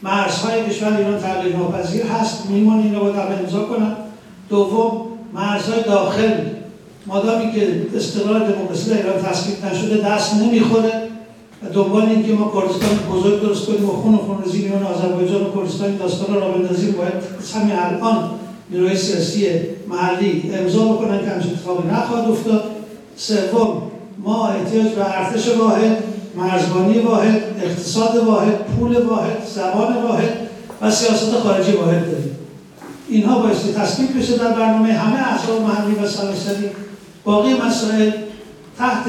[0.02, 3.96] مرزهای کشور ایران تغییر ناپذیر هست میمون این رو باید امضا کنن.
[4.50, 5.02] دوم
[5.34, 6.34] مرزهای داخل
[7.06, 11.08] مادامی که استقلال دموکراسی در ایران تثبیت نشده دست نمی‌خوره.
[11.64, 15.52] و دنبال اینکه ما کردستان بزرگ درست کنیم و خون و خونریزی میان آذربایجان و
[15.56, 16.92] کردستان داستان را بندازیم.
[16.92, 17.14] باید
[17.56, 18.30] همین الان
[18.70, 19.48] نیروهای سیاسی
[19.88, 22.64] محلی امضا بکنن که همچین اتفاقی نخواهد افتاد.
[23.18, 23.82] سوم
[24.24, 25.98] ما احتیاج به ارتش واحد
[26.36, 30.30] مرزبانی واحد اقتصاد واحد پول واحد زبان واحد
[30.82, 32.38] و سیاست خارجی واحد داریم.
[33.10, 36.70] اینها بایستی تصمیم بشه در برنامه همه احزاب محلی و سراسری.
[37.24, 38.12] باقی مسائل
[38.78, 39.06] تحت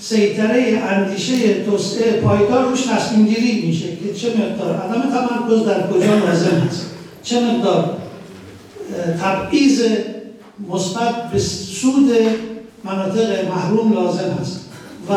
[0.00, 6.14] سیطره اندیشه توسعه پایدار روش تصمیم گیری میشه که چه مقدار عدم تمرکز در کجا
[6.14, 6.86] لازم است
[7.22, 7.96] چه مقدار
[9.22, 9.82] تبعیض
[10.68, 12.10] مثبت به سود
[12.84, 14.60] مناطق محروم لازم است
[15.10, 15.12] و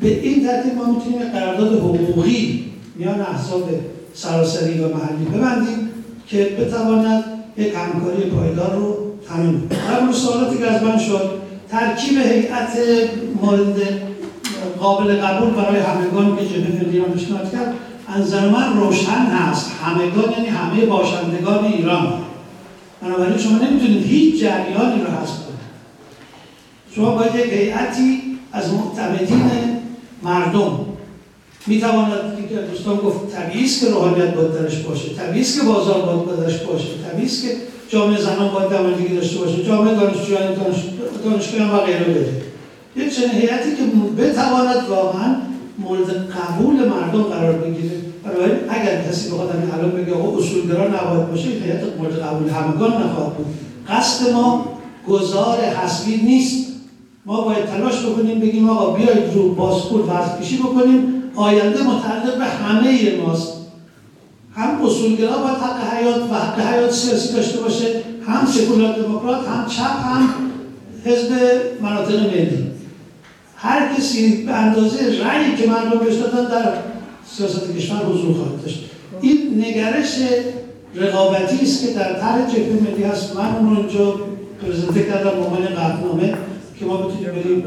[0.00, 2.64] به این ترتیب ما می‌تونیم قرارداد حقوقی
[2.96, 3.70] میان احزاب
[4.14, 5.90] سراسری و محلی ببندیم
[6.26, 7.24] که بتواند
[7.56, 8.96] یک همکاری پایدار رو
[9.28, 10.12] تامین کنه.
[10.12, 11.30] سوالاتی که از من شد
[11.70, 12.78] ترکیب هیئت
[13.42, 13.76] مورد
[14.80, 17.74] قابل قبول برای همگان که جبهه ملی پیشنهاد کرد
[18.08, 22.12] از من روشن هست همگان یعنی همه باشندگان ایران
[23.02, 25.58] بنابراین شما نمی‌تونید هیچ جریانی رو حذف کنید.
[26.94, 28.22] شما باید یک هیئتی
[28.52, 29.50] از معتمدین
[30.22, 30.78] مردم.
[31.66, 32.18] می‌تواند
[32.70, 37.28] دوستان گفت طبیعی که روحانیت باید درش باشه طبیعی که بازار باید درش باشه طبیعی
[37.28, 37.56] که
[37.88, 40.76] جامعه زنان باید دوندگی داشته باشه جامعه دانشجویان دانش
[41.24, 42.42] دانشگاهیان و غیره بده
[42.96, 43.82] یک چنین هیئتی که
[44.22, 45.36] بتواند واقعا
[45.78, 47.94] مورد قبول مردم قرار بگیره.
[48.28, 52.92] برای اگر کسی بخواد همین الان بگه آقا اصولگرا نباید باشه هیئت مورد قبول همگان
[52.92, 53.46] نخواهد بود.
[53.88, 54.64] قصد ما
[55.08, 56.68] گذار حسبی نیست.
[57.26, 61.22] ما باید تلاش بکنیم بگیم آقا بیایید رو بازپول وضع کشی بکنیم.
[61.36, 63.52] آینده متعلق به همه ماست.
[64.54, 69.66] هم اصولگرا باید حق حیات و حق حیات سیاسی داشته باشه هم سکولار دموکرات هم
[69.66, 70.28] چپ هم
[71.04, 71.32] حزب
[71.82, 72.68] مناطق ملی.
[73.56, 76.72] هر کسی به اندازه رأیی که مردم بهش دادن در
[77.36, 78.84] سیاست کشور حضور خواهد داشت.
[79.20, 80.14] این نگرش
[80.94, 83.36] رقابتی است که در طرح جبهه ملی هست.
[83.36, 84.14] من اون رو اینجا
[84.62, 86.34] پرزنته کردم به عنوان قطعنامه
[86.78, 87.64] که ما بتونیم بریم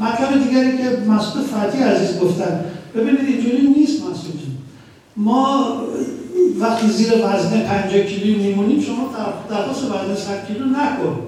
[0.00, 2.64] مطلب دیگری که مسعود فتی عزیز گفتن.
[2.94, 4.40] ببینید اینجوری نیست مسعود
[5.16, 5.76] ما
[6.60, 9.10] وقتی زیر وزن 50 کیلو میمونیم شما
[9.50, 11.18] درخواست وزن 100 کیلو نکن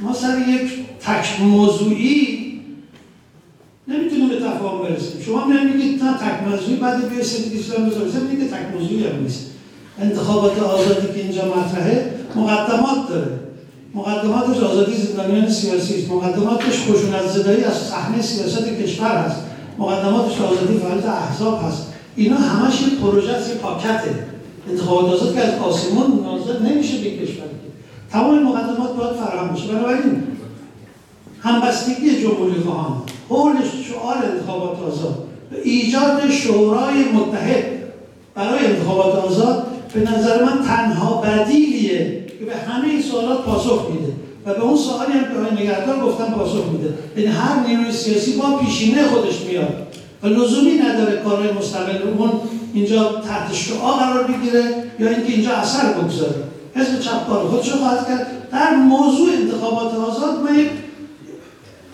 [0.00, 0.70] ما سر یک
[1.00, 2.43] تک موضوعی
[3.88, 5.20] نمی‌تونیم به تفاهم برسیم.
[5.26, 9.46] شما میگید نه تک موضوعی بعد سری اسلام بذارید میگه تک موضوعی هم نیست؟
[10.00, 13.30] انتخابات آزادی که اینجا مطرحه مقدمات داره.
[13.94, 16.10] مقدماتش آزادی زندانیان سیاسی است.
[16.10, 19.36] مقدماتش خشونت زدایی از صحنه سیاست کشور هست.
[19.78, 21.86] مقدماتش آزادی فعالیت احزاب هست.
[22.16, 24.14] اینا همش یه پروژه است یه پاکته.
[24.70, 27.44] انتخابات آزاد که از آسمون نازل نمیشه به کشور
[28.10, 29.66] تمام مقدمات باید فراهم بشه.
[29.66, 30.22] بنابراین
[31.44, 33.02] همبستگی جمهوری خواهان.
[33.28, 33.52] حول
[33.88, 35.24] شعار انتخابات آزاد.
[35.64, 37.64] ایجاد شورای متحد
[38.34, 44.12] برای انتخابات آزاد به نظر من تنها بدیلیه که به همه این سوالات پاسخ میده.
[44.46, 46.94] و به اون سوالی هم که نگهدار گفتم پاسخ میده.
[47.16, 49.86] یعنی هر نیروی سیاسی با پیشینه خودش میاد
[50.22, 52.30] و لزومی نداره کارهای مستقل اون
[52.74, 54.64] اینجا تحت شعا قرار بگیره
[54.98, 56.34] یا اینکه اینجا اثر بگذاره.
[56.74, 58.26] حزب چپ کار خودش خواهد کرد.
[58.52, 60.68] در موضوع انتخابات آزاد ما یک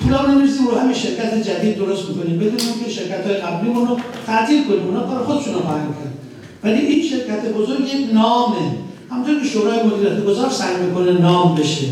[0.01, 2.39] پلان نمیزیم رو همین شرکت جدید درست می‌کنیم.
[2.39, 3.97] بدون که شرکت های قبلیمون رو
[4.27, 4.87] تعطیل کنیم.
[4.87, 6.15] اونا کار خودشون رو خواهند کرد.
[6.65, 8.57] ولی این شرکت بزرگ یک نامه.
[9.11, 11.87] همونطور که شورای مدیریت گذار سعی می‌کنه نام بشه.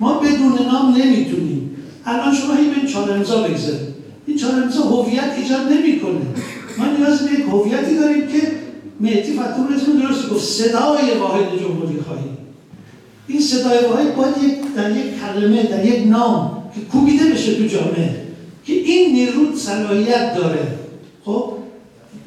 [0.00, 1.70] ما بدون نام نمی‌تونیم.
[2.06, 3.92] الان شما هی این چهار امضا بگذارید.
[4.26, 6.20] این چهار امضا هویت ایجاد نمی‌کنه.
[6.78, 8.52] ما نیاز به یک هویتی داریم که
[9.00, 12.24] مهدی فتور اسم درست گفت صدای واحد جمهوری خواهی.
[13.28, 17.66] این صدای واحد باید یک در یک کلمه در یک نام که کوبیده بشه تو
[17.66, 18.10] جامعه
[18.66, 20.66] که این نیرو صلاحیت داره.
[21.24, 21.52] خب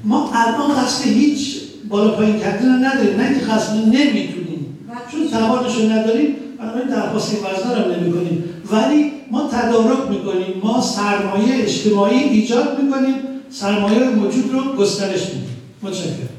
[0.04, 1.58] ما الان قصد هیچ
[1.90, 3.20] بالا پایین کردن نداریم.
[3.20, 4.78] نه که قصد نمی‌تونیم
[5.12, 10.82] چون توانش رو نداریم بنابراین درخواست وزن رو نمی کنیم ولی ما تدارک می‌کنیم ما
[10.82, 13.16] سرمایه اجتماعی ایجاد می‌کنیم
[13.50, 15.56] سرمایه موجود رو گسترش میدیم.
[15.84, 16.35] متشکرم.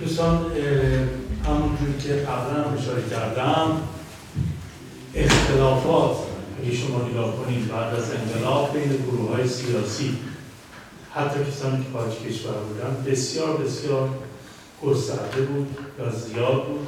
[0.00, 0.52] دوستان
[1.46, 3.80] همونجور که قبلا هم اشاره کردم
[5.14, 6.16] اختلافات
[6.62, 10.16] اگه شما نگاه کنید بعد از انقلاب بین گروه های سیاسی
[11.14, 14.08] حتی کسانی که خارج کشور بودن بسیار بسیار
[14.82, 16.86] گسترده بود یا زیاد بود.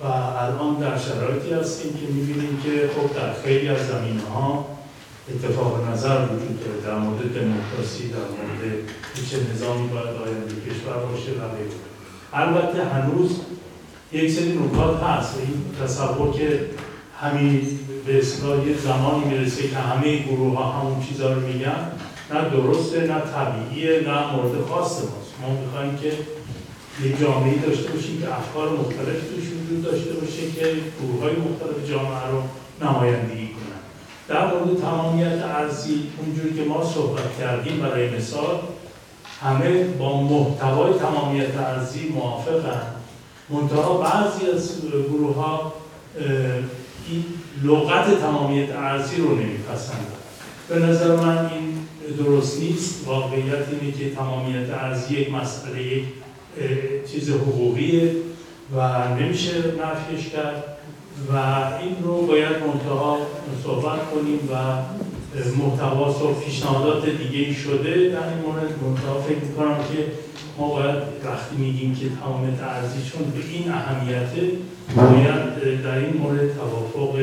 [0.00, 4.66] و الان در شرایطی هستیم که می‌بینیم که خب در خیلی از زمین ها
[5.30, 6.80] اتفاق نظر وجود داره.
[6.86, 8.78] در مورد دموکراسی در مورد
[9.30, 11.93] چه نظامی باید آینده کشور باشه و غیره.
[12.34, 13.30] البته هنوز
[14.12, 15.38] یک سری نکات هست.
[15.38, 16.60] این تصور که
[17.20, 21.92] همین به اصطلاح یه زمانی می‌رسه که همه گروه ها همون چیزا رو میگن
[22.30, 25.34] نه درسته نه طبیعیه نه مورد خاص ماست.
[25.42, 26.12] ما می‌خوایم که
[27.04, 30.66] یه جامعه داشته باشیم که افکار مختلف توش وجود داشته باشه که
[31.00, 32.42] گروه های مختلف جامعه رو
[32.82, 33.80] نمایندگی کنن.
[34.28, 38.60] در مورد تمامیت ارزی اونجوری که ما صحبت کردیم برای مثال
[39.44, 42.82] همه با محتوای تمامیت ارزی موافقن.
[43.50, 44.80] منتها بعضی از
[45.10, 45.72] گروه ها
[47.08, 47.24] این
[47.62, 50.04] لغت تمامیت ارزی رو نمیپسندن.
[50.68, 51.78] به نظر من این
[52.24, 53.06] درست نیست.
[53.06, 56.02] واقعیت اینه که تمامیت ارزی یک مسئله
[57.12, 58.12] چیز حقوقیه
[58.76, 60.64] و نمیشه نفیش کرد.
[61.32, 61.36] و
[61.82, 63.18] این رو باید منتها
[63.64, 64.54] صحبت کنیم و
[65.58, 70.06] محتواس و پیشنهادات دیگه شده در این مورد منتها فکر می‌کنم که
[70.58, 74.42] ما باید وقتی میگیم که تمامیت ارزی چون به این اهمیته
[74.96, 77.18] باید در این مورد توافق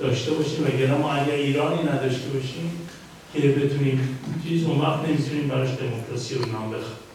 [0.00, 0.64] داشته باشیم.
[0.94, 2.70] و ما اگر ایرانی نداشته باشیم
[3.32, 4.18] که بتونیم
[4.48, 7.06] چیز اون وقت نمی‌تونیم براش دموکراسی رو نام بخواهیم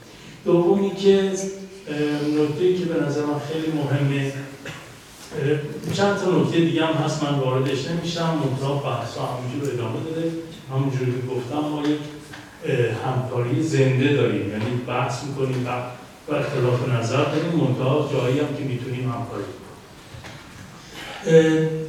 [0.45, 1.31] دومی که
[2.39, 4.33] نکته که به نظر من خیلی مهمه
[5.93, 8.37] چند تا نکته دیگه هم هست من واردش نمیشم.
[8.43, 10.31] منتها بحث ها همونجور ادامه داده.
[10.71, 11.99] همونجوری که گفتم ما یک
[13.05, 14.49] همکاری زنده داریم.
[14.49, 15.69] یعنی بحث می‌کنیم و
[16.33, 17.51] اختلاف نظر داریم.
[17.51, 19.43] منتها جایی هم که می‌تونیم همکاری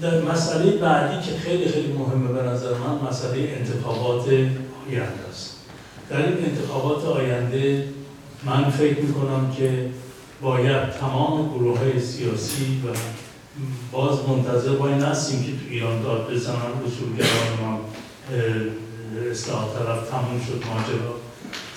[0.02, 5.56] در مسئله بعدی که خیلی خیلی مهمه به نظر من مسئله انتخابات آینده است.
[6.10, 7.88] در این انتخابات آینده
[8.44, 9.86] من فکر می‌کنم که
[10.40, 12.88] باید تمام گروه های سیاسی و
[13.92, 17.80] باز منتظر باید نستیم که تو ایران داد بزنن اصولگران ما
[19.30, 21.14] اصلاح طرف تموم شد ماجرا.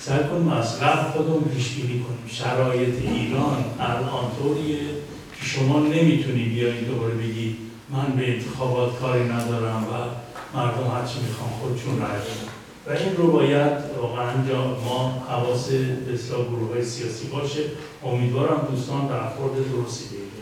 [0.00, 2.06] سعی کنیم از قبل خودمون پیش کنیم.
[2.28, 4.78] شرایط ایران الان طوریه
[5.40, 7.56] که شما نمی‌تونی بیایی دوباره بگی
[7.90, 9.94] من به انتخابات کاری ندارم و
[10.56, 12.20] مردم هرچی می‌خوام خودشون رای
[12.86, 13.72] و این رو باید
[14.02, 14.32] واقعا
[14.84, 16.16] ما حواس به
[16.50, 17.60] گروه های سیاسی باشه.
[18.04, 20.35] امیدوارم دوستان برخورد درستی داشته باشه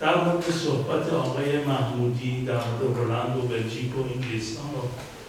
[0.00, 4.82] در مورد صحبت آقای محمودی در مورد هلند و بلژیک و انگلستان و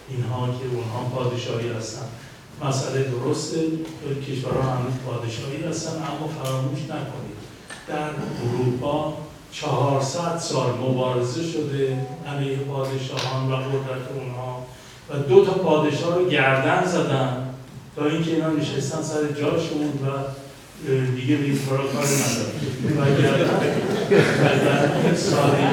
[0.10, 2.06] اینها که اونها پادشاهی هستن.
[2.64, 3.58] مسئله درسته
[4.28, 7.36] کشورها هنوز پادشاهی هستن اما فراموش نکنید.
[7.88, 8.10] در
[8.44, 9.18] اروپا
[9.52, 11.98] 400 سال مبارزه شده
[12.28, 14.66] علیه پادشاهان و قدرت اونها
[15.10, 17.50] و دو تا پادشاه رو گردن زدن
[17.96, 20.10] تا اینکه اینا نشستن سر جاشون و
[21.16, 22.36] دیگه به این کار ندارن
[22.98, 25.64] و گردن و در این سالی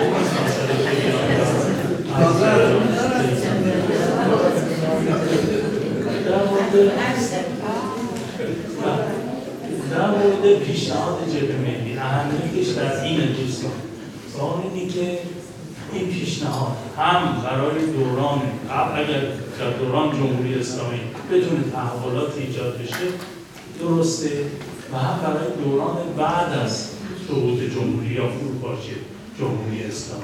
[9.90, 13.70] در مورد پیشنهاد جبه ملی اهمیتش در این دوستان
[14.38, 15.18] و اینی که
[15.92, 19.20] این پیشنهاد هم برای دوران قبل اگر
[19.58, 21.00] در دوران جمهوری اسلامی
[21.32, 22.96] بتونه تحولات ایجاد بشه
[23.80, 24.30] درسته
[24.92, 26.88] و هم برای دوران بعد از
[27.28, 28.92] سقوط جمهوری یا فروپاشی
[29.38, 30.22] جمهوری اسلامی.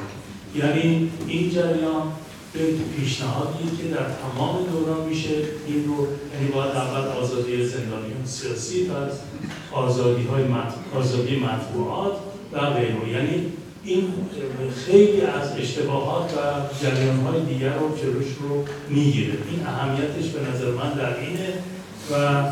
[0.57, 2.13] یعنی این جریان
[2.53, 2.61] به
[2.97, 5.35] پیشنهادی که در تمام دوران میشه
[5.67, 8.93] این رو یعنی باید اول آزادی زندانیان سیاسی و
[9.77, 10.45] آزادی های
[10.95, 12.13] آزادی مطبوعات
[12.53, 13.09] و غیره.
[13.13, 13.47] یعنی
[13.85, 14.13] این
[14.87, 16.39] خیلی از اشتباهات و
[16.85, 19.33] جریان های دیگر رو جلوش رو می‌گیره.
[19.51, 21.53] این اهمیتش به نظر من در اینه
[22.11, 22.43] و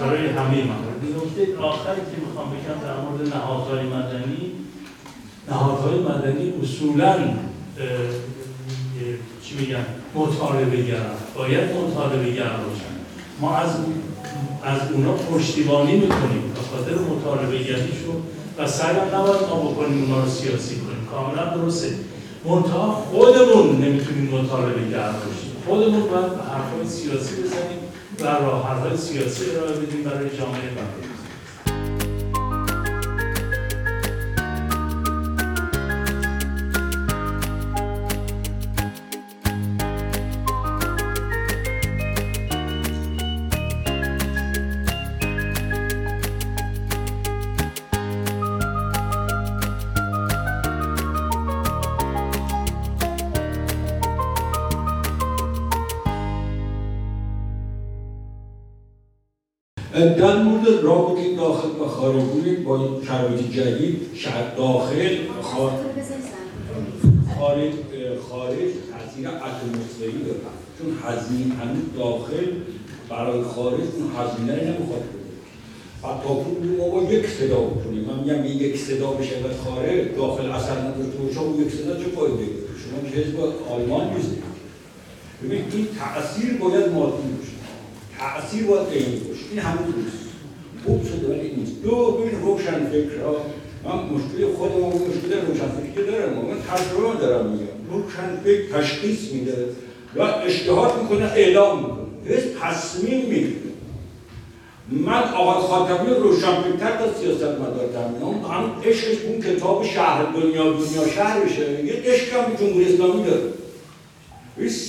[0.00, 4.52] برای همه موارد نکته آخری که می‌خوام بگم در مورد نهادهای مدنی
[5.50, 7.16] نهادهای مدنی اصولا
[9.42, 12.94] چی میگن؟ مطالبه گرم باید مطالبه گرم باشن.
[13.40, 13.70] ما از
[14.64, 18.16] از اونا پشتیبانی می‌کنیم به خاطر مطالبه گریشون
[18.58, 21.08] و سعی نباید ما بکنیم اونا رو سیاسی کنیم.
[21.10, 21.94] کاملا درسته.
[22.44, 25.52] منتها خودمون نمی‌تونیم مطالبه گرم باشیم.
[25.66, 27.78] خودمون باید حرفای سیاسی بزنیم.
[28.20, 31.17] و راه سیاسی ارائه بدیم برای جامعه بقیه
[61.98, 64.00] و خارجی با شرایط جدید
[64.56, 65.74] داخل خارج
[67.38, 67.72] خارج
[68.28, 70.40] خارج تاثیر اتمسفری داره.
[70.78, 72.46] چون هزینه هنوز داخل
[73.08, 75.18] برای خارج اون هزینه رو نمی‌خواد بده.
[76.02, 80.50] حتی پول ما با یک صدا بکنیم من میگم یک صدا بشه و خارج داخل
[80.50, 80.74] اثر
[81.24, 82.44] باشه اون یک صدا چه فایده
[82.82, 83.36] شما که حزب
[83.72, 84.42] آلمان نیستید
[85.44, 87.52] ببین این تاثیر باید مادی باشه.
[88.18, 89.40] تاثیر باید عینی باشه.
[89.50, 90.27] این همون نیست.
[90.86, 91.82] خوب شده ولی نیست.
[91.82, 93.36] دو ببین روشن فکر ها
[93.84, 97.66] من مشکل خودم و مشکل روشن فکر دارم من تجربه دارم میگم.
[97.90, 99.68] روشن فکر تشخیص میده
[100.16, 102.36] و اشتهاد می‌کنه اعلام می‌کنه.
[102.36, 103.52] حزب تصمیم می‌گیره.
[104.90, 111.08] من آقای خاتمی روشنفکرتر تا سیاست مدارتم اون هم عشقش اون کتاب شهر دنیا دنیا
[111.14, 111.84] شهر بشه.
[111.84, 113.42] یه عشق هم جمهوری اسلامی داره.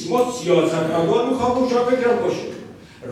[0.10, 2.59] ما سیاست مدار می‌خوام روشنفکر باشه.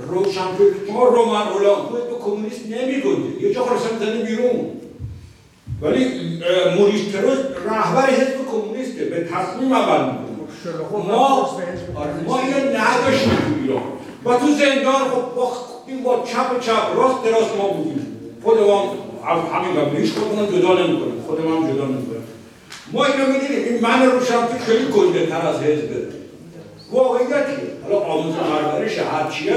[0.09, 0.91] روشنفکر.
[0.93, 4.72] ما رومن اولان خود به کمونیست نمیگنده یه جا خواستم زنه بیرون.
[5.81, 6.05] ولی
[6.77, 9.05] موریس تروز رهبر حزب کمونیسته.
[9.05, 11.49] به تصمیم عمل می‌کنه ما
[12.26, 13.84] ما اینو نداشتیم تو ایران.
[14.26, 15.51] و تو زندان خب با
[16.03, 18.18] با چپ چپ راست دراست ما بودیم.
[18.43, 18.95] خود ما
[19.53, 21.11] همین قبل هیچ خودمون جدا نمی‌کنه.
[21.27, 22.18] خود ما هم جدا نمی‌کنه.
[22.91, 23.64] ما اینو می‌دونیم.
[23.64, 26.07] این من روشنفکر خیلی گنده تر از حزبه
[26.91, 29.53] واقعیتی حالا آموزش پرورش هرچیه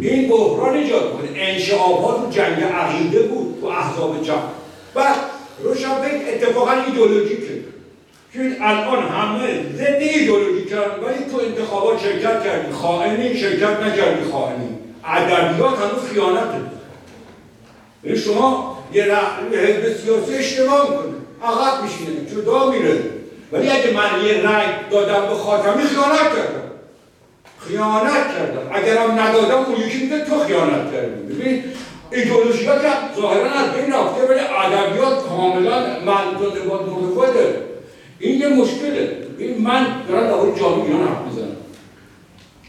[0.00, 4.42] این بحران ایجاد کنه انشعابات و جنگ عقیده بود تو احزاب چپ
[4.94, 5.04] و
[5.62, 7.58] روشنفکر اتفاقا ایدئولوژیکه
[8.32, 12.72] که الان همه ضد ایدئولوژی کردن ولی تو انتخابات شرکت کردی.
[12.72, 14.68] خائنی شرکت نکردی خائنی.
[15.04, 16.60] ادبیات هنوز خیانته
[18.04, 19.04] یعنی شما یه
[19.52, 22.98] حزب سیاسی اشتباه می‌کنه عقب میشینه جدا میره.
[23.52, 26.67] ولی اگه من یه رأی دادم به خاتمی خیانت کردم.
[27.66, 28.70] خیانت کردم.
[28.72, 31.34] اگرم ندادم اون یکی میگه تو خیانت کردی.
[31.34, 31.64] ببین
[32.12, 32.88] ایدئولوژی ها که
[33.20, 37.54] ظاهرا از بین رفته ولی ادبیات کاملا منطق با متفاوته
[38.18, 39.16] این یه مشکله.
[39.38, 41.56] این من دارم در جامعه ایران حرف می‌زنم.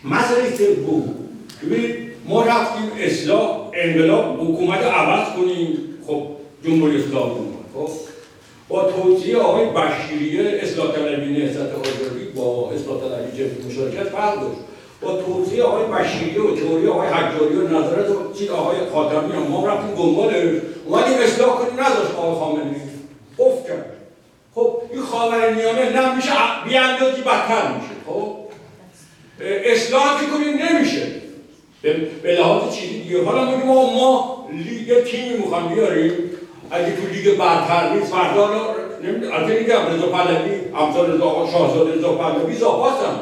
[0.03, 1.15] مسئله سوم
[1.63, 1.95] ببینید
[2.25, 5.77] ما رفتیم اصلاح انقلاب حکومت عوض کنیم.
[6.07, 6.23] خب
[6.65, 7.33] جمهوری اسلامی
[7.73, 7.89] خب
[8.67, 14.59] با توصیه آقای بشیریه اصلاح طلبی نهضت آزادی با اصلاح طلبی جبهه مشارکت فرق داشت.
[15.01, 19.67] با توصیه آقای بشیریه و تئوری آقای حجاری و نظرات و چیز آقای خاتمی ما
[19.67, 22.81] رفتیم دنبالش اومدیم اصلاح کنیم نداشت آقای خامنه‌ای
[23.39, 23.85] افت کرد.
[24.55, 26.29] خب این خاورمیانه نه میشه
[26.67, 27.93] بیاندازی بدتر میشه.
[28.07, 28.35] خب؟
[29.65, 31.07] اصلاح که کنیم نمیشه.
[32.23, 33.25] به لحاظ چیزی دیگه.
[33.25, 36.13] حالا میگیم ما لیگ تیمی می‌خوام بیاریم.
[36.71, 39.33] اگه تو لیگ برتر نیست فردا نمی‌دونم.
[39.33, 43.19] البته میگم رضا پهلوی امثال رضا شاهزاده رضا پهلوی زاپاسم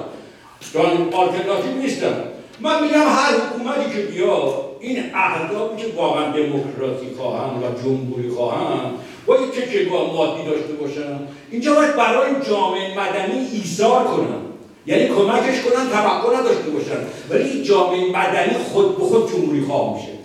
[0.74, 2.16] چون آلترناتیو نیستم.
[2.60, 8.92] من میگم هر حکومتی که بیاد این اهدافی که واقعا دموکراسی خواهن و جمهوری خواهن
[9.26, 11.20] باید چه چگاه مادی داشته باشن
[11.52, 14.42] اینجا باید برای جامعه مدنی ایثار کنن
[14.86, 17.00] یعنی کمکش کنن توقع نداشته باشن
[17.30, 20.18] ولی این جامعه مدنی خود به خود جمهوری خواه میشه.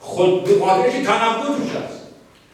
[0.00, 2.02] خود به قادرش تنوع توش هست.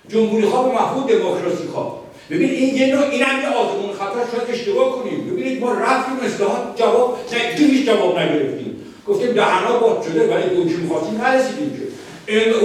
[0.09, 1.98] جمهوری خواه به مفهوم دموکراسی خواه.
[2.31, 5.31] ببین این یه نوع این هم یه آزمون خطر شاید اشتباه کنیم.
[5.31, 8.77] ببینید ما رفتیم اصلاحات جواب نه هیچ جواب نگرفتیم.
[9.07, 11.89] گفتیم دهنا باد شده ولی اون که می‌خواستیم نرسیدیم که.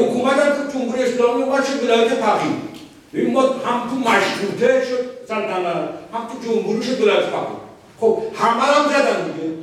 [0.01, 2.51] حکومت هم که جمهوری اسلامی اومد شد ولایت فقیه.
[3.13, 5.65] ببین ما هم تو مشروطه شد سلطنت
[6.13, 7.63] هم تو جمهوری شد ولایت فقیه.
[7.99, 9.53] خب همه هم زدن دیگه.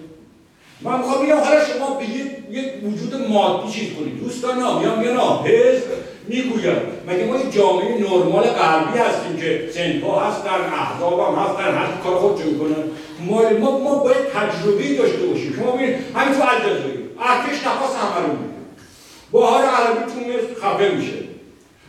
[0.83, 2.05] من می‌خوام بگم حالا شما به
[2.51, 4.21] یک وجود مادی چیز کنید.
[4.21, 5.87] دوستان میام میگن حزب
[6.29, 6.77] می‌گویم
[7.07, 12.15] مگه ما یک جامعه نرمال غربی هستیم که سنتها هستن احزاب هم هستن هر کار
[12.17, 12.85] خودشون می‌کنن
[13.27, 15.55] ما ما ما باید تجربه داشته باشیم.
[15.57, 17.01] شما ببینید همین تو الجزایر.
[17.21, 18.55] ارتش نفس همه رو میده
[19.33, 21.13] بهار عربی تو خفه میشه.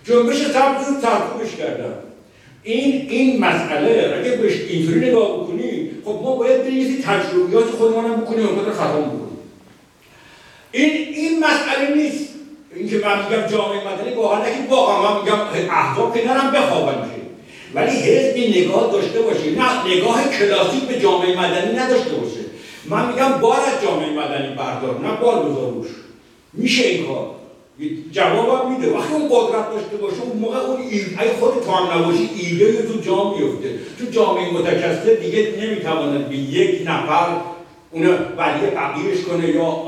[0.03, 1.93] جنبش سبز رو سرکوبش کردن.
[2.63, 8.05] این این مسئله اگه بهش اینطوری نگاه بکنی خب ما باید بریم یه تجربیات خودمان
[8.05, 9.37] هم بکنیم خود خطا بکنیم.
[10.71, 12.29] این این مسئله نیست.
[12.75, 17.21] اینکه من میگم جامعه مدنی واقعا نگید واقعا من میگم احزاب که نرم بخوابن که
[17.73, 19.51] ولی حزب نگاه داشته باشه.
[19.51, 22.39] نه نگاه کلاسیک به جامعه مدنی نداشته باشه.
[22.85, 25.87] من میگم بار از جامعه مدنی بردار نه بار بذار روش.
[26.53, 27.40] میشه این کار.
[28.11, 28.93] جوابم میده.
[28.97, 30.79] وقتی اون قدرت داشته باشه اون موقع اون
[31.17, 36.35] اگه خود تو هم نباشی ایده تو جا میفته تو جامعه متکثر دیگه نمی‌تواند به
[36.35, 37.27] یک نفر
[37.91, 38.03] اون
[38.37, 39.83] ولی فقیرش کنه یا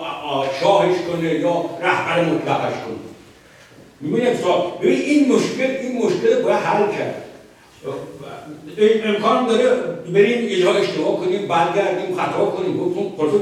[0.62, 3.04] شاهش کنه یا رهبر مطلقش کنه.
[4.02, 4.38] می‌بینید
[4.82, 7.23] ببین این مشکل این مشکل باید حل کرد.
[9.06, 9.70] امکان داره
[10.14, 12.80] بریم جا اشتباه کنیم برگردیم خطا کنیم.
[13.18, 13.38] خلاصه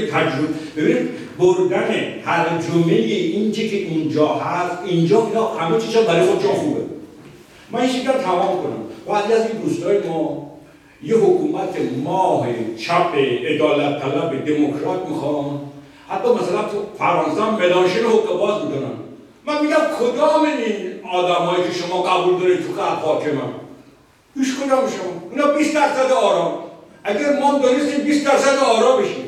[0.00, 0.48] یه تجربه.
[0.76, 1.90] ببینید بردن
[2.24, 6.80] هر جمعه این که اینجا هست اینجا اینا همه چیزا برای خودشون خوبه.
[7.72, 8.84] من این شکل تمام کنم.
[9.08, 10.50] بعد از این دوستای ما
[11.02, 12.46] یه حکومت ماه
[12.78, 13.14] چپ
[13.46, 15.60] عدالت طلب دموکرات می‌خوان.
[16.08, 18.92] حتی مثلا تو فرانسه هم ملانشین حقوق باز می‌دونن.
[19.46, 20.74] من میگم کدام این
[21.12, 23.63] آدمایی که شما قبول دارید تو حاکمم
[24.34, 25.30] هیچ کدام شما.
[25.30, 26.64] اینا 20 درصد آرام.
[27.04, 29.24] اگر ما دانستیم 20 درصد آرام بشیم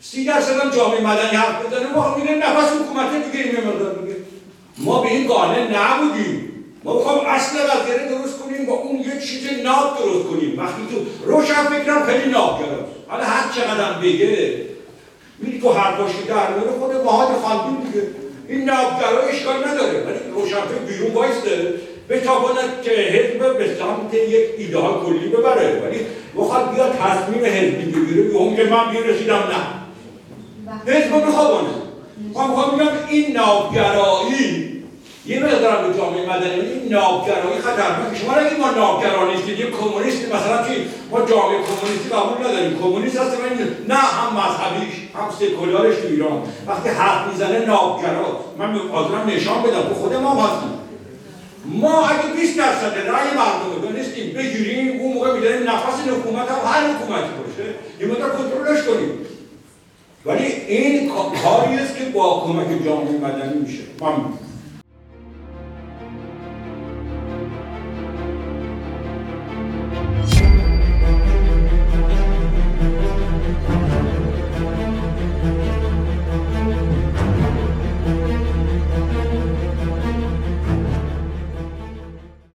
[0.00, 4.16] 30 درصد هم جامعه مدنی حرف بزنه ما میگه نفس حکومت دیگه این مقدار دیگه
[4.78, 6.44] ما به این قانع نبودیم.
[6.84, 10.58] ما می‌خوام اصل قضیه درست کنیم با اون یه چیز ناب درست کنیم.
[10.58, 14.64] وقتی تو روشن فکرم خیلی نابگراست حالا هر چقدر بگه.
[15.38, 18.06] میری تو هر باشی در میاره خود مهاد خاندون دیگه.
[18.48, 20.04] این نابگرای اشکال نداره.
[20.04, 21.74] ولی روشنفکر بیرون وایسته.
[22.08, 25.82] بتواند که حزب به سمت یک ایده کلی ببره.
[25.84, 26.00] ولی
[26.36, 28.22] بخواد بیا تصمیم حزبی بگیره.
[28.22, 29.78] به اون که من بیرسیدم نه.
[30.86, 31.68] حزب میخوابانه
[32.34, 34.68] من می‌خوام بگم این نابگرایی
[35.26, 38.16] یه مقدار به جامعه مدنی این نابگرایی خطرناکه.
[38.22, 40.74] شما نگید ما نابگرا نیستیم یه کمونیست مثلا که
[41.10, 42.78] ما جامعه کمونیستی قبول نداریم.
[42.78, 43.36] کمونیست هست
[43.88, 46.42] نه هم مذهبیش هم سکولارش تو ایران.
[46.66, 49.88] وقتی حرف می‌زنه نابگراست من حاضرم نشان بدم.
[49.88, 50.77] به خود ما هستیم.
[51.68, 56.58] ما اگه 20 درصد رأی مردم رو دانستیم بگیریم اون موقع میداریم نفس حکومت هم
[56.64, 57.70] هر حکومتی باشه
[58.00, 59.10] یه مقدار کنترلش کنیم.
[60.26, 61.08] ولی این
[61.44, 63.82] کاری است که با کمک جامعه مدنی میشه.
[64.00, 64.12] من